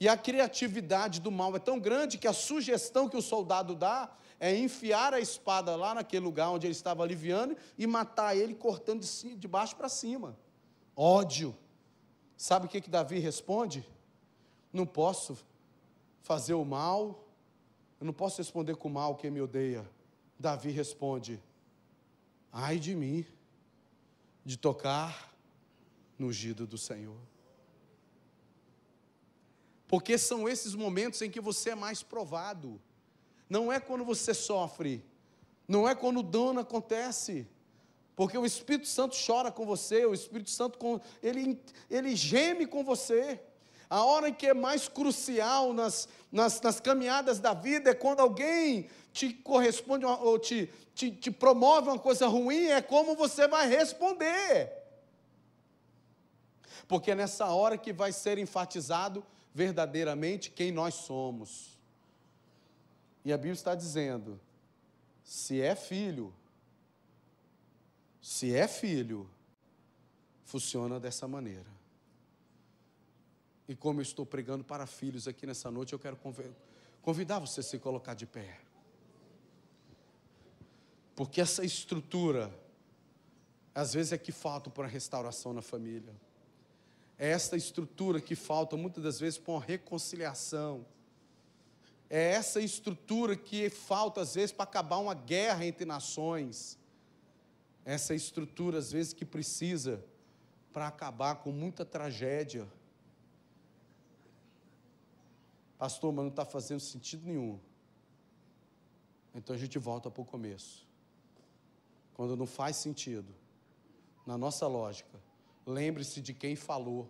E 0.00 0.08
a 0.08 0.16
criatividade 0.16 1.20
do 1.20 1.30
mal 1.30 1.54
é 1.56 1.58
tão 1.58 1.78
grande 1.78 2.18
que 2.18 2.28
a 2.28 2.32
sugestão 2.32 3.08
que 3.08 3.16
o 3.16 3.22
soldado 3.22 3.74
dá 3.74 4.10
é 4.40 4.56
enfiar 4.56 5.12
a 5.12 5.20
espada 5.20 5.74
lá 5.74 5.94
naquele 5.94 6.24
lugar 6.24 6.50
onde 6.50 6.66
ele 6.66 6.72
estava 6.72 7.02
aliviando 7.02 7.56
e 7.76 7.86
matar 7.86 8.36
ele 8.36 8.54
cortando 8.54 9.02
de, 9.02 9.48
baixo 9.48 9.74
para 9.74 9.88
cima. 9.88 10.38
Ódio. 10.94 11.56
Sabe 12.36 12.66
o 12.66 12.68
que, 12.68 12.80
que 12.80 12.90
Davi 12.90 13.18
responde? 13.18 13.84
Não 14.72 14.86
posso 14.86 15.36
fazer 16.22 16.54
o 16.54 16.64
mal, 16.64 17.27
eu 18.00 18.06
não 18.06 18.12
posso 18.12 18.38
responder 18.38 18.76
com 18.76 18.88
mal 18.88 19.16
quem 19.16 19.30
me 19.30 19.40
odeia. 19.40 19.88
Davi 20.38 20.70
responde: 20.70 21.42
ai 22.52 22.78
de 22.78 22.94
mim, 22.94 23.26
de 24.44 24.56
tocar 24.56 25.34
no 26.18 26.28
ungido 26.28 26.66
do 26.66 26.78
Senhor. 26.78 27.18
Porque 29.86 30.18
são 30.18 30.48
esses 30.48 30.74
momentos 30.74 31.22
em 31.22 31.30
que 31.30 31.40
você 31.40 31.70
é 31.70 31.74
mais 31.74 32.02
provado. 32.02 32.80
Não 33.48 33.72
é 33.72 33.80
quando 33.80 34.04
você 34.04 34.34
sofre, 34.34 35.02
não 35.66 35.88
é 35.88 35.94
quando 35.94 36.20
o 36.20 36.22
dano 36.22 36.60
acontece. 36.60 37.48
Porque 38.14 38.36
o 38.36 38.44
Espírito 38.44 38.88
Santo 38.88 39.16
chora 39.16 39.50
com 39.50 39.64
você, 39.64 40.04
o 40.04 40.12
Espírito 40.12 40.50
Santo 40.50 40.78
ele, 41.22 41.58
ele 41.88 42.14
geme 42.14 42.66
com 42.66 42.84
você. 42.84 43.40
A 43.90 44.04
hora 44.04 44.30
que 44.30 44.46
é 44.46 44.54
mais 44.54 44.86
crucial 44.86 45.72
nas, 45.72 46.08
nas, 46.30 46.60
nas 46.60 46.78
caminhadas 46.78 47.38
da 47.38 47.54
vida 47.54 47.90
é 47.90 47.94
quando 47.94 48.20
alguém 48.20 48.88
te 49.12 49.32
corresponde 49.32 50.04
ou 50.04 50.38
te, 50.38 50.70
te, 50.94 51.10
te 51.10 51.30
promove 51.30 51.88
uma 51.88 51.98
coisa 51.98 52.26
ruim, 52.26 52.66
é 52.66 52.82
como 52.82 53.16
você 53.16 53.48
vai 53.48 53.66
responder. 53.66 54.72
Porque 56.86 57.10
é 57.10 57.14
nessa 57.14 57.46
hora 57.46 57.78
que 57.78 57.92
vai 57.92 58.12
ser 58.12 58.38
enfatizado 58.38 59.24
verdadeiramente 59.54 60.50
quem 60.50 60.70
nós 60.70 60.94
somos. 60.94 61.78
E 63.24 63.32
a 63.32 63.36
Bíblia 63.36 63.54
está 63.54 63.74
dizendo: 63.74 64.40
se 65.24 65.60
é 65.60 65.74
filho, 65.74 66.34
se 68.20 68.54
é 68.54 68.68
filho, 68.68 69.28
funciona 70.44 71.00
dessa 71.00 71.26
maneira. 71.26 71.77
E 73.68 73.76
como 73.76 74.00
eu 74.00 74.02
estou 74.02 74.24
pregando 74.24 74.64
para 74.64 74.86
filhos 74.86 75.28
aqui 75.28 75.46
nessa 75.46 75.70
noite, 75.70 75.92
eu 75.92 75.98
quero 75.98 76.18
convidar 77.02 77.38
você 77.38 77.60
a 77.60 77.62
se 77.62 77.78
colocar 77.78 78.14
de 78.14 78.24
pé. 78.24 78.58
Porque 81.14 81.40
essa 81.40 81.62
estrutura, 81.64 82.50
às 83.74 83.92
vezes 83.92 84.12
é 84.12 84.18
que 84.18 84.32
falta 84.32 84.70
para 84.70 84.84
a 84.84 84.88
restauração 84.88 85.52
na 85.52 85.60
família. 85.60 86.14
É 87.18 87.28
essa 87.28 87.56
estrutura 87.56 88.20
que 88.20 88.34
falta 88.34 88.76
muitas 88.76 89.04
das 89.04 89.20
vezes 89.20 89.38
para 89.38 89.52
uma 89.52 89.60
reconciliação. 89.60 90.86
É 92.08 92.32
essa 92.32 92.60
estrutura 92.60 93.36
que 93.36 93.68
falta 93.68 94.22
às 94.22 94.34
vezes 94.34 94.52
para 94.52 94.62
acabar 94.62 94.96
uma 94.96 95.12
guerra 95.12 95.66
entre 95.66 95.84
nações. 95.84 96.78
Essa 97.84 98.14
estrutura 98.14 98.78
às 98.78 98.92
vezes 98.92 99.12
que 99.12 99.24
precisa 99.24 100.02
para 100.72 100.86
acabar 100.86 101.34
com 101.36 101.50
muita 101.50 101.84
tragédia. 101.84 102.66
Pastor, 105.78 106.12
mas 106.12 106.24
não 106.24 106.30
está 106.30 106.44
fazendo 106.44 106.80
sentido 106.80 107.24
nenhum. 107.24 107.58
Então 109.34 109.54
a 109.54 109.58
gente 109.58 109.78
volta 109.78 110.10
para 110.10 110.20
o 110.20 110.24
começo. 110.24 110.86
Quando 112.14 112.36
não 112.36 112.46
faz 112.46 112.76
sentido, 112.76 113.32
na 114.26 114.36
nossa 114.36 114.66
lógica, 114.66 115.18
lembre-se 115.64 116.20
de 116.20 116.34
quem 116.34 116.56
falou. 116.56 117.08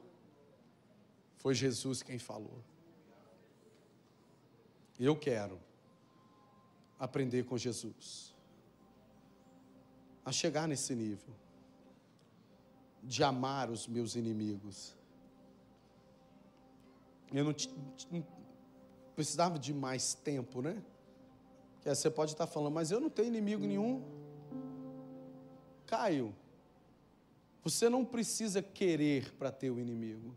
Foi 1.39 1.55
Jesus 1.55 2.03
quem 2.03 2.19
falou. 2.19 2.62
Eu 5.01 5.16
quero 5.16 5.59
aprender 6.99 7.45
com 7.45 7.57
Jesus 7.57 8.35
a 10.25 10.33
chegar 10.33 10.69
nesse 10.69 10.95
nível 10.95 11.35
de 13.03 13.25
amar 13.25 13.71
os 13.71 13.87
meus 13.87 14.14
inimigos. 14.14 14.95
Eu 17.33 17.45
não, 17.45 17.55
precisava 19.19 19.59
de 19.59 19.75
mais 19.75 20.14
tempo, 20.14 20.62
né? 20.62 20.81
Que 21.81 21.93
você 21.93 22.09
pode 22.09 22.31
estar 22.35 22.47
falando, 22.47 22.75
mas 22.75 22.93
eu 22.93 23.01
não 23.01 23.11
tenho 23.11 23.27
inimigo 23.27 23.66
nenhum. 23.66 24.01
Caio, 25.89 26.33
você 27.64 27.89
não 27.89 28.05
precisa 28.05 28.62
querer 28.62 29.35
para 29.35 29.51
ter 29.51 29.71
o 29.71 29.81
inimigo. 29.81 30.37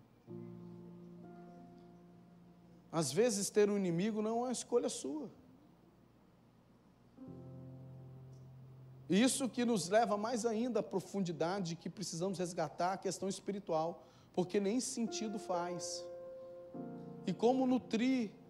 Às 2.91 3.11
vezes 3.11 3.51
ter 3.51 3.69
um 3.69 3.77
inimigo 3.77 4.19
não 4.19 4.31
é 4.31 4.45
uma 4.45 4.51
escolha 4.51 4.89
sua. 4.89 5.29
Isso 9.07 9.47
que 9.47 9.63
nos 9.63 9.89
leva 9.89 10.17
mais 10.17 10.43
ainda 10.43 10.79
à 10.79 10.83
profundidade 10.83 11.75
que 11.75 11.87
precisamos 11.87 12.39
resgatar 12.39 12.93
a 12.93 12.97
questão 12.97 13.29
espiritual, 13.29 14.07
porque 14.33 14.59
nem 14.59 14.79
sentido 14.79 15.37
faz. 15.37 16.03
E 17.27 17.31
como 17.31 17.67
nutrir 17.67 18.40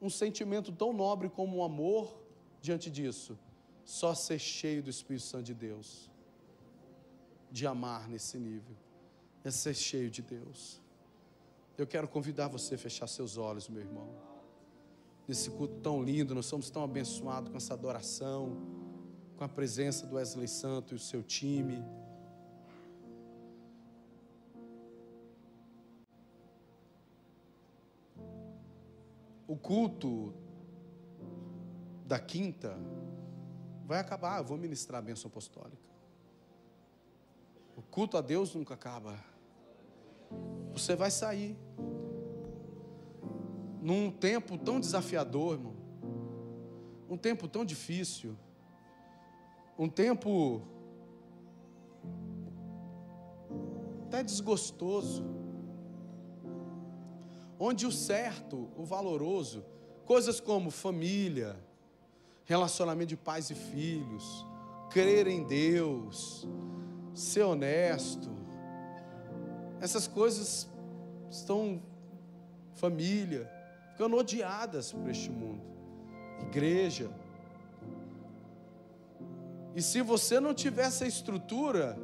um 0.00 0.10
sentimento 0.10 0.72
tão 0.72 0.92
nobre 0.92 1.28
como 1.28 1.58
o 1.58 1.62
amor 1.62 2.16
diante 2.60 2.90
disso? 2.90 3.38
Só 3.84 4.14
ser 4.14 4.38
cheio 4.38 4.82
do 4.82 4.90
Espírito 4.90 5.24
Santo 5.24 5.44
de 5.44 5.54
Deus, 5.54 6.10
de 7.50 7.66
amar 7.66 8.08
nesse 8.08 8.38
nível, 8.38 8.76
é 9.44 9.50
ser 9.50 9.74
cheio 9.74 10.10
de 10.10 10.22
Deus. 10.22 10.80
Eu 11.78 11.86
quero 11.86 12.08
convidar 12.08 12.48
você 12.48 12.74
a 12.74 12.78
fechar 12.78 13.06
seus 13.06 13.36
olhos, 13.36 13.68
meu 13.68 13.82
irmão. 13.82 14.08
Nesse 15.28 15.50
culto 15.50 15.74
tão 15.80 16.02
lindo, 16.02 16.34
nós 16.34 16.46
somos 16.46 16.70
tão 16.70 16.82
abençoados 16.82 17.50
com 17.50 17.56
essa 17.56 17.74
adoração 17.74 18.56
com 19.36 19.44
a 19.44 19.48
presença 19.48 20.06
do 20.06 20.16
Wesley 20.16 20.48
Santo 20.48 20.94
e 20.94 20.96
o 20.96 20.98
seu 20.98 21.22
time. 21.22 21.84
O 29.46 29.56
culto 29.56 30.34
da 32.04 32.18
quinta 32.18 32.76
vai 33.84 33.98
acabar, 34.00 34.38
eu 34.38 34.44
vou 34.44 34.56
ministrar 34.56 34.98
a 34.98 35.02
bênção 35.02 35.28
apostólica. 35.28 35.86
O 37.76 37.82
culto 37.82 38.16
a 38.16 38.20
Deus 38.20 38.54
nunca 38.54 38.74
acaba. 38.74 39.18
Você 40.72 40.96
vai 40.96 41.10
sair. 41.10 41.56
Num 43.80 44.10
tempo 44.10 44.58
tão 44.58 44.80
desafiador, 44.80 45.54
irmão. 45.54 45.76
Um 47.08 47.16
tempo 47.16 47.46
tão 47.46 47.64
difícil 47.64 48.36
um 49.78 49.88
tempo 49.88 50.62
até 54.04 54.22
desgostoso, 54.22 55.22
onde 57.58 57.86
o 57.86 57.92
certo, 57.92 58.68
o 58.76 58.84
valoroso, 58.84 59.64
coisas 60.04 60.40
como 60.40 60.70
família, 60.70 61.56
relacionamento 62.44 63.08
de 63.08 63.16
pais 63.16 63.50
e 63.50 63.54
filhos, 63.54 64.46
crer 64.90 65.26
em 65.26 65.44
Deus, 65.44 66.46
ser 67.14 67.42
honesto, 67.42 68.30
essas 69.80 70.06
coisas 70.06 70.68
estão, 71.30 71.82
família, 72.74 73.50
ficando 73.92 74.16
odiadas 74.16 74.92
por 74.92 75.08
este 75.10 75.30
mundo. 75.30 75.62
Igreja, 76.40 77.10
e 79.74 79.82
se 79.82 80.00
você 80.00 80.40
não 80.40 80.54
tiver 80.54 80.86
essa 80.86 81.06
estrutura, 81.06 81.98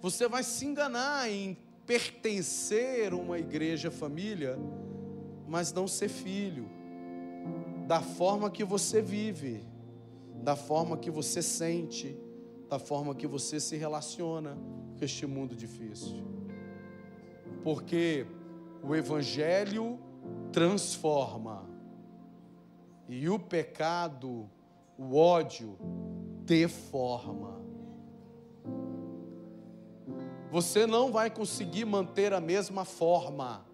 você 0.00 0.28
vai 0.28 0.44
se 0.44 0.64
enganar 0.64 1.28
em 1.30 1.56
pertencer 1.92 3.12
a 3.12 3.16
uma 3.16 3.38
igreja 3.38 3.90
família, 3.90 4.58
mas 5.46 5.74
não 5.74 5.86
ser 5.86 6.08
filho. 6.08 6.66
Da 7.86 8.00
forma 8.00 8.50
que 8.50 8.64
você 8.64 9.02
vive, 9.02 9.62
da 10.42 10.56
forma 10.56 10.96
que 10.96 11.10
você 11.10 11.42
sente, 11.42 12.16
da 12.66 12.78
forma 12.78 13.14
que 13.14 13.26
você 13.26 13.60
se 13.60 13.76
relaciona 13.76 14.56
com 14.98 15.04
este 15.04 15.26
mundo 15.26 15.54
difícil. 15.54 16.24
Porque 17.62 18.24
o 18.82 18.96
evangelho 18.96 19.98
transforma 20.50 21.68
e 23.06 23.28
o 23.28 23.38
pecado, 23.38 24.48
o 24.96 25.14
ódio 25.14 25.76
deforma. 26.46 27.51
Você 30.52 30.86
não 30.86 31.10
vai 31.10 31.30
conseguir 31.30 31.86
manter 31.86 32.34
a 32.34 32.38
mesma 32.40 32.84
forma. 32.84 33.64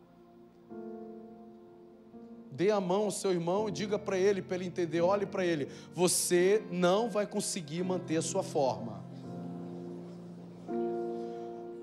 Dê 2.52 2.70
a 2.70 2.80
mão 2.80 3.06
ao 3.06 3.10
seu 3.10 3.32
irmão 3.32 3.68
e 3.68 3.72
diga 3.72 3.98
para 3.98 4.16
ele, 4.16 4.40
para 4.40 4.54
ele 4.58 4.66
entender, 4.66 5.00
olhe 5.00 5.26
para 5.26 5.44
ele. 5.44 5.66
Você 5.92 6.62
não 6.70 7.10
vai 7.10 7.26
conseguir 7.26 7.82
manter 7.82 8.18
a 8.18 8.22
sua 8.22 8.44
forma. 8.44 9.04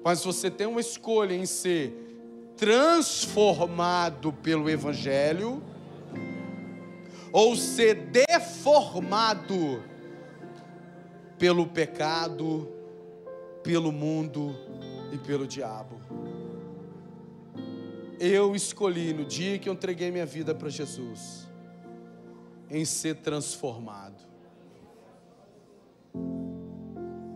Mas 0.01 0.23
você 0.23 0.49
tem 0.49 0.65
uma 0.65 0.79
escolha 0.79 1.33
em 1.33 1.45
ser 1.45 2.53
transformado 2.55 4.31
pelo 4.31 4.69
Evangelho 4.69 5.61
ou 7.33 7.53
ser 7.57 7.95
deformado 7.95 9.83
pelo 11.37 11.67
pecado, 11.67 12.71
pelo 13.61 13.91
mundo 13.91 14.64
e 15.11 15.17
pelo 15.17 15.47
diabo. 15.47 15.95
Eu 18.19 18.55
escolhi 18.55 19.13
no 19.13 19.25
dia 19.25 19.59
que 19.59 19.67
eu 19.67 19.73
entreguei 19.73 20.09
minha 20.11 20.25
vida 20.25 20.55
para 20.55 20.69
Jesus, 20.69 21.47
em 22.69 22.85
ser 22.85 23.15
transformado. 23.17 24.23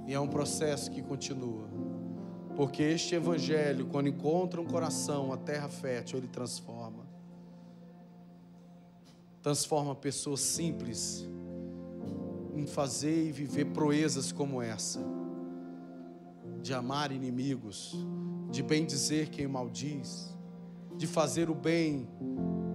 E 0.08 0.14
é 0.14 0.20
um 0.20 0.28
processo 0.28 0.90
que 0.90 1.02
continua. 1.02 1.68
Porque 2.56 2.82
este 2.82 3.16
evangelho, 3.16 3.86
quando 3.86 4.08
encontra 4.08 4.60
um 4.60 4.66
coração, 4.66 5.32
a 5.32 5.38
terra 5.38 5.70
fértil, 5.70 6.18
ele 6.18 6.28
transforma. 6.28 7.08
Transforma 9.42 9.96
pessoas 9.96 10.42
simples 10.42 11.28
em 12.56 12.66
fazer 12.66 13.28
e 13.28 13.32
viver 13.32 13.66
proezas 13.66 14.32
como 14.32 14.62
essa, 14.62 15.00
de 16.62 16.74
amar 16.74 17.12
inimigos, 17.12 17.95
de 18.49 18.62
bem 18.62 18.86
dizer 18.86 19.30
quem 19.30 19.47
maldiz, 19.47 20.36
de 20.97 21.07
fazer 21.07 21.49
o 21.49 21.55
bem 21.55 22.07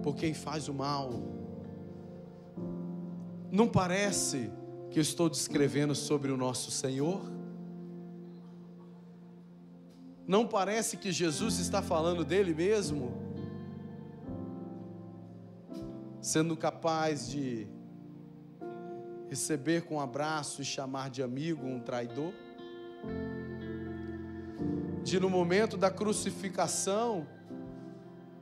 por 0.01 0.15
quem 0.15 0.33
faz 0.33 0.67
o 0.67 0.73
mal. 0.73 1.11
Não 3.51 3.67
parece 3.67 4.51
que 4.89 4.99
eu 4.99 5.01
estou 5.01 5.29
descrevendo 5.29 5.95
sobre 5.95 6.31
o 6.31 6.37
nosso 6.37 6.71
Senhor? 6.71 7.21
Não 10.27 10.47
parece 10.47 10.97
que 10.97 11.11
Jesus 11.11 11.59
está 11.59 11.81
falando 11.81 12.25
dele 12.25 12.53
mesmo? 12.53 13.25
sendo 16.25 16.57
capaz 16.57 17.29
de 17.29 17.67
receber 19.29 19.83
com 19.83 19.97
um 19.97 19.99
abraço 19.99 20.59
e 20.59 20.65
chamar 20.65 21.11
de 21.11 21.21
amigo 21.21 21.67
um 21.67 21.79
traidor? 21.79 22.33
De 25.05 25.19
no 25.19 25.29
momento 25.29 25.77
da 25.77 25.91
crucificação, 25.91 27.27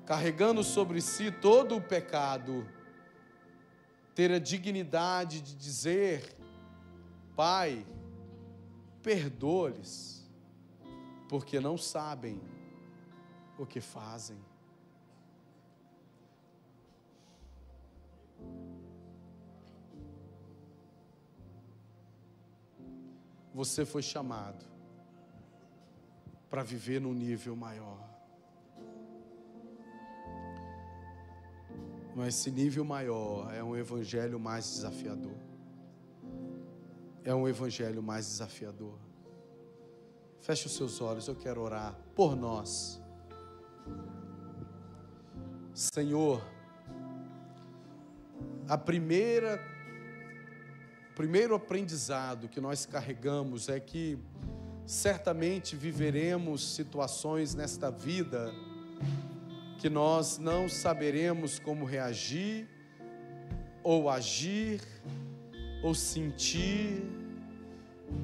carregando 0.05 0.63
sobre 0.63 1.01
si 1.01 1.29
todo 1.29 1.75
o 1.75 1.81
pecado, 1.81 2.65
ter 4.15 4.31
a 4.31 4.39
dignidade 4.39 5.41
de 5.41 5.57
dizer: 5.57 6.37
Pai, 7.35 7.85
perdoa-lhes, 9.01 10.25
porque 11.27 11.59
não 11.59 11.77
sabem 11.77 12.41
o 13.59 13.65
que 13.65 13.81
fazem. 13.81 14.37
Você 23.53 23.83
foi 23.83 24.01
chamado 24.01 24.72
para 26.53 26.61
viver 26.61 27.01
num 27.01 27.15
nível 27.15 27.55
maior. 27.55 27.97
Mas 32.15 32.35
esse 32.35 32.51
nível 32.51 32.85
maior 32.85 33.51
é 33.51 33.63
um 33.63 33.75
evangelho 33.75 34.39
mais 34.39 34.63
desafiador. 34.65 35.35
É 37.23 37.33
um 37.33 37.47
evangelho 37.47 38.03
mais 38.03 38.27
desafiador. 38.27 38.99
Feche 40.41 40.67
os 40.67 40.75
seus 40.75 41.01
olhos, 41.01 41.27
eu 41.27 41.35
quero 41.35 41.59
orar 41.59 41.97
por 42.13 42.35
nós. 42.35 43.01
Senhor, 45.73 46.39
a 48.69 48.77
primeira 48.77 49.59
primeiro 51.15 51.55
aprendizado 51.55 52.47
que 52.47 52.61
nós 52.61 52.85
carregamos 52.85 53.69
é 53.69 53.79
que 53.79 54.19
certamente 54.85 55.75
viveremos 55.75 56.75
situações 56.75 57.55
nesta 57.55 57.89
vida 57.89 58.53
que 59.79 59.89
nós 59.89 60.37
não 60.37 60.69
saberemos 60.69 61.59
como 61.59 61.85
reagir, 61.85 62.67
ou 63.83 64.09
agir, 64.09 64.81
ou 65.83 65.93
sentir, 65.93 67.03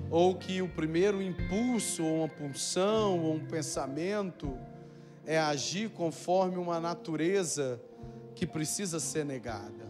ou 0.09 0.35
que 0.35 0.61
o 0.61 0.69
primeiro 0.69 1.21
impulso, 1.21 2.03
ou 2.03 2.19
uma 2.19 2.29
pulsão, 2.29 3.19
ou 3.19 3.35
um 3.35 3.45
pensamento 3.45 4.57
é 5.25 5.37
agir 5.37 5.89
conforme 5.89 6.57
uma 6.57 6.79
natureza 6.79 7.79
que 8.35 8.47
precisa 8.47 8.99
ser 8.99 9.25
negada. 9.25 9.88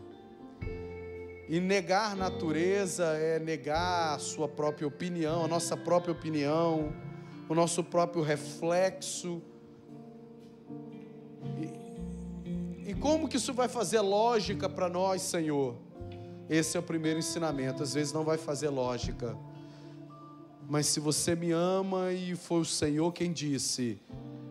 E 1.52 1.60
negar 1.60 2.16
natureza 2.16 3.06
é 3.06 3.39
negar 3.39 4.14
a 4.14 4.20
sua 4.20 4.47
própria 4.47 4.88
opinião, 4.88 5.43
a 5.43 5.47
nossa 5.47 5.76
própria 5.76 6.12
opinião, 6.12 6.93
o 7.50 7.56
nosso 7.56 7.84
próprio 7.84 8.22
reflexo. 8.22 9.41
E, 12.45 12.91
e 12.91 12.93
como 12.93 13.28
que 13.28 13.38
isso 13.38 13.52
vai 13.52 13.68
fazer 13.68 14.00
lógica 14.00 14.70
para 14.70 14.88
nós, 14.88 15.24
Senhor? 15.24 15.76
Esse 16.47 16.78
é 16.78 16.80
o 16.80 16.84
primeiro 16.84 17.18
ensinamento. 17.18 17.82
Às 17.82 17.95
vezes 17.95 18.14
não 18.14 18.24
vai 18.24 18.38
fazer 18.38 18.70
lógica. 18.70 19.36
Mas 20.70 20.86
se 20.86 21.00
você 21.00 21.34
me 21.34 21.50
ama 21.50 22.14
e 22.14 22.36
foi 22.36 22.60
o 22.60 22.66
Senhor 22.66 23.12
quem 23.12 23.34
disse, 23.34 24.00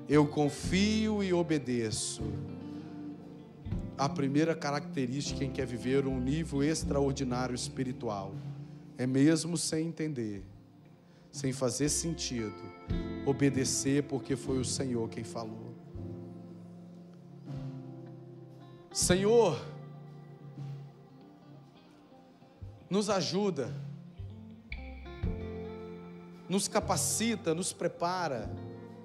eu 0.08 0.26
confio 0.26 1.22
e 1.22 1.32
obedeço 1.32 2.24
a 3.98 4.08
primeira 4.08 4.54
característica 4.54 5.44
em 5.44 5.48
quem 5.48 5.50
quer 5.50 5.66
viver 5.66 6.06
um 6.06 6.20
nível 6.20 6.62
extraordinário 6.62 7.54
espiritual 7.54 8.32
é 8.96 9.06
mesmo 9.06 9.56
sem 9.56 9.88
entender, 9.88 10.44
sem 11.32 11.52
fazer 11.52 11.88
sentido, 11.88 12.54
obedecer 13.26 14.04
porque 14.04 14.36
foi 14.36 14.58
o 14.58 14.64
Senhor 14.64 15.08
quem 15.08 15.24
falou. 15.24 15.74
Senhor, 18.92 19.60
nos 22.88 23.10
ajuda, 23.10 23.72
nos 26.48 26.68
capacita, 26.68 27.52
nos 27.52 27.72
prepara, 27.72 28.48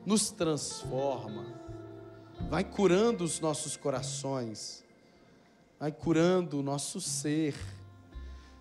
nos 0.06 0.30
transforma, 0.30 1.63
vai 2.54 2.64
curando 2.64 3.24
os 3.24 3.40
nossos 3.40 3.76
corações 3.76 4.84
vai 5.80 5.92
curando 5.92 6.60
o 6.60 6.62
nosso 6.62 7.02
ser, 7.02 7.56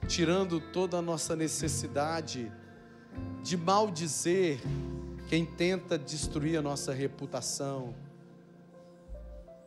tirando 0.08 0.58
toda 0.72 0.96
a 0.96 1.02
nossa 1.02 1.36
necessidade 1.36 2.50
de 3.42 3.54
maldizer 3.54 4.58
quem 5.28 5.44
tenta 5.44 5.98
destruir 5.98 6.56
a 6.56 6.62
nossa 6.62 6.94
reputação. 6.94 7.94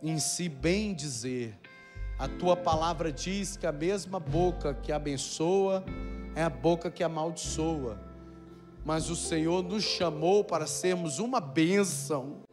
Em 0.01 0.17
si, 0.17 0.49
bem 0.49 0.95
dizer, 0.95 1.55
a 2.17 2.27
tua 2.27 2.57
palavra 2.57 3.11
diz 3.11 3.55
que 3.55 3.67
a 3.67 3.71
mesma 3.71 4.19
boca 4.19 4.73
que 4.73 4.91
abençoa 4.91 5.85
é 6.35 6.41
a 6.41 6.49
boca 6.49 6.89
que 6.89 7.03
amaldiçoa. 7.03 8.01
Mas 8.83 9.11
o 9.11 9.15
Senhor 9.15 9.61
nos 9.61 9.83
chamou 9.83 10.43
para 10.43 10.65
sermos 10.65 11.19
uma 11.19 11.39
bênção 11.39 12.44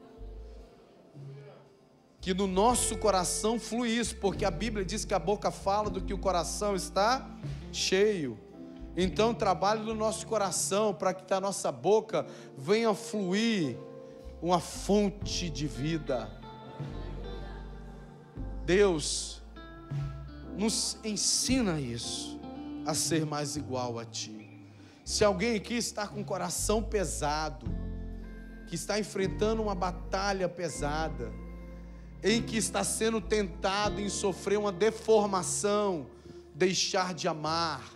que 2.23 2.33
no 2.33 2.47
nosso 2.47 2.97
coração 2.99 3.59
flui 3.59 3.91
isso, 3.91 4.15
porque 4.15 4.45
a 4.45 4.51
Bíblia 4.51 4.85
diz 4.85 5.05
que 5.05 5.13
a 5.13 5.19
boca 5.19 5.51
fala 5.51 5.91
do 5.91 6.01
que 6.01 6.15
o 6.15 6.19
coração 6.19 6.77
está 6.77 7.29
cheio. 7.73 8.39
Então, 8.97 9.35
trabalhe 9.35 9.83
no 9.83 9.93
nosso 9.93 10.25
coração 10.29 10.95
para 10.95 11.13
que 11.13 11.25
da 11.25 11.41
nossa 11.41 11.73
boca 11.73 12.25
venha 12.57 12.95
fluir 12.95 13.77
uma 14.41 14.61
fonte 14.61 15.51
de 15.51 15.67
vida. 15.67 16.31
Deus 18.65 19.43
nos 20.57 20.97
ensina 21.03 21.81
isso, 21.81 22.39
a 22.87 22.95
ser 22.95 23.27
mais 23.27 23.57
igual 23.57 23.99
a 23.99 24.05
Ti. 24.05 24.69
Se 25.05 25.25
alguém 25.25 25.57
aqui 25.57 25.75
está 25.75 26.07
com 26.07 26.21
o 26.21 26.25
coração 26.25 26.85
pesado, 26.85 27.67
que 28.69 28.77
está 28.77 28.97
enfrentando 28.97 29.61
uma 29.61 29.75
batalha 29.75 30.49
pesada, 30.49 31.42
em 32.23 32.41
que 32.41 32.57
está 32.57 32.85
sendo 32.85 33.21
tentado 33.21 34.01
em 34.01 34.09
sofrer 34.09 34.59
uma 34.59 34.71
deformação, 34.71 36.07
deixar 36.55 37.15
de 37.15 37.27
amar. 37.27 37.93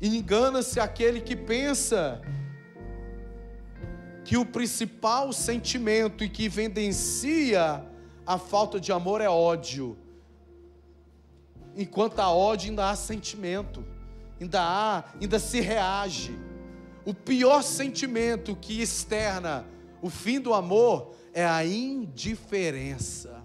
Engana-se 0.00 0.78
aquele 0.78 1.20
que 1.20 1.34
pensa 1.34 2.20
que 4.24 4.36
o 4.36 4.44
principal 4.44 5.32
sentimento 5.32 6.22
e 6.22 6.28
que 6.28 6.44
evidencia 6.44 7.84
a 8.26 8.38
falta 8.38 8.78
de 8.78 8.92
amor 8.92 9.20
é 9.20 9.28
ódio. 9.28 9.96
Enquanto 11.74 12.18
há 12.18 12.30
ódio, 12.30 12.70
ainda 12.70 12.90
há 12.90 12.96
sentimento, 12.96 13.84
ainda 14.40 14.60
há, 14.60 15.04
ainda 15.20 15.38
se 15.38 15.60
reage. 15.60 16.36
O 17.04 17.14
pior 17.14 17.62
sentimento 17.62 18.54
que 18.54 18.82
externa 18.82 19.64
o 20.02 20.10
fim 20.10 20.38
do 20.38 20.52
amor 20.52 21.14
é 21.32 21.46
a 21.46 21.64
indiferença. 21.64 23.42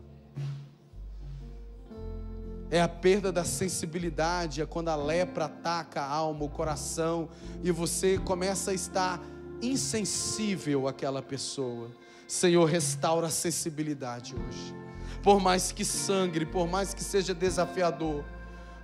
É 2.69 2.81
a 2.81 2.87
perda 2.87 3.31
da 3.31 3.45
sensibilidade, 3.45 4.61
é 4.61 4.65
quando 4.65 4.89
a 4.89 4.95
lepra 4.95 5.45
ataca 5.45 6.01
a 6.01 6.09
alma, 6.09 6.43
o 6.43 6.49
coração, 6.49 7.29
e 7.63 7.71
você 7.71 8.17
começa 8.17 8.71
a 8.71 8.73
estar 8.73 9.21
insensível 9.61 10.87
àquela 10.87 11.21
pessoa. 11.21 11.89
Senhor, 12.27 12.65
restaura 12.65 13.27
a 13.27 13.29
sensibilidade 13.29 14.35
hoje. 14.35 14.75
Por 15.23 15.39
mais 15.39 15.71
que 15.71 15.85
sangre, 15.85 16.45
por 16.45 16.67
mais 16.67 16.93
que 16.93 17.01
seja 17.01 17.33
desafiador, 17.33 18.25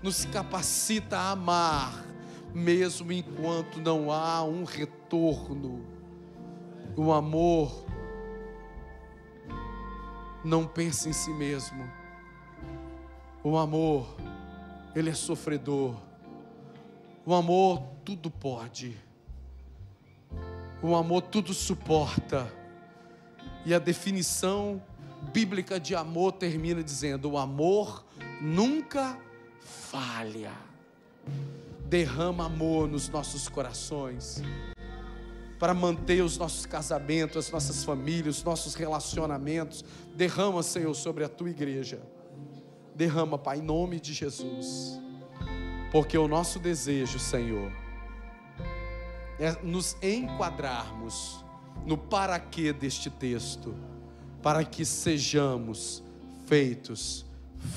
nos 0.01 0.23
capacita 0.25 1.17
a 1.17 1.31
amar, 1.31 2.05
mesmo 2.53 3.11
enquanto 3.11 3.81
não 3.81 4.11
há 4.11 4.43
um 4.43 4.63
retorno. 4.63 5.85
O 6.95 7.11
amor 7.11 7.85
não 10.43 10.67
pense 10.67 11.09
em 11.09 11.13
si 11.13 11.31
mesmo. 11.31 11.89
O 13.43 13.57
amor, 13.57 14.15
ele 14.95 15.09
é 15.09 15.13
sofredor. 15.13 15.95
O 17.25 17.33
amor 17.33 17.81
tudo 18.03 18.29
pode. 18.29 18.97
O 20.81 20.95
amor 20.95 21.21
tudo 21.21 21.53
suporta. 21.53 22.51
E 23.65 23.73
a 23.73 23.79
definição 23.79 24.81
bíblica 25.31 25.79
de 25.79 25.95
amor 25.95 26.33
termina 26.33 26.83
dizendo: 26.83 27.31
o 27.31 27.37
amor 27.37 28.05
nunca 28.41 29.17
falha. 29.61 30.51
Derrama 31.85 32.45
amor 32.45 32.87
nos 32.87 33.07
nossos 33.07 33.47
corações 33.47 34.41
para 35.63 35.73
manter 35.73 36.21
os 36.21 36.37
nossos 36.37 36.65
casamentos, 36.65 37.37
as 37.37 37.49
nossas 37.49 37.85
famílias, 37.85 38.39
os 38.39 38.43
nossos 38.43 38.75
relacionamentos. 38.75 39.85
Derrama, 40.13 40.61
Senhor, 40.61 40.93
sobre 40.93 41.23
a 41.23 41.29
tua 41.29 41.49
igreja. 41.51 42.01
Derrama, 42.93 43.37
Pai, 43.37 43.59
em 43.59 43.61
nome 43.61 43.97
de 43.97 44.11
Jesus. 44.11 44.99
Porque 45.89 46.17
o 46.17 46.27
nosso 46.27 46.59
desejo, 46.59 47.17
Senhor, 47.17 47.71
é 49.39 49.53
nos 49.63 49.95
enquadrarmos 50.03 51.45
no 51.85 51.97
para 51.97 52.37
quê 52.41 52.73
deste 52.73 53.09
texto, 53.09 53.73
para 54.41 54.65
que 54.65 54.83
sejamos 54.83 56.03
feitos 56.45 57.25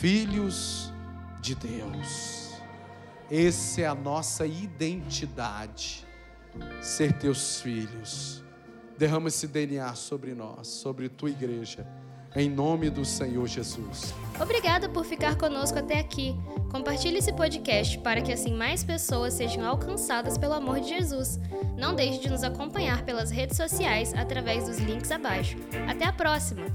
filhos 0.01 0.93
de 1.41 1.55
Deus. 1.55 2.51
Essa 3.31 3.83
é 3.83 3.87
a 3.87 3.95
nossa 3.95 4.45
identidade, 4.45 6.06
ser 6.81 7.13
teus 7.13 7.61
filhos. 7.61 8.43
Derrama 8.99 9.29
esse 9.29 9.47
DNA 9.47 9.95
sobre 9.95 10.35
nós, 10.35 10.69
sobre 10.69 11.09
tua 11.09 11.31
igreja 11.31 11.87
em 12.37 12.51
nome 12.51 12.91
do 12.91 13.05
Senhor 13.05 13.47
Jesus. 13.47 14.15
Obrigada 14.39 14.89
por 14.89 15.05
ficar 15.07 15.37
conosco 15.37 15.79
até 15.79 15.99
aqui. 15.99 16.37
Compartilhe 16.71 17.19
esse 17.19 17.33
podcast 17.33 17.99
para 18.01 18.21
que 18.21 18.31
assim 18.31 18.55
mais 18.55 18.85
pessoas 18.85 19.33
sejam 19.33 19.67
alcançadas 19.67 20.37
pelo 20.37 20.53
amor 20.53 20.81
de 20.81 20.91
Jesus. 20.91 21.41
Não 21.79 21.95
deixe 21.95 22.21
de 22.21 22.29
nos 22.29 22.43
acompanhar 22.43 23.05
pelas 23.05 23.31
redes 23.31 23.57
sociais 23.57 24.13
através 24.15 24.67
dos 24.67 24.79
links 24.79 25.11
abaixo. 25.11 25.57
Até 25.89 26.05
a 26.05 26.13
próxima! 26.13 26.67